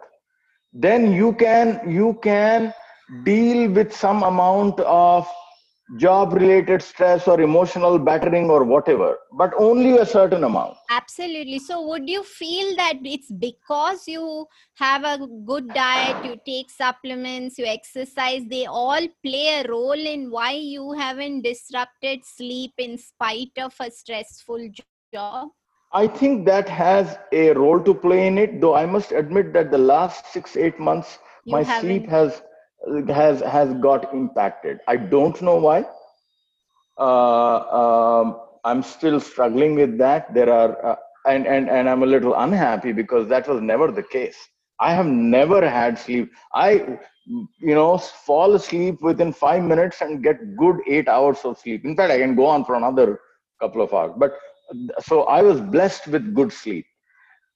then 0.74 1.12
you 1.12 1.34
can 1.34 1.82
you 1.90 2.20
can 2.22 2.74
deal 3.24 3.70
with 3.72 3.94
some 3.94 4.24
amount 4.24 4.80
of 4.82 5.28
job 5.98 6.34
related 6.34 6.84
stress 6.84 7.28
or 7.28 7.42
emotional 7.42 7.98
battering 7.98 8.48
or 8.52 8.64
whatever 8.64 9.18
but 9.34 9.52
only 9.58 9.98
a 9.98 10.06
certain 10.06 10.44
amount. 10.44 10.78
Absolutely. 10.92 11.58
So 11.58 11.88
would 11.88 12.08
you 12.08 12.24
feel 12.24 12.76
that 12.76 13.00
it's 13.04 13.32
because 13.32 14.08
you 14.08 14.46
have 14.76 15.04
a 15.04 15.26
good 15.46 15.68
diet 15.74 16.24
you 16.24 16.38
take 16.46 16.70
supplements 16.70 17.58
you 17.58 17.66
exercise 17.66 18.44
they 18.48 18.66
all 18.66 19.08
play 19.24 19.62
a 19.62 19.68
role 19.68 19.94
in 19.94 20.30
why 20.30 20.52
you 20.52 20.92
haven't 20.94 21.42
disrupted 21.42 22.24
sleep 22.24 22.74
in 22.78 22.98
spite 22.98 23.58
of 23.58 23.74
a 23.80 23.90
stressful 23.90 24.70
job 25.12 25.50
I 25.94 26.08
think 26.08 26.46
that 26.46 26.68
has 26.70 27.18
a 27.32 27.52
role 27.54 27.80
to 27.82 27.94
play 27.94 28.28
in 28.28 28.38
it, 28.38 28.62
though 28.62 28.76
I 28.76 28.86
must 28.86 29.12
admit 29.12 29.54
that 29.54 29.72
the 29.72 29.78
last 29.78 30.26
six, 30.28 30.56
eight 30.58 30.80
months, 30.80 31.20
you 31.46 31.58
my 31.58 31.64
haven't. 31.64 32.04
sleep 32.04 32.08
has 32.10 32.42
has 33.08 33.42
has 33.42 33.74
got 33.76 34.14
impacted. 34.14 34.80
I 34.88 34.98
don't 34.98 35.42
know 35.42 35.56
why. 35.56 35.86
Uh, 36.98 37.58
um, 37.82 38.40
I'm 38.66 38.82
still 38.84 39.20
struggling 39.20 39.76
with 39.76 39.98
that. 39.98 40.34
There 40.34 40.52
are 40.52 40.86
uh, 40.86 40.96
and 41.28 41.48
and 41.48 41.70
and 41.70 41.90
I'm 41.90 42.04
a 42.04 42.06
little 42.06 42.36
unhappy 42.36 42.92
because 42.92 43.28
that 43.30 43.48
was 43.48 43.62
never 43.62 43.92
the 43.92 44.04
case. 44.04 44.38
I 44.80 44.94
have 44.94 45.06
never 45.06 45.68
had 45.68 45.98
sleep. 45.98 46.32
I 46.54 46.98
you 47.26 47.76
know 47.76 47.98
fall 47.98 48.54
asleep 48.56 49.02
within 49.02 49.32
five 49.34 49.64
minutes 49.64 50.02
and 50.02 50.24
get 50.24 50.56
good 50.58 50.78
eight 50.88 51.08
hours 51.08 51.40
of 51.46 51.58
sleep. 51.58 51.86
In 51.86 51.96
fact, 51.96 52.12
I 52.12 52.20
can 52.20 52.36
go 52.36 52.46
on 52.46 52.66
for 52.66 52.76
another 52.76 53.20
couple 53.62 53.82
of 53.82 53.94
hours. 53.94 54.14
But 54.18 54.34
so 55.00 55.24
I 55.24 55.42
was 55.42 55.62
blessed 55.62 56.08
with 56.08 56.34
good 56.34 56.52
sleep. 56.52 56.86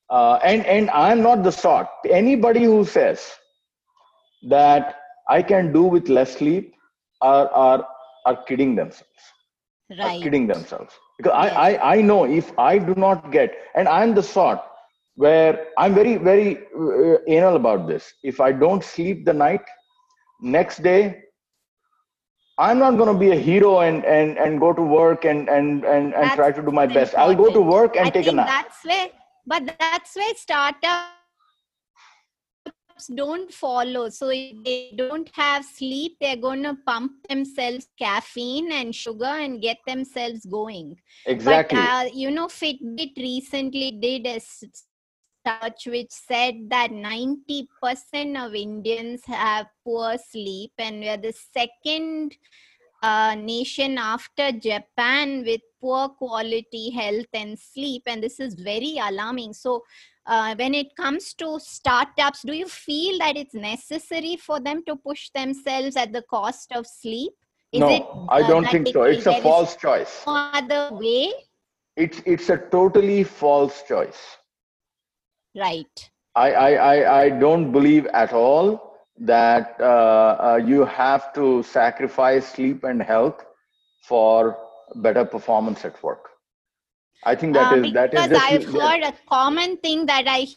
Uh, 0.10 0.40
and 0.44 0.66
and 0.66 0.90
I'm 0.92 1.22
not 1.22 1.44
the 1.44 1.52
sort. 1.52 1.88
Anybody 2.10 2.64
who 2.64 2.86
says 2.86 3.32
that 4.50 5.00
I 5.30 5.42
can 5.42 5.72
do 5.74 5.84
with 5.84 6.10
less 6.10 6.36
sleep 6.38 6.76
are 7.22 7.50
are 7.50 7.88
are 8.26 8.44
kidding 8.44 8.76
themselves. 8.76 9.10
Right. 9.90 10.02
Are 10.02 10.24
kidding 10.24 10.48
themselves. 10.48 10.94
Because 11.18 11.34
yes. 11.44 11.54
I, 11.56 11.74
I 11.74 11.96
I 11.96 12.02
know 12.02 12.26
if 12.26 12.58
I 12.60 12.78
do 12.78 12.94
not 12.96 13.32
get, 13.32 13.56
and 13.76 13.88
I'm 13.88 14.14
the 14.14 14.24
sort 14.24 14.60
where 15.16 15.68
I'm 15.78 15.94
very 15.96 16.18
very 16.18 16.58
uh, 16.78 17.18
anal 17.28 17.56
about 17.56 17.88
this. 17.88 18.14
If 18.24 18.40
I 18.40 18.52
don't 18.52 18.84
sleep 18.84 19.26
the 19.26 19.34
night, 19.34 19.62
next 20.42 20.84
day 20.84 21.23
I'm 22.58 22.78
not 22.78 22.98
going 22.98 23.12
to 23.12 23.20
be 23.20 23.32
a 23.32 23.36
hero 23.36 23.80
and, 23.80 24.06
and, 24.06 24.38
and 24.38 24.60
go 24.60 24.74
to 24.74 24.82
work 24.82 25.26
and, 25.26 25.50
and, 25.50 25.84
and, 25.84 26.14
and 26.14 26.32
try 26.32 26.52
to 26.52 26.62
do 26.62 26.72
my 26.72 26.86
best. 26.86 27.16
I'll 27.16 27.34
go 27.34 27.52
to 27.52 27.62
work 27.62 27.96
and 27.96 28.08
I 28.08 28.10
take 28.12 28.28
a 28.28 28.32
nap. 28.32 28.48
That's 28.48 28.86
where, 28.86 29.10
but 29.48 29.76
that's 29.80 30.16
where 30.16 30.36
startups 30.36 31.08
don't 33.16 33.52
follow. 33.52 34.10
So 34.10 34.30
if 34.30 34.64
they 34.64 34.94
don't 34.96 35.28
have 35.34 35.66
sleep, 35.66 36.18
they're 36.22 36.36
going 36.38 36.62
to 36.62 36.78
pump 36.86 37.14
themselves 37.28 37.88
caffeine 37.98 38.72
and 38.72 38.94
sugar 38.94 39.26
and 39.26 39.60
get 39.60 39.78
themselves 39.88 40.46
going. 40.46 41.00
Exactly. 41.26 41.80
But, 41.80 41.88
uh, 41.88 42.10
you 42.14 42.30
know, 42.30 42.46
Fitbit 42.48 43.18
recently 43.18 43.98
did 44.00 44.28
a 44.28 44.40
research 45.46 45.88
which 45.88 46.12
said 46.12 46.70
that 46.70 46.92
90% 46.92 48.46
of 48.46 48.56
Indians 48.56 49.22
have 49.26 49.68
poor 49.84 50.18
sleep, 50.18 50.72
and 50.78 51.00
we 51.00 51.10
are 51.10 51.18
the 51.18 51.34
second 51.34 52.36
uh, 53.02 53.36
nation 53.36 53.98
after 53.98 54.52
Japan 54.52 55.44
with 55.46 55.62
poor 55.82 56.10
quality 56.10 56.90
health 56.92 57.28
and 57.34 57.58
sleep, 57.58 58.04
and 58.06 58.24
this 58.24 58.40
is 58.40 58.56
very 58.56 58.98
alarming. 59.02 59.54
So, 59.54 59.84
uh, 60.26 60.56
when 60.56 60.74
it 60.74 60.96
comes 60.96 61.34
to 61.34 61.60
startups, 61.60 62.44
do 62.44 62.54
you 62.54 62.68
feel 62.68 63.20
that 63.20 63.36
it's 63.36 63.54
necessary 63.54 64.38
for 64.38 64.62
them 64.62 64.82
to 64.86 64.96
push 64.96 65.30
themselves 65.36 65.98
at 65.98 66.14
the 66.14 66.22
cost 66.30 66.72
of 66.72 66.88
sleep? 66.88 67.34
Is 67.74 67.82
no, 67.82 67.90
it, 67.90 68.04
uh, 68.04 68.26
I 68.30 68.48
don't 68.48 68.70
think 68.70 68.88
so. 68.88 69.04
It's 69.04 69.26
a 69.26 69.42
false 69.42 69.76
choice. 69.76 70.24
No 70.26 70.52
other 70.54 70.96
way? 70.96 71.34
It's 71.98 72.22
it's 72.26 72.50
a 72.50 72.58
totally 72.58 73.24
false 73.24 73.84
choice 73.84 74.38
Right. 75.56 76.10
I, 76.36 76.52
I, 76.52 76.72
I, 76.72 77.22
I 77.22 77.30
don't 77.30 77.72
believe 77.72 78.08
at 78.08 78.34
all 78.34 78.98
that 79.20 79.76
uh, 79.80 79.84
uh, 79.84 80.60
you 80.64 80.86
have 80.86 81.32
to 81.34 81.62
sacrifice 81.64 82.48
sleep 82.48 82.84
and 82.84 83.02
health 83.02 83.46
for 84.02 84.58
better 84.96 85.26
performance 85.26 85.86
at 85.86 86.02
work. 86.04 86.30
I 87.24 87.36
think 87.36 87.54
that 87.54 87.72
uh, 87.72 87.76
is 87.78 87.94
that 87.94 88.14
is. 88.14 88.20
Because 88.20 88.42
I've 88.42 88.66
heard 88.66 89.04
a 89.04 89.14
common 89.30 89.78
thing 89.78 90.06
that 90.08 90.26
I 90.28 90.48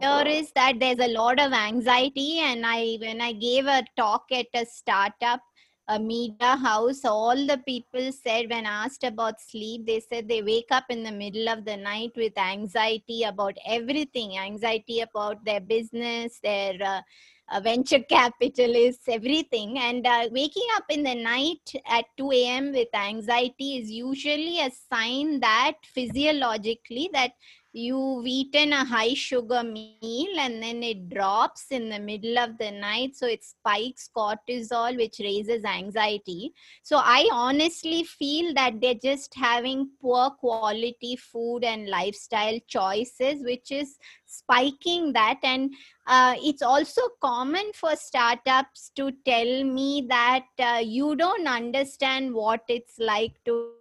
hear 0.00 0.24
is 0.26 0.50
that 0.54 0.80
there's 0.80 0.98
a 0.98 1.12
lot 1.12 1.38
of 1.38 1.52
anxiety, 1.52 2.40
and 2.40 2.64
I 2.66 2.96
when 3.00 3.20
I 3.20 3.32
gave 3.32 3.66
a 3.66 3.84
talk 3.96 4.24
at 4.32 4.46
a 4.54 4.64
startup, 4.66 5.40
a 5.88 5.98
media 5.98 6.56
house 6.56 7.04
all 7.04 7.46
the 7.46 7.58
people 7.66 8.10
said 8.12 8.50
when 8.50 8.66
asked 8.66 9.04
about 9.04 9.40
sleep 9.40 9.86
they 9.86 10.00
said 10.00 10.28
they 10.28 10.42
wake 10.42 10.70
up 10.70 10.84
in 10.90 11.02
the 11.02 11.12
middle 11.12 11.48
of 11.48 11.64
the 11.64 11.76
night 11.76 12.10
with 12.16 12.36
anxiety 12.36 13.22
about 13.22 13.56
everything 13.66 14.36
anxiety 14.36 15.00
about 15.00 15.44
their 15.44 15.60
business 15.60 16.40
their 16.42 16.74
uh, 16.82 17.00
uh, 17.48 17.60
venture 17.60 18.00
capitalists 18.00 19.08
everything. 19.08 19.78
And 19.78 20.06
uh, 20.06 20.28
waking 20.32 20.66
up 20.74 20.84
in 20.88 21.02
the 21.02 21.14
night 21.14 21.72
at 21.86 22.04
2 22.16 22.32
a.m 22.32 22.72
with 22.72 22.88
anxiety 22.94 23.78
is 23.78 23.90
usually 23.90 24.60
a 24.60 24.70
sign 24.92 25.40
that 25.40 25.74
physiologically 25.82 27.10
that 27.12 27.32
you've 27.76 28.26
eaten 28.26 28.72
a 28.72 28.84
high 28.84 29.12
sugar 29.12 29.62
meal 29.62 30.38
and 30.38 30.62
then 30.62 30.82
it 30.82 31.10
drops 31.10 31.66
in 31.70 31.90
the 31.90 31.98
middle 31.98 32.38
of 32.38 32.56
the 32.58 32.70
night. 32.70 33.14
So 33.14 33.26
it 33.26 33.44
spikes 33.44 34.08
cortisol 34.16 34.96
which 34.96 35.18
raises 35.20 35.62
anxiety. 35.64 36.52
So 36.82 36.96
i 37.02 37.28
honestly 37.30 38.02
feel 38.04 38.54
that 38.54 38.80
they're 38.80 38.94
just 38.94 39.34
having 39.34 39.90
poor 40.00 40.30
quality 40.30 41.16
food 41.16 41.64
and 41.64 41.88
lifestyle 41.88 42.58
choices 42.66 43.44
which 43.44 43.70
is 43.70 43.98
spiking 44.24 45.12
that. 45.12 45.38
And 45.42 45.72
uh, 46.06 46.36
it's 46.38 46.62
also 46.62 47.02
common 47.20 47.72
for 47.74 47.94
startups 47.94 48.90
to 48.96 49.12
tell 49.26 49.64
me 49.64 50.06
that 50.08 50.46
uh, 50.58 50.80
you 50.82 51.14
don't 51.14 51.46
understand 51.46 52.32
what 52.32 52.62
it's 52.68 52.98
like 52.98 53.34
to 53.44 53.75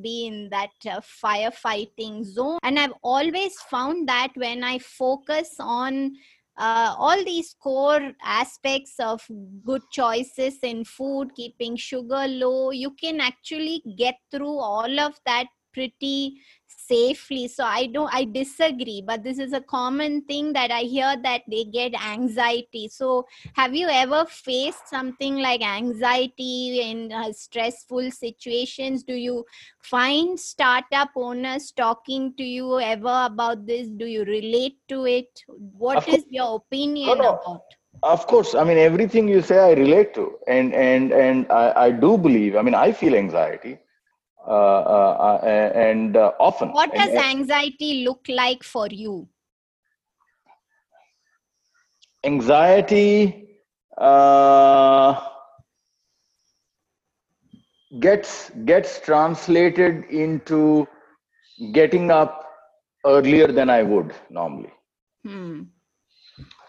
be 0.00 0.26
in 0.26 0.48
that 0.50 0.70
uh, 0.86 1.00
firefighting 1.00 2.24
zone. 2.24 2.58
And 2.62 2.78
I've 2.78 2.94
always 3.02 3.54
found 3.70 4.08
that 4.08 4.32
when 4.34 4.64
I 4.64 4.78
focus 4.78 5.56
on 5.58 6.16
uh, 6.56 6.94
all 6.96 7.24
these 7.24 7.56
core 7.60 8.12
aspects 8.22 8.94
of 8.98 9.26
good 9.64 9.82
choices 9.90 10.58
in 10.62 10.84
food, 10.84 11.34
keeping 11.34 11.76
sugar 11.76 12.26
low, 12.28 12.70
you 12.70 12.92
can 12.92 13.20
actually 13.20 13.82
get 13.98 14.16
through 14.30 14.58
all 14.58 15.00
of 15.00 15.14
that 15.26 15.46
pretty 15.72 16.40
safely. 16.86 17.48
So 17.48 17.64
i 17.64 17.86
don't 17.86 18.12
i 18.14 18.24
disagree 18.24 19.02
but 19.06 19.22
this 19.22 19.38
is 19.38 19.52
a 19.52 19.60
common 19.60 20.22
thing 20.22 20.52
that 20.52 20.70
i 20.70 20.80
hear 20.80 21.16
that 21.22 21.42
they 21.48 21.64
get 21.64 21.94
anxiety. 21.94 22.88
So 22.88 23.26
have 23.54 23.74
you 23.74 23.88
ever 23.88 24.24
faced 24.26 24.88
something 24.88 25.36
like 25.36 25.62
anxiety 25.62 26.80
in 26.80 27.12
uh, 27.12 27.32
stressful 27.32 28.10
situations? 28.10 29.02
Do 29.02 29.14
you 29.14 29.44
find 29.82 30.38
startup 30.38 31.10
owners 31.16 31.72
talking 31.72 32.34
to 32.34 32.42
you 32.42 32.80
ever 32.80 33.26
about 33.26 33.66
this? 33.66 33.88
Do 33.88 34.06
you 34.06 34.24
relate 34.24 34.78
to 34.88 35.06
it? 35.06 35.42
What 35.48 36.06
is 36.08 36.24
your 36.30 36.56
opinion 36.56 37.08
no, 37.08 37.14
no. 37.14 37.28
about 37.34 37.62
of 38.02 38.26
course 38.26 38.54
i 38.54 38.64
mean 38.64 38.78
everything 38.78 39.28
you 39.28 39.40
say 39.40 39.58
i 39.58 39.72
relate 39.72 40.14
to. 40.14 40.38
And 40.46 40.74
and 40.74 41.12
and 41.12 41.50
I, 41.50 41.72
I 41.86 41.90
do 41.90 42.18
believe 42.18 42.56
i 42.56 42.62
mean 42.62 42.74
i 42.74 42.92
feel 42.92 43.14
anxiety 43.14 43.78
Uh, 44.46 44.50
uh, 44.50 45.38
uh, 45.42 45.46
and 45.74 46.16
often. 46.38 46.70
What 46.72 46.92
does 46.92 47.08
and, 47.08 47.18
anxiety 47.18 48.04
look 48.04 48.26
like 48.28 48.62
for 48.62 48.88
you? 48.88 49.26
Anxiety 52.24 53.48
gets 58.00 58.50
gets 58.66 59.00
translated 59.00 60.04
into 60.10 60.86
getting 61.72 62.10
up 62.10 62.44
earlier 63.06 63.46
than 63.46 63.70
I 63.70 63.82
would 63.82 64.14
normally. 64.28 64.72
Hmm. 65.24 65.62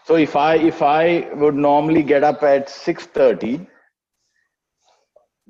So 0.06 0.14
if 0.14 0.34
I 0.34 0.54
if 0.54 0.80
I 0.80 1.28
would 1.34 1.54
normally 1.54 2.02
get 2.02 2.24
up 2.24 2.42
at 2.42 2.70
six 2.70 3.04
thirty, 3.04 3.66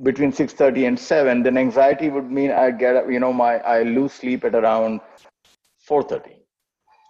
between 0.03 0.31
6.30 0.31 0.89
and 0.89 0.99
7 0.99 1.43
then 1.43 1.57
anxiety 1.57 2.11
would 2.11 2.31
mean 2.31 2.51
i 2.51 2.71
get 2.71 2.97
up 2.97 3.11
you 3.11 3.19
know 3.19 3.33
my 3.33 3.59
i 3.61 3.83
lose 3.83 4.13
sleep 4.13 4.45
at 4.45 4.55
around 4.55 5.01
4.30 5.89 6.35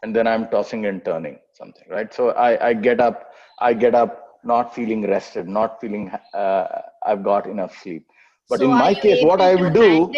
and 0.02 0.14
then 0.14 0.26
i'm 0.26 0.46
tossing 0.48 0.86
and 0.86 1.04
turning 1.04 1.38
something 1.52 1.84
right? 1.88 2.12
So 2.14 2.30
i 2.30 2.68
i 2.68 2.74
get 2.74 3.00
up 3.00 3.32
i 3.60 3.72
get 3.72 3.94
up 3.94 4.38
not 4.44 4.74
feeling 4.74 5.08
rested 5.08 5.48
not 5.48 5.80
feeling 5.80 6.10
uh, 6.34 6.82
i've 7.04 7.24
got 7.24 7.46
enough 7.46 7.76
sleep. 7.82 8.06
But 8.48 8.60
so 8.60 8.64
in 8.66 8.70
my 8.70 8.94
case 8.94 9.22
what 9.24 9.40
i 9.40 9.54
will 9.56 9.70
do 9.70 10.12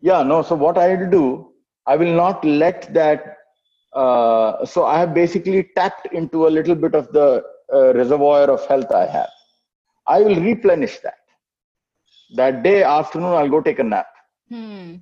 yeah 0.00 0.22
no 0.22 0.42
so 0.42 0.54
what 0.54 0.78
i 0.78 0.94
will 0.94 1.10
do 1.10 1.52
i 1.86 1.96
will 1.96 2.14
not 2.14 2.44
let 2.44 2.92
that 2.94 3.36
uh, 3.94 4.64
so 4.64 4.84
i 4.86 4.98
have 4.98 5.12
basically 5.14 5.70
tapped 5.74 6.06
into 6.12 6.46
a 6.46 6.50
little 6.58 6.76
bit 6.76 6.94
of 6.94 7.12
the 7.12 7.42
uh, 7.74 7.92
reservoir 7.94 8.50
of 8.50 8.64
health 8.66 8.92
i 8.92 9.06
have. 9.06 9.30
I 10.06 10.20
will 10.22 10.40
replenish 10.40 10.98
that 11.00 11.18
that 12.34 12.62
day 12.62 12.82
afternoon 12.82 13.32
i'll 13.32 13.48
go 13.48 13.60
take 13.60 13.78
a 13.78 13.84
nap. 13.84 14.08
Hmm. 14.48 14.96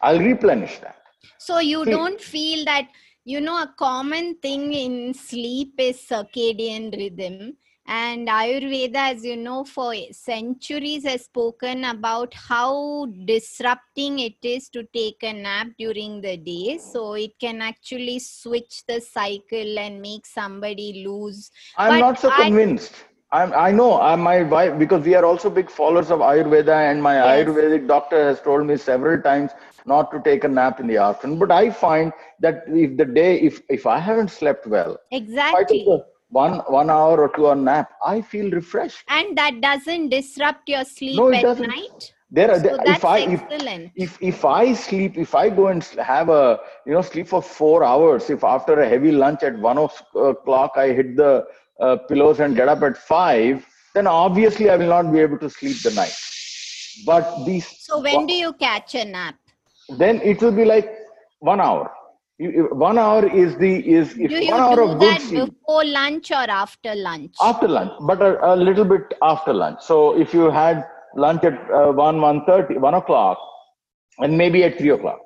i'll 0.00 0.18
replenish 0.18 0.78
that. 0.78 0.96
So 1.38 1.58
you 1.58 1.84
See, 1.84 1.90
don't 1.90 2.20
feel 2.20 2.64
that 2.64 2.88
you 3.24 3.40
know 3.40 3.62
a 3.62 3.74
common 3.78 4.36
thing 4.36 4.72
in 4.72 5.14
sleep 5.14 5.74
is 5.78 5.98
circadian 5.98 6.96
rhythm. 6.96 7.56
And 7.90 8.28
ayurveda 8.28 8.96
as 8.96 9.24
you 9.24 9.34
know 9.34 9.64
for 9.64 9.94
centuries 10.12 11.04
has 11.04 11.24
spoken 11.24 11.84
about 11.84 12.34
how 12.34 13.06
disrupting 13.24 14.18
it 14.18 14.36
is 14.42 14.68
to 14.70 14.84
take 14.92 15.22
a 15.22 15.32
nap 15.32 15.68
during 15.78 16.20
the 16.20 16.36
day. 16.36 16.76
So 16.76 17.14
it 17.14 17.38
can 17.40 17.62
actually 17.62 18.18
switch 18.18 18.82
the 18.86 19.00
cycle 19.00 19.78
and 19.78 20.02
make 20.02 20.26
somebody 20.26 21.02
lose. 21.06 21.50
I'm 21.78 21.94
but 21.94 22.00
not 22.00 22.20
so 22.20 22.30
I, 22.30 22.44
convinced 22.44 22.92
I'm, 23.30 23.52
I 23.52 23.70
know 23.70 24.00
I'm 24.00 24.20
my 24.20 24.42
wife 24.42 24.78
because 24.78 25.04
we 25.04 25.14
are 25.14 25.24
also 25.24 25.50
big 25.50 25.70
followers 25.70 26.10
of 26.10 26.20
Ayurveda, 26.20 26.90
and 26.90 27.02
my 27.02 27.16
yes. 27.16 27.46
Ayurvedic 27.46 27.86
doctor 27.86 28.16
has 28.16 28.40
told 28.40 28.66
me 28.66 28.76
several 28.78 29.20
times 29.20 29.50
not 29.84 30.10
to 30.12 30.20
take 30.20 30.44
a 30.44 30.48
nap 30.48 30.80
in 30.80 30.86
the 30.86 30.96
afternoon. 30.96 31.38
But 31.38 31.52
I 31.52 31.70
find 31.70 32.12
that 32.40 32.64
if 32.68 32.96
the 32.96 33.04
day, 33.04 33.38
if 33.40 33.60
if 33.68 33.86
I 33.86 33.98
haven't 33.98 34.30
slept 34.30 34.66
well, 34.66 34.98
exactly 35.10 35.86
one 36.30 36.60
one 36.68 36.88
hour 36.88 37.20
or 37.20 37.28
two 37.34 37.48
hour 37.48 37.54
nap, 37.54 37.90
I 38.02 38.22
feel 38.22 38.50
refreshed. 38.50 39.04
And 39.08 39.36
that 39.36 39.60
doesn't 39.60 40.08
disrupt 40.08 40.66
your 40.66 40.84
sleep 40.84 41.16
no, 41.16 41.30
at 41.32 41.42
doesn't. 41.42 41.68
night. 41.68 42.14
There, 42.30 42.54
so 42.54 42.60
there 42.60 42.76
if 42.86 43.04
I 43.04 43.18
if, 43.20 43.42
if 43.96 44.22
if 44.22 44.44
I 44.44 44.72
sleep, 44.74 45.16
if 45.16 45.34
I 45.34 45.48
go 45.50 45.68
and 45.68 45.82
have 45.98 46.28
a 46.30 46.60
you 46.86 46.92
know 46.92 47.02
sleep 47.02 47.28
for 47.28 47.42
four 47.42 47.84
hours, 47.84 48.30
if 48.30 48.42
after 48.42 48.80
a 48.80 48.88
heavy 48.88 49.12
lunch 49.12 49.42
at 49.42 49.58
one 49.58 49.78
o'clock 49.78 50.72
I 50.76 50.88
hit 50.92 51.16
the 51.16 51.46
uh, 51.80 51.96
pillows 52.08 52.40
and 52.40 52.56
get 52.56 52.68
up 52.68 52.82
at 52.82 52.96
five, 52.96 53.64
then 53.94 54.06
obviously 54.06 54.70
I 54.70 54.76
will 54.76 54.88
not 54.88 55.12
be 55.12 55.20
able 55.20 55.38
to 55.38 55.50
sleep 55.50 55.78
the 55.82 55.92
night. 55.92 56.16
But 57.06 57.44
these. 57.44 57.66
So 57.80 58.00
when 58.00 58.26
do 58.26 58.34
you 58.34 58.52
catch 58.54 58.94
a 58.94 59.04
nap? 59.04 59.36
Then 59.88 60.20
it 60.22 60.42
will 60.42 60.52
be 60.52 60.64
like 60.64 60.90
one 61.40 61.60
hour. 61.60 61.90
one 62.72 62.98
hour 62.98 63.26
is 63.26 63.56
the 63.56 63.70
is 63.98 64.10
if 64.16 64.30
do 64.30 64.36
you 64.44 64.50
one 64.50 64.60
hour 64.60 64.76
do 64.76 64.82
of 64.88 64.98
good 65.00 65.20
sleep. 65.20 65.44
before 65.44 65.84
lunch 65.84 66.30
or 66.30 66.46
after 66.62 66.94
lunch? 66.94 67.34
After 67.40 67.68
lunch, 67.68 67.92
but 68.10 68.20
a, 68.22 68.52
a 68.52 68.56
little 68.56 68.84
bit 68.84 69.14
after 69.22 69.52
lunch. 69.52 69.80
So 69.82 70.20
if 70.24 70.34
you 70.34 70.50
had 70.50 70.84
lunch 71.16 71.44
at 71.44 71.56
uh, 71.70 71.92
one 71.92 72.20
one 72.20 72.44
thirty, 72.44 72.76
one 72.78 72.94
o'clock, 72.94 73.38
and 74.18 74.36
maybe 74.36 74.62
at 74.64 74.78
three 74.78 74.90
o'clock, 74.90 75.18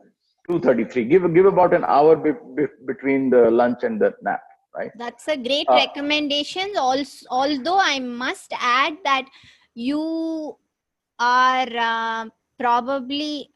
two 0.49 0.61
thirty 0.61 0.85
three. 0.85 1.05
Give 1.05 1.35
give 1.35 1.47
about 1.47 1.75
an 1.75 1.85
hour 1.85 2.17
be, 2.17 2.33
be, 2.57 2.67
between 2.87 3.29
the 3.31 3.51
lunch 3.51 3.83
and 3.83 4.01
the 4.01 4.15
nap 4.23 4.43
right? 4.77 4.91
That's 4.97 5.29
a 5.29 5.37
great 5.37 5.69
uh, 5.69 5.75
recommendation. 5.75 6.73
Also 6.77 7.27
although 7.31 7.79
i 7.81 7.99
must 7.99 8.53
add 8.59 8.97
that 9.05 9.27
you 9.75 10.57
are 11.19 11.69
uh, 11.77 12.27
probably 12.59 13.51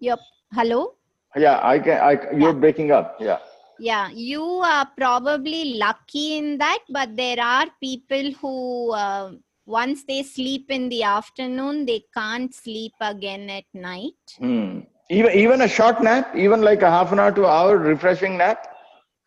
yep 0.00 0.18
hello? 0.52 0.94
Yeah 1.36 1.60
i 1.62 1.78
can 1.78 2.00
i 2.00 2.12
you're 2.32 2.52
yeah. 2.52 2.62
breaking 2.64 2.92
up 2.92 3.16
yeah. 3.20 3.38
Yeah 3.78 4.10
you 4.14 4.44
are 4.44 4.86
probably 4.96 5.74
lucky 5.74 6.38
in 6.38 6.58
that 6.58 6.80
but 6.90 7.16
there 7.16 7.40
are 7.40 7.66
people 7.80 8.30
who 8.40 8.92
uh, 8.92 9.32
once 9.66 10.04
they 10.04 10.22
sleep 10.22 10.70
in 10.70 10.88
the 10.88 11.02
afternoon 11.02 11.86
they 11.86 12.04
can't 12.14 12.54
sleep 12.54 12.92
again 13.00 13.48
at 13.50 13.64
night. 13.74 14.36
Hmm 14.38 14.80
even 15.12 15.32
even 15.32 15.62
a 15.62 15.68
short 15.68 16.02
nap 16.02 16.34
even 16.34 16.62
like 16.62 16.82
a 16.82 16.90
half 16.90 17.12
an 17.12 17.18
hour 17.18 17.32
to 17.32 17.46
hour 17.46 17.76
refreshing 17.78 18.36
nap? 18.38 18.66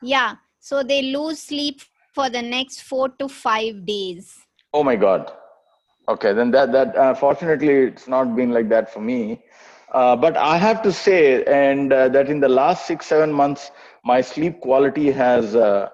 Yeah. 0.01 0.35
So 0.59 0.81
they 0.83 1.01
lose 1.03 1.39
sleep 1.39 1.81
for 2.13 2.29
the 2.29 2.41
next 2.41 2.81
4 2.81 3.09
to 3.19 3.27
5 3.27 3.85
days. 3.85 4.35
Oh 4.73 4.83
my 4.83 4.95
god. 4.95 5.31
Okay 6.09 6.33
then 6.33 6.51
that 6.51 6.71
that 6.71 6.95
uh, 6.95 7.13
fortunately 7.13 7.75
it's 7.89 8.07
not 8.07 8.35
been 8.35 8.51
like 8.51 8.69
that 8.69 8.91
for 8.91 9.01
me. 9.01 9.41
Uh, 9.91 10.15
but 10.15 10.35
i 10.35 10.57
have 10.57 10.81
to 10.81 10.91
say 10.91 11.43
and 11.45 11.93
uh, 11.93 12.09
that 12.09 12.29
in 12.29 12.39
the 12.39 12.49
last 12.49 12.87
6 12.87 13.05
7 13.05 13.31
months 13.31 13.71
my 14.03 14.21
sleep 14.21 14.59
quality 14.61 15.11
has 15.11 15.55
uh, 15.55 15.87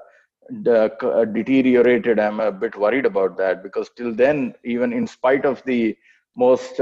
de- 0.64 1.08
uh, 1.08 1.26
deteriorated. 1.26 2.20
I'm 2.20 2.40
a 2.40 2.52
bit 2.52 2.76
worried 2.76 3.06
about 3.06 3.38
that 3.38 3.62
because 3.64 3.90
till 3.98 4.14
then 4.14 4.56
even 4.64 4.94
in 4.94 5.06
spite 5.06 5.46
of 5.46 5.62
the 5.66 5.98
most 6.36 6.80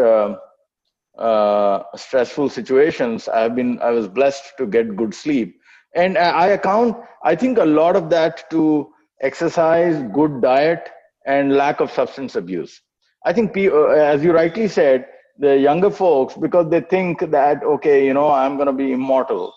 uh, 1.20 1.84
stressful 1.96 2.50
situations 2.50 3.28
i've 3.28 3.56
been 3.56 3.80
i 3.82 3.92
was 3.92 4.08
blessed 4.08 4.54
to 4.58 4.66
get 4.66 4.96
good 4.96 5.14
sleep 5.14 5.56
and 5.96 6.18
i 6.18 6.48
account 6.48 6.96
i 7.24 7.36
think 7.36 7.58
a 7.58 7.66
lot 7.66 7.96
of 7.96 8.10
that 8.10 8.50
to 8.50 8.90
exercise 9.22 10.02
good 10.14 10.42
diet 10.42 10.90
and 11.26 11.54
lack 11.54 11.80
of 11.80 11.92
substance 11.92 12.36
abuse. 12.36 12.82
I 13.26 13.34
think, 13.34 13.56
uh, 13.56 13.88
as 13.88 14.24
you 14.24 14.32
rightly 14.32 14.68
said, 14.68 15.06
the 15.38 15.58
younger 15.58 15.92
folks, 15.92 16.36
because 16.36 16.70
they 16.70 16.82
think 16.82 17.20
that, 17.32 17.64
okay, 17.64 18.06
you 18.06 18.14
know, 18.14 18.30
I'm 18.30 18.56
going 18.56 18.68
to 18.68 18.74
be 18.74 18.92
immortal. 18.92 19.54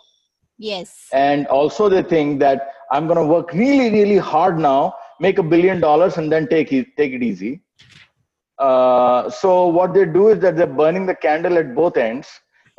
Yes. 0.58 1.08
And 1.12 1.46
also 1.46 1.88
they 1.88 2.02
think 2.02 2.40
that 2.40 2.72
I'm 2.90 3.06
going 3.06 3.18
to 3.18 3.24
work 3.24 3.52
really, 3.52 3.90
really 3.90 4.18
hard 4.18 4.58
now, 4.58 4.94
make 5.18 5.38
a 5.38 5.42
billion 5.42 5.80
dollars, 5.80 6.18
and 6.18 6.30
then 6.30 6.46
take 6.48 6.72
it, 6.72 6.88
take 6.96 7.12
it 7.12 7.22
easy. 7.22 7.62
Uh, 8.62 9.28
so 9.30 9.66
what 9.66 9.94
they 9.94 10.04
do 10.06 10.28
is 10.28 10.38
that 10.40 10.56
they're 10.56 10.66
burning 10.82 11.06
the 11.06 11.14
candle 11.14 11.58
at 11.58 11.74
both 11.74 11.96
ends, 11.96 12.28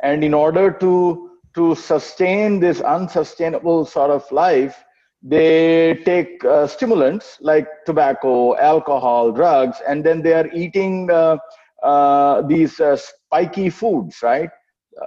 and 0.02 0.24
in 0.24 0.34
order 0.34 0.70
to 0.84 1.30
to 1.54 1.74
sustain 1.74 2.58
this 2.60 2.80
unsustainable 2.80 3.84
sort 3.84 4.10
of 4.10 4.30
life, 4.32 4.84
they 5.22 5.94
take 6.04 6.44
uh, 6.44 6.66
stimulants 6.66 7.38
like 7.40 7.68
tobacco, 7.86 8.56
alcohol, 8.56 9.30
drugs, 9.32 9.80
and 9.88 10.04
then 10.04 10.22
they 10.22 10.32
are 10.34 10.48
eating 10.52 11.10
uh, 11.10 11.36
uh, 11.82 12.42
these 12.42 12.80
uh, 12.80 12.96
spiky 12.96 13.70
foods, 13.70 14.18
right? 14.22 14.50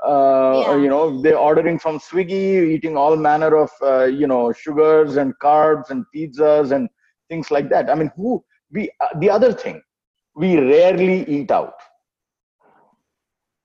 Uh, 0.05 0.63
yeah. 0.67 0.75
You 0.75 0.89
know, 0.89 1.21
they're 1.21 1.37
ordering 1.37 1.79
from 1.79 1.99
Swiggy, 1.99 2.69
eating 2.71 2.97
all 2.97 3.15
manner 3.15 3.55
of 3.55 3.71
uh, 3.81 4.05
you 4.05 4.27
know 4.27 4.51
sugars 4.51 5.17
and 5.17 5.33
carbs 5.41 5.89
and 5.89 6.05
pizzas 6.15 6.71
and 6.71 6.89
things 7.29 7.51
like 7.51 7.69
that. 7.69 7.89
I 7.89 7.95
mean, 7.95 8.11
who 8.15 8.43
we 8.71 8.89
the 9.19 9.29
other 9.29 9.53
thing, 9.53 9.81
we 10.37 10.57
rarely 10.59 11.25
eat 11.27 11.51
out. 11.51 11.75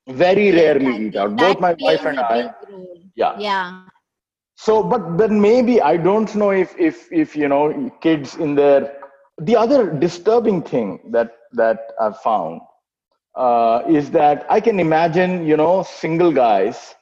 Very 0.09 0.53
rarely 0.53 1.07
eat 1.07 1.17
out. 1.17 1.37
Both 1.39 1.61
my 1.61 1.75
wife 1.81 2.05
and 2.07 2.21
I. 2.21 2.51
Yeah. 3.17 3.39
Yeah 3.39 3.73
so 4.57 4.83
but 4.83 5.19
then 5.19 5.41
maybe 5.41 5.81
i 5.83 5.97
don't 5.97 6.35
know 6.37 6.51
if 6.51 6.75
if 6.79 7.11
if 7.13 7.37
you 7.37 7.49
know 7.49 7.65
kids 8.01 8.37
in 8.37 8.55
their 8.55 8.81
the 9.49 9.57
other 9.57 9.81
disturbing 10.05 10.63
thing 10.63 10.91
that 11.11 11.31
that 11.53 11.93
i've 12.01 12.19
found 12.21 12.61
uh, 13.37 13.83
is 13.89 14.11
that 14.11 14.47
i 14.51 14.61
can 14.61 14.79
imagine 14.81 15.47
you 15.47 15.57
know 15.57 15.83
single 15.83 16.33
guys 16.33 16.95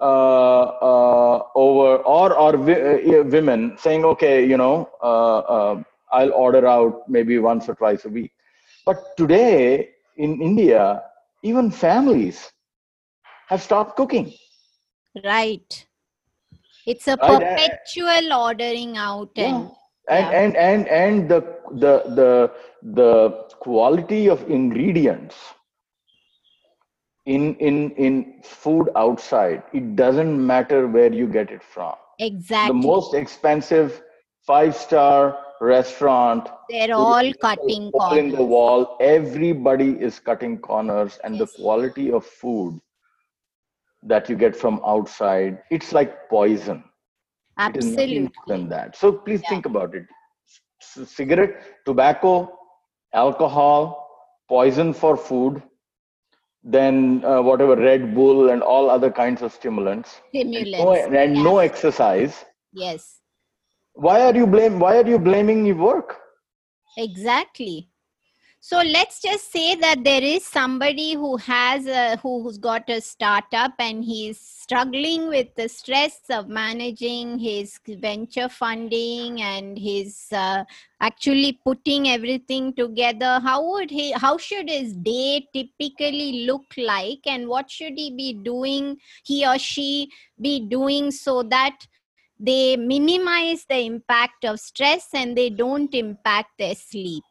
uh, 0.00 0.64
uh, 0.90 1.42
over 1.54 1.96
or 2.16 2.34
or 2.34 2.54
uh, 2.56 3.24
women 3.36 3.76
saying 3.78 4.04
okay 4.04 4.44
you 4.46 4.58
know 4.58 4.88
uh, 5.02 5.38
uh, 5.56 5.82
i'll 6.12 6.32
order 6.34 6.66
out 6.66 7.02
maybe 7.08 7.38
once 7.38 7.68
or 7.68 7.74
twice 7.74 8.04
a 8.04 8.10
week 8.10 8.33
but 8.86 9.16
today 9.16 9.88
in 10.16 10.40
india 10.40 11.02
even 11.42 11.70
families 11.70 12.50
have 13.48 13.62
stopped 13.62 13.96
cooking 13.96 14.32
right 15.24 15.86
it's 16.86 17.08
a 17.08 17.16
perpetual 17.16 18.32
ordering 18.32 18.96
out 18.96 19.30
and 19.36 19.70
yeah. 20.08 20.16
and, 20.16 20.26
yeah. 20.32 20.40
and 20.40 20.56
and 20.56 20.88
and 20.88 21.28
the 21.28 21.40
the 21.84 21.94
the 22.20 22.30
the 23.00 23.12
quality 23.60 24.28
of 24.28 24.48
ingredients 24.50 25.36
in 27.26 27.54
in 27.56 27.90
in 27.92 28.40
food 28.42 28.90
outside 28.96 29.62
it 29.72 29.96
doesn't 29.96 30.46
matter 30.46 30.86
where 30.86 31.12
you 31.12 31.26
get 31.26 31.50
it 31.50 31.62
from 31.62 31.94
exactly 32.18 32.80
the 32.80 32.86
most 32.86 33.14
expensive 33.14 34.02
five 34.46 34.76
star 34.76 35.38
restaurant 35.64 36.48
they're 36.68 36.94
all 36.94 37.32
cutting 37.40 37.90
corners 37.90 38.18
in 38.18 38.30
the 38.30 38.42
wall. 38.42 38.96
Everybody 39.00 39.90
is 40.00 40.18
cutting 40.18 40.58
corners 40.58 41.18
and 41.24 41.36
yes. 41.36 41.40
the 41.42 41.62
quality 41.62 42.10
of 42.12 42.24
food 42.24 42.80
that 44.02 44.28
you 44.28 44.36
get 44.36 44.54
from 44.54 44.80
outside 44.86 45.62
it's 45.70 45.92
like 45.92 46.28
poison. 46.28 46.84
Absolutely 47.58 48.30
than 48.46 48.68
that. 48.68 48.96
So 48.96 49.12
please 49.12 49.40
yeah. 49.44 49.50
think 49.50 49.66
about 49.66 49.94
it. 49.94 50.06
C- 50.80 51.04
cigarette 51.04 51.62
tobacco 51.86 52.58
alcohol 53.14 54.08
poison 54.48 54.92
for 54.92 55.16
food 55.16 55.62
then 56.66 57.22
uh, 57.24 57.42
whatever 57.42 57.76
red 57.76 58.14
bull 58.14 58.48
and 58.50 58.62
all 58.62 58.88
other 58.88 59.10
kinds 59.10 59.42
of 59.42 59.52
stimulants. 59.52 60.22
Stimulants 60.30 61.04
and, 61.04 61.12
no, 61.12 61.18
and 61.18 61.34
no 61.34 61.58
exercise. 61.58 62.44
Yes 62.72 63.20
why 63.94 64.20
are 64.20 64.34
you 64.34 64.46
blame 64.46 64.78
why 64.78 64.96
are 64.98 65.06
you 65.06 65.18
blaming 65.18 65.64
your 65.66 65.76
work 65.76 66.16
exactly 66.96 67.88
so 68.66 68.78
let's 68.78 69.20
just 69.20 69.52
say 69.52 69.74
that 69.74 70.04
there 70.04 70.22
is 70.22 70.42
somebody 70.42 71.12
who 71.12 71.36
has 71.36 71.86
a, 71.86 72.16
who's 72.16 72.56
got 72.56 72.88
a 72.88 73.02
startup 73.02 73.72
and 73.78 74.02
he's 74.02 74.40
struggling 74.40 75.28
with 75.28 75.54
the 75.54 75.68
stress 75.68 76.20
of 76.30 76.48
managing 76.48 77.38
his 77.38 77.78
venture 77.86 78.48
funding 78.48 79.42
and 79.42 79.78
his 79.78 80.28
uh, 80.32 80.64
actually 80.98 81.60
putting 81.62 82.08
everything 82.08 82.72
together. 82.72 83.38
How 83.44 83.62
would 83.70 83.90
he? 83.90 84.12
How 84.12 84.38
should 84.38 84.70
his 84.70 84.94
day 84.94 85.46
typically 85.52 86.46
look 86.46 86.64
like, 86.78 87.20
and 87.26 87.46
what 87.46 87.70
should 87.70 87.98
he 87.98 88.12
be 88.12 88.32
doing? 88.32 88.96
He 89.24 89.46
or 89.46 89.58
she 89.58 90.08
be 90.40 90.60
doing 90.60 91.10
so 91.10 91.42
that 91.42 91.86
they 92.46 92.76
minimize 92.76 93.64
the 93.68 93.80
impact 93.92 94.44
of 94.44 94.60
stress 94.60 95.08
and 95.14 95.36
they 95.36 95.50
don't 95.50 95.94
impact 95.94 96.50
their 96.58 96.74
sleep 96.74 97.24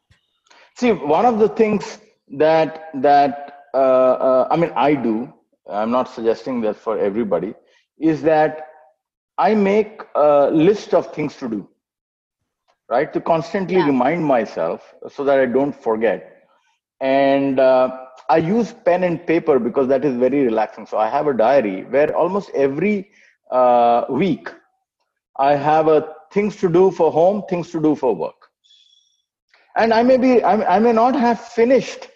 See, 0.76 0.90
one 0.90 1.24
of 1.24 1.38
the 1.38 1.48
things 1.48 1.98
that 2.36 2.90
that 2.94 3.66
uh, 3.74 3.76
uh, 3.76 4.48
I 4.50 4.56
mean, 4.56 4.72
I 4.74 4.94
do. 4.94 5.32
I'm 5.70 5.90
not 5.90 6.08
suggesting 6.08 6.60
that 6.62 6.76
for 6.76 6.98
everybody. 6.98 7.54
Is 7.98 8.22
that 8.22 8.68
I 9.38 9.54
make 9.54 10.02
a 10.14 10.50
list 10.50 10.94
of 10.94 11.14
things 11.14 11.36
to 11.36 11.48
do, 11.48 11.68
right? 12.88 13.12
To 13.12 13.20
constantly 13.20 13.76
yeah. 13.76 13.86
remind 13.86 14.24
myself 14.24 14.94
so 15.08 15.24
that 15.24 15.38
I 15.38 15.46
don't 15.46 15.72
forget. 15.72 16.48
And 17.00 17.60
uh, 17.60 17.96
I 18.28 18.38
use 18.38 18.72
pen 18.72 19.04
and 19.04 19.24
paper 19.24 19.58
because 19.60 19.86
that 19.88 20.04
is 20.04 20.16
very 20.16 20.44
relaxing. 20.44 20.86
So 20.86 20.98
I 20.98 21.08
have 21.08 21.28
a 21.28 21.34
diary 21.34 21.84
where 21.84 22.16
almost 22.16 22.50
every 22.54 23.10
uh, 23.50 24.06
week 24.08 24.48
I 25.38 25.54
have 25.56 25.88
a 25.88 26.14
things 26.32 26.56
to 26.56 26.68
do 26.68 26.90
for 26.90 27.10
home, 27.12 27.42
things 27.48 27.70
to 27.70 27.80
do 27.80 27.94
for 27.94 28.14
work. 28.14 28.34
And 29.76 29.92
i 29.92 30.02
may 30.02 30.16
be 30.16 30.42
i, 30.42 30.76
I 30.76 30.78
may 30.78 30.92
not 30.92 31.16
have 31.16 31.40
finished 31.40 32.08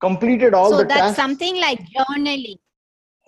completed 0.00 0.54
all 0.54 0.70
so 0.70 0.78
the 0.78 0.84
that's 0.84 1.00
tasks. 1.00 1.16
something 1.16 1.60
like 1.60 1.80
journaling. 1.96 2.58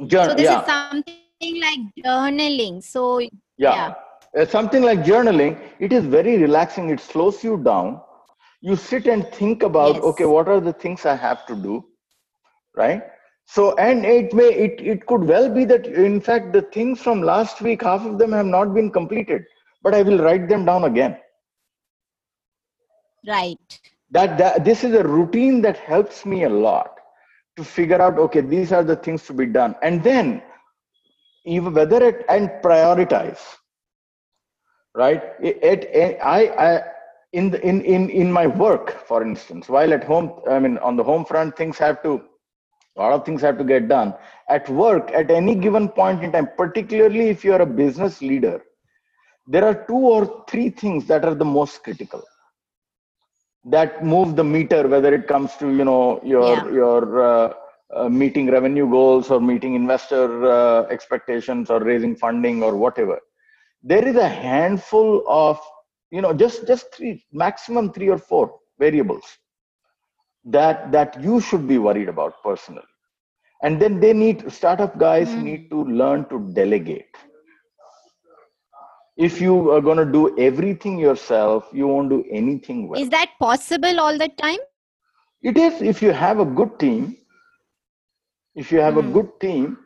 Jour- 0.07 0.31
so 0.31 0.35
this 0.35 0.45
yeah. 0.45 0.61
is 0.61 0.67
something 0.67 1.61
like 1.61 1.81
journaling. 2.05 2.83
So 2.83 3.19
yeah, 3.21 3.29
yeah. 3.59 3.95
Uh, 4.37 4.47
something 4.47 4.83
like 4.83 5.01
journaling. 5.01 5.59
It 5.79 5.93
is 5.93 6.05
very 6.05 6.39
relaxing. 6.39 6.91
It 6.91 7.01
slows 7.01 7.43
you 7.45 7.59
down. 7.59 8.01
You 8.61 8.77
sit 8.77 9.07
and 9.07 9.27
think 9.33 9.65
about 9.65 9.97
yes. 9.97 10.05
okay 10.05 10.25
what 10.25 10.49
are 10.49 10.61
the 10.61 10.73
things 10.73 11.05
i 11.05 11.17
have 11.17 11.45
to 11.47 11.57
do? 11.57 11.85
Right 12.77 13.03
so 13.47 13.75
and 13.77 14.05
it 14.05 14.33
may 14.33 14.49
it, 14.49 14.81
it 14.81 15.07
could 15.07 15.25
well 15.25 15.49
be 15.49 15.65
that 15.65 15.87
in 15.87 16.21
fact 16.21 16.53
the 16.53 16.63
things 16.63 17.01
from 17.01 17.23
last 17.23 17.61
week 17.61 17.83
half 17.83 18.05
of 18.05 18.19
them 18.19 18.33
have 18.33 18.47
not 18.47 18.75
been 18.75 18.91
completed 18.91 19.45
but 19.83 19.95
i 19.95 20.03
will 20.03 20.19
write 20.19 20.49
them 20.49 20.65
down 20.65 20.85
again. 20.85 21.17
Right. 23.27 23.81
That, 24.11 24.37
that 24.39 24.65
this 24.65 24.85
is 24.85 24.95
a 24.95 25.03
routine 25.03 25.63
that 25.63 25.77
helps 25.77 26.27
me 26.27 26.45
a 26.45 26.49
lot 26.49 26.99
to 27.57 27.65
figure 27.65 28.01
out 28.01 28.19
okay 28.19 28.41
these 28.41 28.73
are 28.73 28.85
the 28.85 28.97
things 28.97 29.25
to 29.27 29.33
be 29.33 29.47
done. 29.47 29.75
And 29.83 30.03
then 30.03 30.43
even 31.45 31.73
whether 31.73 32.03
it 32.03 32.25
and 32.29 32.51
prioritize 32.63 33.41
right? 34.95 35.23
It, 35.41 35.85
it, 35.85 36.19
I, 36.23 36.49
I 36.49 36.83
in 37.33 37.51
the 37.51 37.61
in, 37.67 37.81
in 37.83 38.11
in 38.11 38.31
my 38.31 38.47
work 38.47 39.07
for 39.07 39.23
instance 39.23 39.69
while 39.69 39.93
at 39.95 40.05
home 40.05 40.33
i 40.51 40.59
mean 40.59 40.77
on 40.79 40.97
the 40.97 41.03
home 41.03 41.25
front 41.25 41.57
things 41.57 41.79
have 41.79 42.03
to 42.03 42.23
a 42.97 43.01
lot 43.01 43.13
of 43.13 43.25
things 43.25 43.41
have 43.41 43.59
to 43.59 43.65
get 43.65 43.89
done. 43.89 44.15
At 44.49 44.69
work 44.69 45.11
at 45.13 45.31
any 45.31 45.55
given 45.55 45.89
point 45.89 46.23
in 46.23 46.33
time 46.33 46.49
particularly 46.57 47.29
if 47.29 47.45
you 47.45 47.53
are 47.53 47.63
a 47.63 47.67
business 47.67 48.21
leader 48.21 48.63
there 49.47 49.65
are 49.65 49.85
two 49.87 49.95
or 49.95 50.45
three 50.49 50.71
things 50.71 51.07
that 51.07 51.25
are 51.25 51.35
the 51.35 51.45
most 51.45 51.83
critical 51.83 52.23
that 53.65 54.05
move 54.05 54.37
the 54.37 54.45
meter 54.45 54.89
whether 54.89 55.13
it 55.15 55.27
comes 55.27 55.57
to 55.57 55.69
you 55.69 55.85
know 55.85 56.21
your 56.25 56.55
yeah. 56.55 56.71
your 56.71 57.23
uh, 57.23 57.53
uh, 57.95 58.09
meeting 58.09 58.51
revenue 58.51 58.89
goals 58.89 59.31
or 59.31 59.41
meeting 59.41 59.75
investor 59.75 60.51
uh, 60.51 60.83
expectations 60.85 61.71
or 61.71 61.81
raising 61.81 62.17
funding 62.17 62.63
or 62.63 62.77
whatever. 62.77 63.21
There 63.83 64.07
is 64.07 64.17
a 64.17 64.29
handful 64.29 65.25
of 65.29 65.61
you 66.11 66.21
know 66.21 66.33
just 66.33 66.67
just 66.67 66.95
three 66.95 67.25
maximum 67.33 67.93
three 67.93 68.09
or 68.09 68.19
four 68.19 68.59
variables 68.79 69.25
that 70.45 70.91
that 70.93 71.21
you 71.23 71.41
should 71.41 71.67
be 71.69 71.79
worried 71.79 72.09
about 72.09 72.43
personally 72.43 72.83
and 73.63 73.81
then 73.81 74.01
they 74.01 74.13
need 74.13 74.51
startup 74.51 74.99
guys 74.99 75.29
mm. 75.29 75.43
need 75.43 75.71
to 75.71 75.85
learn 75.85 76.25
to 76.29 76.41
delegate 76.53 77.17
if 79.17 79.41
you 79.41 79.71
are 79.71 79.81
going 79.81 79.99
to 79.99 80.05
do 80.05 80.37
everything 80.39 80.99
yourself 80.99 81.69
you 81.73 81.87
won't 81.87 82.11
do 82.11 82.25
anything 82.31 82.89
well 82.89 83.01
is 83.01 83.11
that 83.11 83.31
possible 83.39 84.01
all 84.01 84.19
the 84.19 84.29
time 84.31 84.59
it 85.43 85.57
is 85.57 85.81
if 85.81 86.03
you 86.03 86.13
have 86.13 86.41
a 86.41 86.45
good 86.45 86.79
team 86.79 87.17
if 88.55 88.73
you 88.73 88.79
have 88.79 88.95
mm. 88.95 88.99
a 88.99 89.03
hmm. 89.03 89.13
good 89.13 89.31
team 89.41 89.79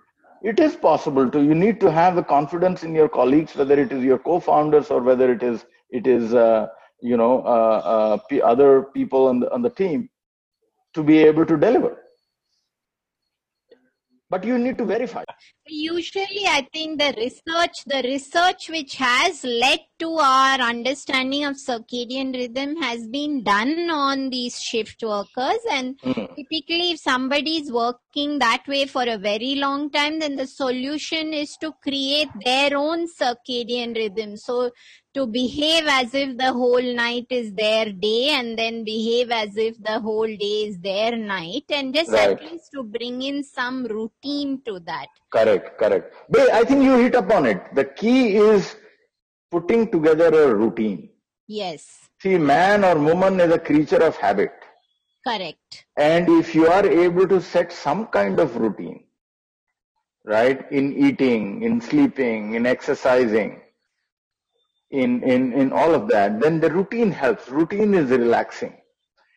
it 0.43 0.59
is 0.61 0.75
possible 0.77 1.31
to 1.31 1.43
you 1.43 1.55
need 1.55 1.79
to 1.81 1.91
have 1.91 2.17
the 2.17 2.23
confidence 2.23 2.83
in 2.83 2.95
your 2.95 3.09
colleagues 3.09 3.55
whether 3.55 3.79
it 3.81 3.93
is 3.93 4.03
your 4.03 4.19
co-founders 4.19 4.91
or 4.91 5.01
whether 5.03 5.31
it 5.33 5.43
is 5.43 5.65
it 5.91 6.07
is 6.07 6.35
uh, 6.35 6.67
you 7.01 7.17
know 7.17 7.43
uh, 7.43 8.19
uh, 8.33 8.37
other 8.45 8.85
people 8.95 9.27
on 9.27 9.41
the 9.41 9.53
on 9.53 9.63
the 9.63 9.71
team 9.71 10.09
to 10.97 11.03
be 11.03 11.19
able 11.19 11.47
to 11.47 11.57
deliver. 11.57 11.97
But 14.29 14.45
you 14.45 14.59
need 14.59 14.79
to 14.79 14.85
verify 14.85 15.25
usually 15.69 16.47
i 16.47 16.67
think 16.73 16.99
the 16.99 17.13
research 17.17 17.85
the 17.87 18.03
research 18.05 18.69
which 18.69 18.97
has 18.97 19.43
led 19.45 19.81
to 19.99 20.09
our 20.19 20.61
understanding 20.61 21.45
of 21.45 21.57
circadian 21.57 22.33
rhythm 22.35 22.77
has 22.77 23.07
been 23.09 23.43
done 23.43 23.91
on 23.91 24.29
these 24.31 24.61
shift 24.61 25.03
workers 25.03 25.59
and 25.71 25.99
mm. 26.01 26.15
typically 26.37 26.91
if 26.93 27.01
somebody 27.01 27.57
is 27.57 27.73
working 27.73 28.39
that 28.39 28.63
way 28.69 28.85
for 28.87 29.05
a 29.05 29.19
very 29.19 29.55
long 29.57 29.91
time 29.91 30.19
then 30.19 30.37
the 30.37 30.47
solution 30.47 31.33
is 31.33 31.57
to 31.57 31.73
create 31.83 32.29
their 32.45 32.77
own 32.77 33.07
circadian 33.21 33.95
rhythm 33.97 34.37
so 34.37 34.71
to 35.17 35.27
behave 35.27 35.87
as 35.89 36.15
if 36.15 36.37
the 36.37 36.53
whole 36.53 36.89
night 36.95 37.27
is 37.31 37.51
their 37.55 37.87
day 37.91 38.29
and 38.39 38.59
then 38.59 38.85
behave 38.85 39.31
as 39.31 39.57
if 39.57 39.83
the 39.83 39.99
whole 39.99 40.27
day 40.27 40.57
is 40.69 40.79
their 40.81 41.17
night 41.17 41.65
and 41.71 41.95
just 41.95 42.11
right. 42.13 42.33
at 42.33 42.43
least 42.43 42.71
to 42.75 42.83
bring 42.83 43.23
in 43.23 43.43
some 43.43 43.85
routine 43.87 44.61
to 44.67 44.79
that 44.81 45.09
correct 45.31 45.56
correct 45.79 46.15
but 46.29 46.51
i 46.53 46.65
think 46.65 46.83
you 46.83 46.97
hit 46.99 47.15
upon 47.15 47.47
it. 47.47 47.61
The 47.75 47.85
key 47.85 48.37
is 48.37 48.77
putting 49.51 49.91
together 49.91 50.29
a 50.51 50.55
routine. 50.55 51.11
Yes. 51.47 52.09
See 52.21 52.39
man 52.39 52.85
or 52.85 52.99
woman 52.99 53.41
is 53.41 53.53
a 53.53 53.59
creature 53.59 54.03
of 54.03 54.17
habit. 54.17 54.53
Correct. 55.27 55.87
And 55.97 56.29
if 56.29 56.55
you 56.55 56.67
are 56.67 56.87
able 56.87 57.29
to 57.29 57.41
set 57.41 57.73
some 57.73 58.07
kind 58.07 58.41
of 58.41 58.57
routine 58.57 59.05
right 60.25 60.71
in 60.73 60.97
eating 60.97 61.63
in 61.63 61.81
sleeping 61.81 62.55
in 62.55 62.67
exercising 62.67 63.61
in, 64.91 65.23
in, 65.23 65.53
in 65.53 65.73
all 65.73 65.95
of 65.95 66.09
that, 66.09 66.41
then 66.41 66.61
the 66.61 66.71
routine 66.71 67.11
helps. 67.11 67.49
Routine 67.49 67.95
is 67.95 68.11
relaxing. 68.11 68.77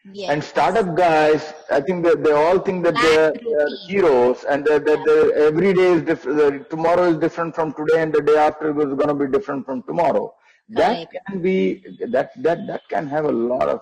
Yes. 0.05 0.29
And 0.31 0.43
startup 0.43 0.95
guys, 0.95 1.53
I 1.69 1.81
think 1.81 2.05
that 2.05 2.23
they 2.23 2.31
all 2.31 2.57
think 2.59 2.83
that 2.85 2.95
they're, 2.95 3.33
they're, 3.33 3.77
heroes 3.87 4.45
and 4.45 4.65
that, 4.65 4.85
that 4.85 5.33
every 5.35 5.73
day 5.73 5.91
is 5.93 6.01
different. 6.03 6.69
Tomorrow 6.69 7.11
is 7.11 7.17
different 7.17 7.53
from 7.53 7.73
today, 7.73 8.01
and 8.03 8.13
the 8.13 8.21
day 8.21 8.37
after 8.37 8.69
is 8.69 8.95
going 8.95 9.07
to 9.09 9.13
be 9.13 9.27
different 9.27 9.65
from 9.65 9.83
tomorrow. 9.83 10.33
That 10.69 10.89
right. 10.89 11.07
can 11.27 11.41
be 11.41 11.83
that 12.11 12.31
that 12.43 12.67
that 12.67 12.87
can 12.89 13.07
have 13.07 13.25
a 13.25 13.31
lot 13.31 13.67
of 13.67 13.81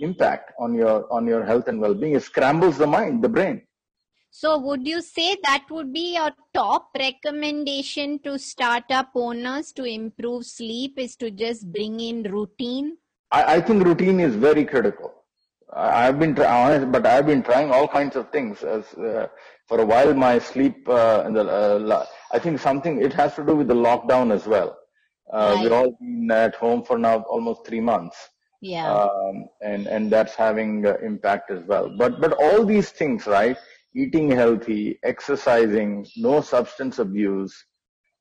impact 0.00 0.52
on 0.58 0.74
your 0.74 1.10
on 1.10 1.26
your 1.26 1.44
health 1.44 1.68
and 1.68 1.80
well-being. 1.80 2.14
It 2.14 2.22
scrambles 2.22 2.76
the 2.76 2.86
mind, 2.86 3.22
the 3.22 3.28
brain. 3.28 3.62
So 4.30 4.58
would 4.58 4.86
you 4.86 5.00
say 5.00 5.36
that 5.44 5.66
would 5.70 5.92
be 5.92 6.16
your 6.16 6.32
top 6.52 6.90
recommendation 6.98 8.18
to 8.24 8.36
startup 8.36 9.10
owners 9.14 9.70
to 9.74 9.84
improve 9.84 10.44
sleep 10.44 10.98
is 10.98 11.14
to 11.16 11.30
just 11.30 11.70
bring 11.72 12.00
in 12.00 12.24
routine? 12.24 12.96
I, 13.30 13.56
I 13.56 13.60
think 13.60 13.84
routine 13.84 14.18
is 14.18 14.34
very 14.34 14.64
critical. 14.64 15.14
I, 15.72 16.04
have 16.04 16.18
been 16.18 16.38
honest, 16.40 16.92
but 16.92 17.06
I've 17.06 17.26
been 17.26 17.42
trying 17.42 17.70
all 17.70 17.88
kinds 17.88 18.16
of 18.16 18.30
things. 18.30 18.62
As 18.62 18.84
uh, 18.94 19.28
for 19.66 19.80
a 19.80 19.86
while, 19.86 20.12
my 20.14 20.38
sleep, 20.38 20.88
uh, 20.88 21.28
the, 21.30 21.42
uh, 21.42 22.06
I 22.32 22.38
think 22.38 22.60
something 22.60 23.02
it 23.02 23.12
has 23.14 23.34
to 23.36 23.44
do 23.44 23.56
with 23.56 23.68
the 23.68 23.74
lockdown 23.74 24.32
as 24.32 24.46
well. 24.46 24.78
Uh, 25.32 25.54
right. 25.56 25.70
We're 25.70 25.76
all 25.76 25.96
been 26.00 26.30
at 26.30 26.54
home 26.54 26.84
for 26.84 26.98
now 26.98 27.20
almost 27.22 27.66
three 27.66 27.80
months. 27.80 28.16
Yeah. 28.60 28.92
Um, 28.92 29.46
and 29.62 29.86
and 29.86 30.10
that's 30.10 30.34
having 30.34 30.84
impact 31.02 31.50
as 31.50 31.64
well. 31.64 31.94
But 31.96 32.20
but 32.20 32.32
all 32.32 32.64
these 32.64 32.90
things, 32.90 33.26
right? 33.26 33.56
eating 33.94 34.30
healthy, 34.30 34.98
exercising, 35.02 36.06
no 36.16 36.40
substance 36.40 36.98
abuse, 36.98 37.64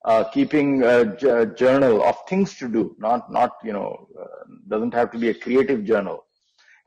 uh, 0.06 0.24
keeping 0.26 0.84
a, 0.84 1.16
j- 1.16 1.48
journal 1.56 2.04
of 2.04 2.16
things 2.28 2.56
to 2.58 2.68
do, 2.68 2.96
not, 3.00 3.32
not, 3.32 3.52
you 3.64 3.74
know, 3.74 4.08
uh, 4.20 4.26
doesn't 4.68 4.94
have 4.94 5.12
to 5.12 5.18
be 5.18 5.30
a 5.30 5.34
creative 5.34 5.84
journal. 5.84 6.26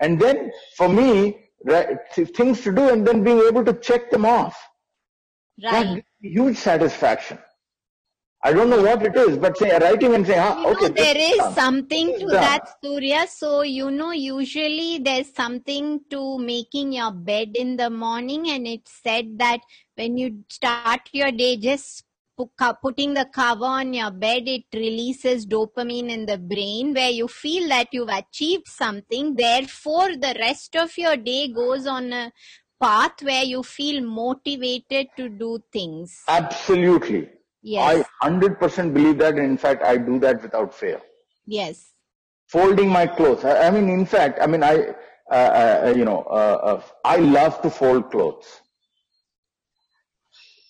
And 0.00 0.20
then 0.20 0.52
for 0.76 0.88
me, 0.88 1.38
right, 1.64 1.98
things 2.14 2.60
to 2.62 2.72
do 2.72 2.88
and 2.90 3.06
then 3.06 3.24
being 3.24 3.42
able 3.48 3.64
to 3.64 3.74
check 3.74 4.10
them 4.10 4.24
off. 4.24 4.56
Right. 5.62 6.04
huge 6.20 6.58
satisfaction. 6.58 7.38
I 8.44 8.52
don't 8.52 8.70
know 8.70 8.82
what 8.82 9.02
it 9.02 9.16
is, 9.16 9.38
but 9.38 9.56
say, 9.56 9.76
writing 9.76 10.14
and 10.14 10.24
saying, 10.24 10.38
ah, 10.38 10.66
okay. 10.66 10.88
Know, 10.88 10.94
there 10.94 11.16
is 11.16 11.36
done. 11.36 11.54
something 11.54 12.18
to 12.20 12.26
that, 12.26 12.68
Surya. 12.84 13.26
So, 13.26 13.62
you 13.62 13.90
know, 13.90 14.12
usually 14.12 14.98
there's 14.98 15.34
something 15.34 16.00
to 16.10 16.38
making 16.38 16.92
your 16.92 17.10
bed 17.10 17.52
in 17.56 17.76
the 17.76 17.90
morning, 17.90 18.50
and 18.50 18.66
it's 18.68 18.92
said 19.02 19.38
that 19.38 19.60
when 19.96 20.16
you 20.16 20.44
start 20.48 21.00
your 21.12 21.32
day, 21.32 21.56
just 21.56 22.04
putting 22.82 23.14
the 23.14 23.26
cover 23.32 23.64
on 23.64 23.94
your 23.94 24.10
bed, 24.10 24.42
it 24.46 24.64
releases 24.72 25.46
dopamine 25.46 26.10
in 26.10 26.26
the 26.26 26.38
brain 26.38 26.94
where 26.94 27.10
you 27.10 27.28
feel 27.28 27.68
that 27.68 27.88
you've 27.92 28.08
achieved 28.08 28.68
something. 28.68 29.34
Therefore, 29.34 30.16
the 30.16 30.36
rest 30.38 30.76
of 30.76 30.96
your 30.98 31.16
day 31.16 31.48
goes 31.48 31.86
on 31.86 32.12
a 32.12 32.32
path 32.80 33.22
where 33.22 33.44
you 33.44 33.62
feel 33.62 34.02
motivated 34.02 35.08
to 35.16 35.28
do 35.28 35.58
things. 35.72 36.22
Absolutely. 36.28 37.30
Yes. 37.62 38.06
I 38.22 38.28
100% 38.28 38.94
believe 38.94 39.18
that. 39.18 39.38
In 39.38 39.56
fact, 39.56 39.82
I 39.82 39.96
do 39.96 40.18
that 40.20 40.42
without 40.42 40.74
fail. 40.74 41.00
Yes. 41.46 41.92
Folding 42.48 42.88
my 42.88 43.06
clothes. 43.06 43.44
I, 43.44 43.68
I 43.68 43.70
mean, 43.70 43.88
in 43.88 44.06
fact, 44.06 44.38
I 44.40 44.46
mean, 44.46 44.62
I, 44.62 44.94
uh, 45.30 45.34
uh, 45.34 45.94
you 45.96 46.04
know, 46.04 46.22
uh, 46.30 46.58
uh 46.62 46.82
I 47.04 47.16
love 47.16 47.60
to 47.62 47.70
fold 47.70 48.10
clothes. 48.12 48.60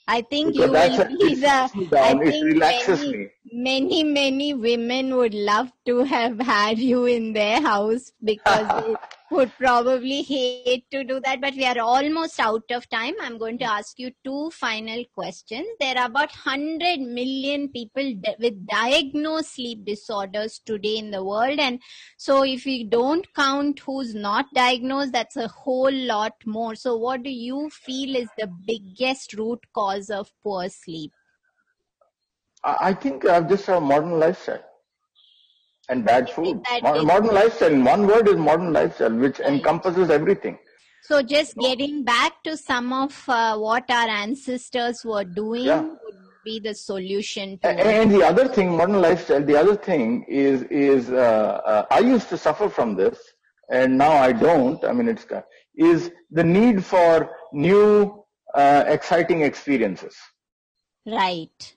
I 0.09 0.23
think 0.23 0.55
because 0.55 0.99
you 0.99 0.99
will 0.99 1.09
be 1.19 1.35
the. 1.35 1.71
I 2.01 2.15
think 2.15 2.57
many, 2.57 3.31
many, 3.53 4.03
many 4.03 4.55
women 4.55 5.17
would 5.17 5.35
love 5.35 5.71
to 5.87 6.05
have 6.05 6.39
had 6.41 6.79
you 6.79 7.05
in 7.05 7.33
their 7.33 7.61
house 7.61 8.13
because 8.23 8.67
they 8.83 8.95
would 9.31 9.53
probably 9.59 10.23
hate 10.23 10.85
to 10.91 11.05
do 11.05 11.21
that, 11.25 11.41
but 11.41 11.55
we 11.55 11.65
are 11.65 11.79
almost 11.79 12.39
out 12.41 12.65
of 12.71 12.89
time. 12.89 13.15
I'm 13.21 13.39
going 13.39 13.59
to 13.59 13.65
ask 13.65 13.99
you 13.99 14.11
two 14.25 14.51
final 14.51 15.05
questions. 15.15 15.67
There 15.81 15.97
are 15.97 16.07
about 16.07 16.31
100 16.45 17.01
million 17.01 17.69
people 17.69 18.15
with 18.39 18.67
diagnosed 18.67 19.55
sleep 19.55 19.85
disorders 19.85 20.61
today 20.65 20.97
in 20.97 21.11
the 21.11 21.25
world. 21.25 21.59
And 21.59 21.81
so 22.17 22.45
if 22.45 22.65
we 22.65 22.85
don't 22.85 23.33
count 23.35 23.81
who's 23.81 24.15
not 24.15 24.47
diagnosed, 24.55 25.13
that's 25.13 25.37
a 25.37 25.49
whole 25.49 25.93
lot 25.93 26.35
more. 26.45 26.75
So 26.75 26.97
what 26.97 27.23
do 27.23 27.31
you 27.31 27.71
feel 27.71 28.17
is 28.17 28.29
the 28.39 28.51
biggest 28.67 29.35
root 29.35 29.61
cause 29.75 30.11
of 30.11 30.31
poor 30.43 30.69
sleep? 30.69 31.13
I 32.67 32.95
think 32.95 33.25
uh, 33.25 33.43
just 33.43 33.69
a 33.69 33.81
modern 33.81 34.19
lifestyle 34.19 34.65
and 35.89 36.05
bad 36.05 36.31
food. 36.31 36.63
Modern, 36.83 37.07
modern 37.07 37.35
lifestyle. 37.35 37.73
In 37.73 37.85
one 37.85 38.07
word 38.07 38.29
is 38.29 38.37
modern 38.37 38.73
lifestyle, 38.73 39.15
which 39.15 39.41
encompasses 39.41 40.11
everything. 40.11 40.59
So 41.03 41.23
just 41.23 41.55
getting 41.57 42.03
back 42.03 42.43
to 42.43 42.57
some 42.57 42.93
of 42.93 43.29
uh, 43.29 43.57
what 43.57 43.89
our 43.89 44.09
ancestors 44.09 45.05
were 45.05 45.23
doing 45.23 45.67
yeah. 45.67 45.83
would 45.83 46.17
be 46.45 46.59
the 46.59 46.75
solution. 46.75 47.61
and, 47.63 47.79
and 47.79 48.11
the 48.11 48.25
other 48.25 48.49
thing, 48.49 48.77
modern 48.77 49.01
lifestyle. 49.01 49.45
The 49.45 49.57
other 49.57 49.77
thing 49.77 50.25
is 50.29 50.63
is 50.65 51.11
uh, 51.11 51.61
uh, 51.65 51.87
I 51.91 52.01
used 52.01 52.29
to 52.31 52.37
suffer 52.37 52.69
from 52.69 52.97
this, 52.97 53.19
and 53.71 53.97
now 53.97 54.13
I 54.13 54.33
don't. 54.33 54.85
I 54.85 54.93
mean, 54.93 55.09
it's 55.09 55.27
is 55.77 56.11
the 56.31 56.43
need 56.43 56.85
for 56.85 57.31
new, 57.53 58.25
uh, 58.55 58.85
exciting 58.89 59.43
experiences. 59.43 60.17
Right. 61.07 61.76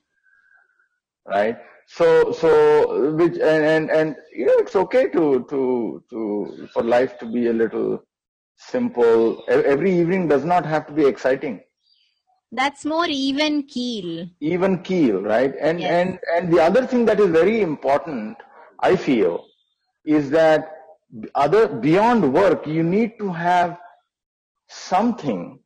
Right? 1.30 1.56
So 1.86 2.32
so 2.32 3.14
which 3.14 3.34
and, 3.34 3.64
and 3.64 3.90
and 3.90 4.16
you 4.32 4.46
know 4.46 4.58
it's 4.58 4.76
okay 4.76 5.08
to 5.08 5.44
to 5.48 6.04
to 6.10 6.68
for 6.72 6.82
life 6.82 7.18
to 7.18 7.26
be 7.26 7.48
a 7.48 7.52
little 7.52 8.04
simple. 8.56 9.42
Every 9.48 9.98
evening 9.98 10.28
does 10.28 10.44
not 10.44 10.66
have 10.66 10.86
to 10.86 10.92
be 10.92 11.04
exciting. 11.06 11.60
That's 12.52 12.84
more 12.84 13.06
even 13.08 13.62
keel. 13.62 14.28
Even 14.40 14.82
keel 14.82 15.22
right? 15.22 15.54
And 15.60 15.80
yes. 15.80 15.90
and 15.90 16.18
and 16.34 16.52
the 16.52 16.60
other 16.60 16.86
thing 16.86 17.04
that 17.06 17.20
is 17.20 17.30
very 17.30 17.60
important 17.62 18.36
i 18.82 18.96
feel 18.96 19.46
is 20.04 20.30
that 20.30 20.72
other 21.34 21.68
beyond 21.68 22.32
work 22.32 22.66
you 22.66 22.82
need 22.82 23.18
to 23.18 23.32
have 23.32 23.78
something 24.68 25.58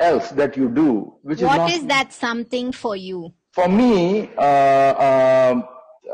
else 0.00 0.30
that 0.30 0.56
you 0.56 0.68
do 0.68 1.14
which 1.22 1.40
what 1.40 1.54
is 1.54 1.58
what 1.58 1.72
is 1.72 1.86
that 1.86 2.12
something 2.12 2.70
for 2.70 2.94
you 2.94 3.32
for 3.58 3.68
me, 3.68 4.30
uh, 4.38 4.92
um, 5.06 5.64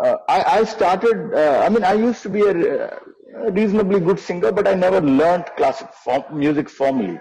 uh, 0.00 0.16
I, 0.28 0.38
I, 0.58 0.64
started, 0.64 1.34
uh, 1.34 1.60
I 1.64 1.68
mean, 1.68 1.84
I 1.84 1.92
used 1.92 2.22
to 2.22 2.30
be 2.30 2.40
a, 2.40 2.54
a, 2.56 3.50
reasonably 3.50 4.00
good 4.00 4.18
singer, 4.18 4.50
but 4.50 4.66
I 4.66 4.72
never 4.72 5.00
learned 5.02 5.44
classic 5.58 5.92
form, 5.92 6.22
music 6.30 6.70
formally. 6.70 7.20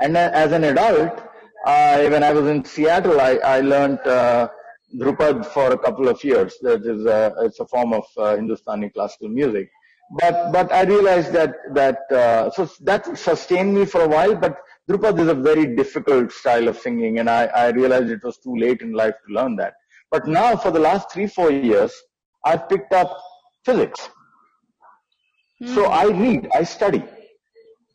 And 0.00 0.16
as 0.16 0.52
an 0.52 0.62
adult, 0.62 1.18
when 2.12 2.22
I 2.22 2.32
was 2.32 2.46
in 2.46 2.64
Seattle, 2.64 3.20
I, 3.20 3.32
I 3.56 3.60
learned 3.60 3.98
uh, 4.06 4.50
Dhrupad 4.96 5.44
for 5.46 5.72
a 5.72 5.78
couple 5.78 6.08
of 6.08 6.22
years. 6.22 6.54
That 6.62 6.82
is, 6.86 7.04
a, 7.04 7.34
it's 7.42 7.58
a 7.58 7.66
form 7.66 7.92
of 7.92 8.04
uh, 8.16 8.36
Hindustani 8.36 8.90
classical 8.90 9.28
music. 9.28 9.68
But 10.20 10.52
but 10.52 10.72
I 10.72 10.84
realized 10.84 11.32
that 11.32 11.52
that 11.74 11.98
uh, 12.10 12.50
so 12.52 12.66
that 12.80 13.18
sustained 13.18 13.74
me 13.74 13.84
for 13.84 14.00
a 14.04 14.08
while. 14.08 14.34
But 14.34 14.56
Dhrupad 14.88 15.18
is 15.20 15.28
a 15.28 15.34
very 15.34 15.76
difficult 15.76 16.32
style 16.32 16.66
of 16.68 16.78
singing, 16.78 17.18
and 17.18 17.28
I, 17.28 17.44
I 17.46 17.68
realized 17.70 18.10
it 18.10 18.24
was 18.24 18.38
too 18.38 18.56
late 18.56 18.80
in 18.80 18.92
life 18.92 19.14
to 19.26 19.34
learn 19.34 19.56
that. 19.56 19.74
But 20.10 20.26
now, 20.26 20.56
for 20.56 20.70
the 20.70 20.78
last 20.80 21.12
three, 21.12 21.26
four 21.26 21.50
years, 21.50 21.92
I've 22.44 22.68
picked 22.68 22.92
up 22.94 23.18
physics. 23.64 24.08
So 25.74 25.84
Hmm. 25.86 25.92
I 25.92 26.04
read, 26.06 26.48
I 26.54 26.62
study. 26.62 27.02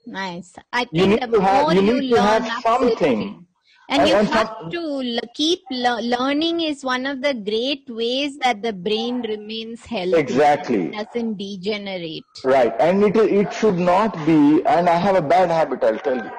Nice. 0.06 0.54
I 0.72 0.86
You 0.92 1.08
need 1.08 1.22
the 1.22 1.28
to 1.38 1.42
have- 1.42 1.74
you 1.74 1.82
you, 1.82 1.94
need 1.94 2.10
to 2.10 2.16
learn, 2.16 2.44
have 2.44 2.62
something. 2.62 3.46
And, 3.90 4.02
And- 4.02 4.10
you 4.10 4.16
and 4.16 4.28
have 4.28 4.48
some- 4.60 4.70
to 4.72 5.20
keep 5.34 5.62
le- 5.72 6.02
learning 6.02 6.62
is 6.62 6.84
one 6.84 7.06
of 7.06 7.22
the 7.22 7.34
great 7.34 7.90
ways 7.90 8.38
that 8.44 8.62
the 8.62 8.74
brain 8.74 9.22
remains 9.22 9.86
healthy. 9.86 10.18
Exactly. 10.18 10.88
Doesn't 10.92 11.38
degenerate. 11.38 12.24
Right. 12.44 12.74
And 12.80 13.04
it, 13.04 13.16
it 13.16 13.54
should 13.54 13.80
not 13.80 14.14
be, 14.26 14.62
and 14.66 14.88
I 14.90 14.96
have 15.08 15.16
a 15.16 15.22
bad 15.22 15.50
habit, 15.50 15.84
I'll 15.84 16.00
tell 16.00 16.18
you. 16.18 16.32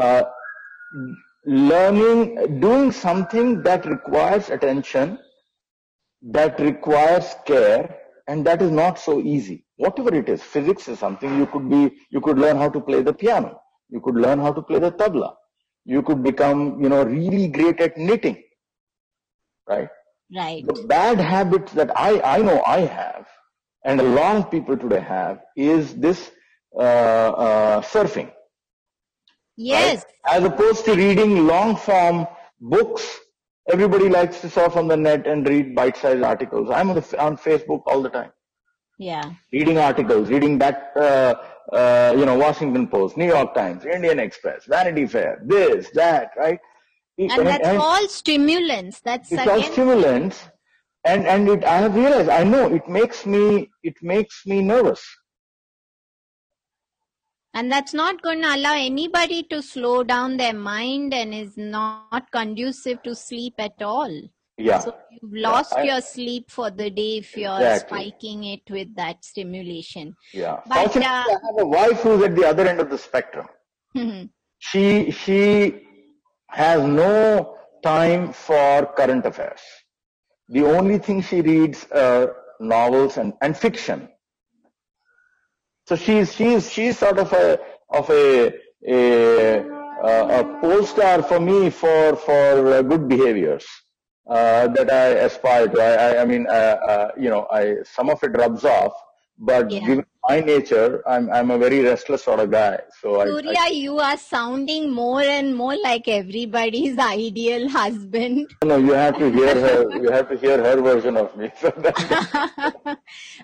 Uh, 0.00 0.24
learning, 1.44 2.60
doing 2.60 2.92
something 2.92 3.62
that 3.62 3.86
requires 3.86 4.50
attention, 4.50 5.18
that 6.22 6.58
requires 6.60 7.34
care, 7.46 7.96
and 8.28 8.46
that 8.46 8.60
is 8.62 8.70
not 8.70 8.98
so 8.98 9.20
easy. 9.20 9.64
Whatever 9.76 10.14
it 10.14 10.28
is, 10.28 10.42
physics 10.42 10.88
is 10.88 10.98
something 10.98 11.38
you 11.38 11.46
could 11.46 11.68
be, 11.70 11.96
you 12.10 12.20
could 12.20 12.38
learn 12.38 12.56
how 12.56 12.68
to 12.68 12.80
play 12.80 13.02
the 13.02 13.12
piano. 13.12 13.60
You 13.88 14.00
could 14.00 14.16
learn 14.16 14.38
how 14.38 14.52
to 14.52 14.62
play 14.62 14.78
the 14.78 14.92
tabla. 14.92 15.34
You 15.84 16.02
could 16.02 16.22
become, 16.22 16.82
you 16.82 16.88
know, 16.88 17.04
really 17.04 17.48
great 17.48 17.80
at 17.80 17.96
knitting. 17.96 18.42
Right? 19.68 19.88
Right. 20.34 20.66
the 20.66 20.82
bad 20.86 21.18
habits 21.18 21.72
that 21.72 21.90
I, 21.98 22.20
I 22.20 22.38
know 22.42 22.62
I 22.66 22.80
have, 22.80 23.26
and 23.84 24.00
a 24.00 24.04
lot 24.04 24.36
of 24.36 24.50
people 24.50 24.76
today 24.76 25.00
have, 25.00 25.40
is 25.56 25.94
this 25.94 26.30
uh, 26.76 26.80
uh, 26.80 27.80
surfing. 27.80 28.30
Yes. 29.58 30.04
right? 30.26 30.36
As 30.36 30.44
opposed 30.44 30.84
to 30.86 30.94
reading 30.94 31.46
long 31.46 31.76
form 31.76 32.26
books, 32.60 33.18
everybody 33.70 34.08
likes 34.08 34.40
to 34.42 34.48
surf 34.48 34.76
on 34.76 34.88
the 34.88 34.96
net 34.96 35.26
and 35.26 35.46
read 35.46 35.74
bite 35.74 35.96
sized 35.96 36.22
articles. 36.22 36.70
I'm 36.70 36.90
on, 36.90 36.96
the, 36.96 37.22
on 37.22 37.36
Facebook 37.36 37.82
all 37.86 38.00
the 38.02 38.08
time, 38.08 38.30
Yeah. 38.98 39.32
reading 39.52 39.78
articles, 39.78 40.28
reading 40.30 40.58
that, 40.58 40.92
uh, 40.96 41.34
uh, 41.74 42.14
you 42.16 42.24
know, 42.24 42.36
Washington 42.36 42.86
Post, 42.86 43.16
New 43.16 43.26
York 43.26 43.54
Times, 43.54 43.84
Indian 43.84 44.18
Express, 44.20 44.64
Vanity 44.66 45.06
Fair, 45.06 45.42
this, 45.44 45.90
that, 45.90 46.30
right? 46.36 46.60
And 47.18 47.46
that's 47.46 47.68
all 47.68 48.06
stimulants. 48.06 49.00
That's 49.00 49.32
it's 49.32 49.46
all 49.48 49.62
stimulants 49.62 50.48
and 51.04 51.26
and 51.26 51.48
it 51.48 51.64
i 51.64 51.76
have 51.78 51.94
realized 51.94 52.28
i 52.28 52.42
know 52.42 52.62
it 52.78 52.88
makes 52.88 53.24
me 53.24 53.70
it 53.82 53.94
makes 54.02 54.44
me 54.46 54.60
nervous 54.60 55.02
And 57.58 57.72
that's 57.72 57.92
not 57.92 58.22
going 58.22 58.42
to 58.42 58.54
allow 58.54 58.74
anybody 58.74 59.42
to 59.52 59.60
slow 59.62 60.04
down 60.04 60.36
their 60.36 60.52
mind 60.54 61.12
and 61.12 61.34
is 61.34 61.56
not 61.56 62.30
conducive 62.30 63.02
to 63.02 63.14
sleep 63.16 63.54
at 63.58 63.82
all. 63.82 64.12
yeah 64.66 64.78
So 64.84 64.92
you've 65.14 65.34
lost 65.46 65.74
I- 65.76 65.86
your 65.88 66.00
sleep 66.00 66.52
for 66.56 66.68
the 66.70 66.88
day 66.98 67.10
if 67.22 67.36
you're 67.40 67.56
Exactly. 67.62 67.98
spiking 67.98 68.44
it 68.54 68.70
with 68.76 68.90
that 69.00 69.24
stimulation. 69.30 70.14
yeah 70.42 70.56
But, 70.74 70.96
uh, 70.96 71.02
i 71.32 71.36
have 71.46 71.58
a 71.66 71.68
wife 71.76 72.00
who's 72.06 72.22
at 72.28 72.36
the 72.38 72.46
other 72.50 72.66
end 72.72 72.80
of 72.84 72.90
the 72.94 73.00
spectrum 73.08 73.48
she 74.68 74.84
she 75.22 75.40
has 76.62 76.80
no 77.02 77.14
time 77.90 78.32
for 78.46 78.70
current 79.00 79.24
affairs 79.30 79.64
the 80.56 80.64
only 80.76 80.98
thing 81.06 81.18
she 81.30 81.40
reads 81.50 81.80
are 82.04 82.22
novels 82.74 83.16
and, 83.22 83.32
and 83.42 83.56
fiction 83.66 84.08
so 85.88 85.96
she's 85.96 86.34
she's 86.34 86.70
she's 86.74 86.98
sort 86.98 87.18
of 87.18 87.32
a 87.32 87.58
of 87.98 88.10
a 88.10 88.52
a, 88.86 89.60
a, 90.10 90.12
a 90.40 90.60
pole 90.60 90.84
star 90.84 91.22
for 91.22 91.40
me 91.40 91.70
for 91.70 92.16
for 92.16 92.74
uh, 92.74 92.82
good 92.82 93.08
behaviors 93.08 93.66
uh, 94.28 94.68
that 94.68 94.92
I 94.92 95.06
aspire 95.28 95.66
to. 95.68 95.80
I 95.82 95.92
I, 96.06 96.22
I 96.22 96.24
mean 96.26 96.46
uh, 96.48 96.76
uh, 96.92 97.08
you 97.24 97.30
know 97.30 97.42
I 97.50 97.62
some 97.96 98.10
of 98.10 98.22
it 98.22 98.32
rubs 98.42 98.64
off, 98.64 98.92
but 99.38 99.64
Yeah. 99.70 99.80
given 99.88 100.06
my 100.28 100.40
nature, 100.40 101.02
I'm 101.06 101.30
I'm 101.30 101.50
a 101.50 101.58
very 101.58 101.80
restless 101.80 102.24
sort 102.24 102.40
of 102.40 102.50
guy. 102.50 102.78
So 103.00 103.20
I, 103.20 103.26
Surya, 103.26 103.54
I 103.58 103.68
you 103.68 103.98
are 103.98 104.16
sounding 104.16 104.90
more 104.92 105.22
and 105.22 105.56
more 105.56 105.76
like 105.82 106.08
everybody's 106.08 106.98
ideal 107.08 107.68
husband. 107.68 108.50
no, 108.64 108.76
you 108.76 108.92
have 108.92 109.18
to 109.18 109.30
hear 109.30 109.54
her. 109.54 109.78
You 110.08 110.10
have 110.10 110.28
to 110.28 110.36
hear 110.36 110.58
her 110.62 110.80
version 110.80 111.16
of 111.16 111.36
me. 111.36 111.50
So 111.60 111.72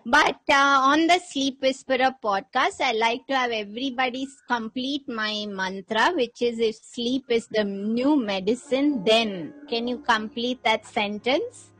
but 0.06 0.40
uh, 0.48 0.76
on 0.92 1.06
the 1.06 1.18
Sleep 1.18 1.60
Whisperer 1.60 2.14
podcast, 2.22 2.80
I 2.80 2.92
like 2.92 3.26
to 3.28 3.36
have 3.36 3.50
everybody 3.50 4.28
complete 4.46 5.08
my 5.08 5.46
mantra, 5.48 6.12
which 6.14 6.42
is 6.42 6.58
if 6.58 6.76
sleep 6.76 7.24
is 7.28 7.46
the 7.48 7.64
new 7.64 8.16
medicine, 8.16 9.02
then 9.04 9.52
can 9.68 9.88
you 9.88 9.98
complete 9.98 10.62
that 10.64 10.86
sentence? 10.86 11.70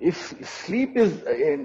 If 0.00 0.34
sleep 0.46 0.96
is, 0.96 1.22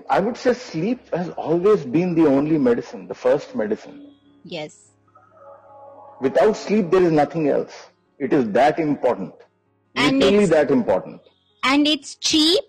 I 0.10 0.20
would 0.20 0.38
say 0.38 0.54
sleep 0.54 1.14
has 1.14 1.30
always 1.32 1.86
been 1.86 2.16
the 2.16 2.28
only 2.28 2.58
medicine, 2.58 3.08
the 3.08 3.14
first 3.14 3.56
medicine. 3.56 4.14
Yes. 4.44 4.92
Without 6.22 6.56
sleep, 6.56 6.92
there 6.92 7.02
is 7.04 7.12
nothing 7.12 7.50
else. 7.50 7.90
It 8.20 8.32
is 8.34 8.50
that 8.52 8.80
important. 8.80 9.34
And 9.96 10.20
Literally 10.20 10.44
it's- 10.46 10.50
that 10.50 10.72
important. 10.72 11.22
And 11.64 11.88
it's 11.88 12.16
cheap. 12.16 12.64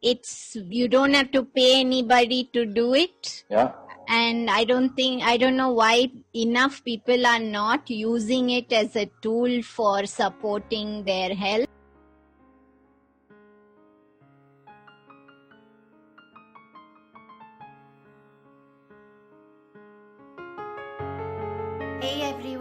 It's 0.00 0.56
you 0.68 0.88
don't 0.88 1.14
have 1.14 1.30
to 1.32 1.44
pay 1.44 1.78
anybody 1.80 2.50
to 2.52 2.64
do 2.66 2.94
it. 2.94 3.44
Yeah. 3.50 3.72
and 4.14 4.50
i 4.52 4.64
don't 4.68 4.94
think 5.00 5.22
i 5.32 5.32
don't 5.40 5.56
know 5.58 5.72
why 5.80 5.96
enough 6.44 6.78
people 6.86 7.26
are 7.32 7.42
not 7.42 7.90
using 7.96 8.48
it 8.54 8.72
as 8.78 8.96
a 9.02 9.04
tool 9.26 9.52
for 9.62 10.04
supporting 10.12 10.88
their 11.10 11.28
health 11.42 11.68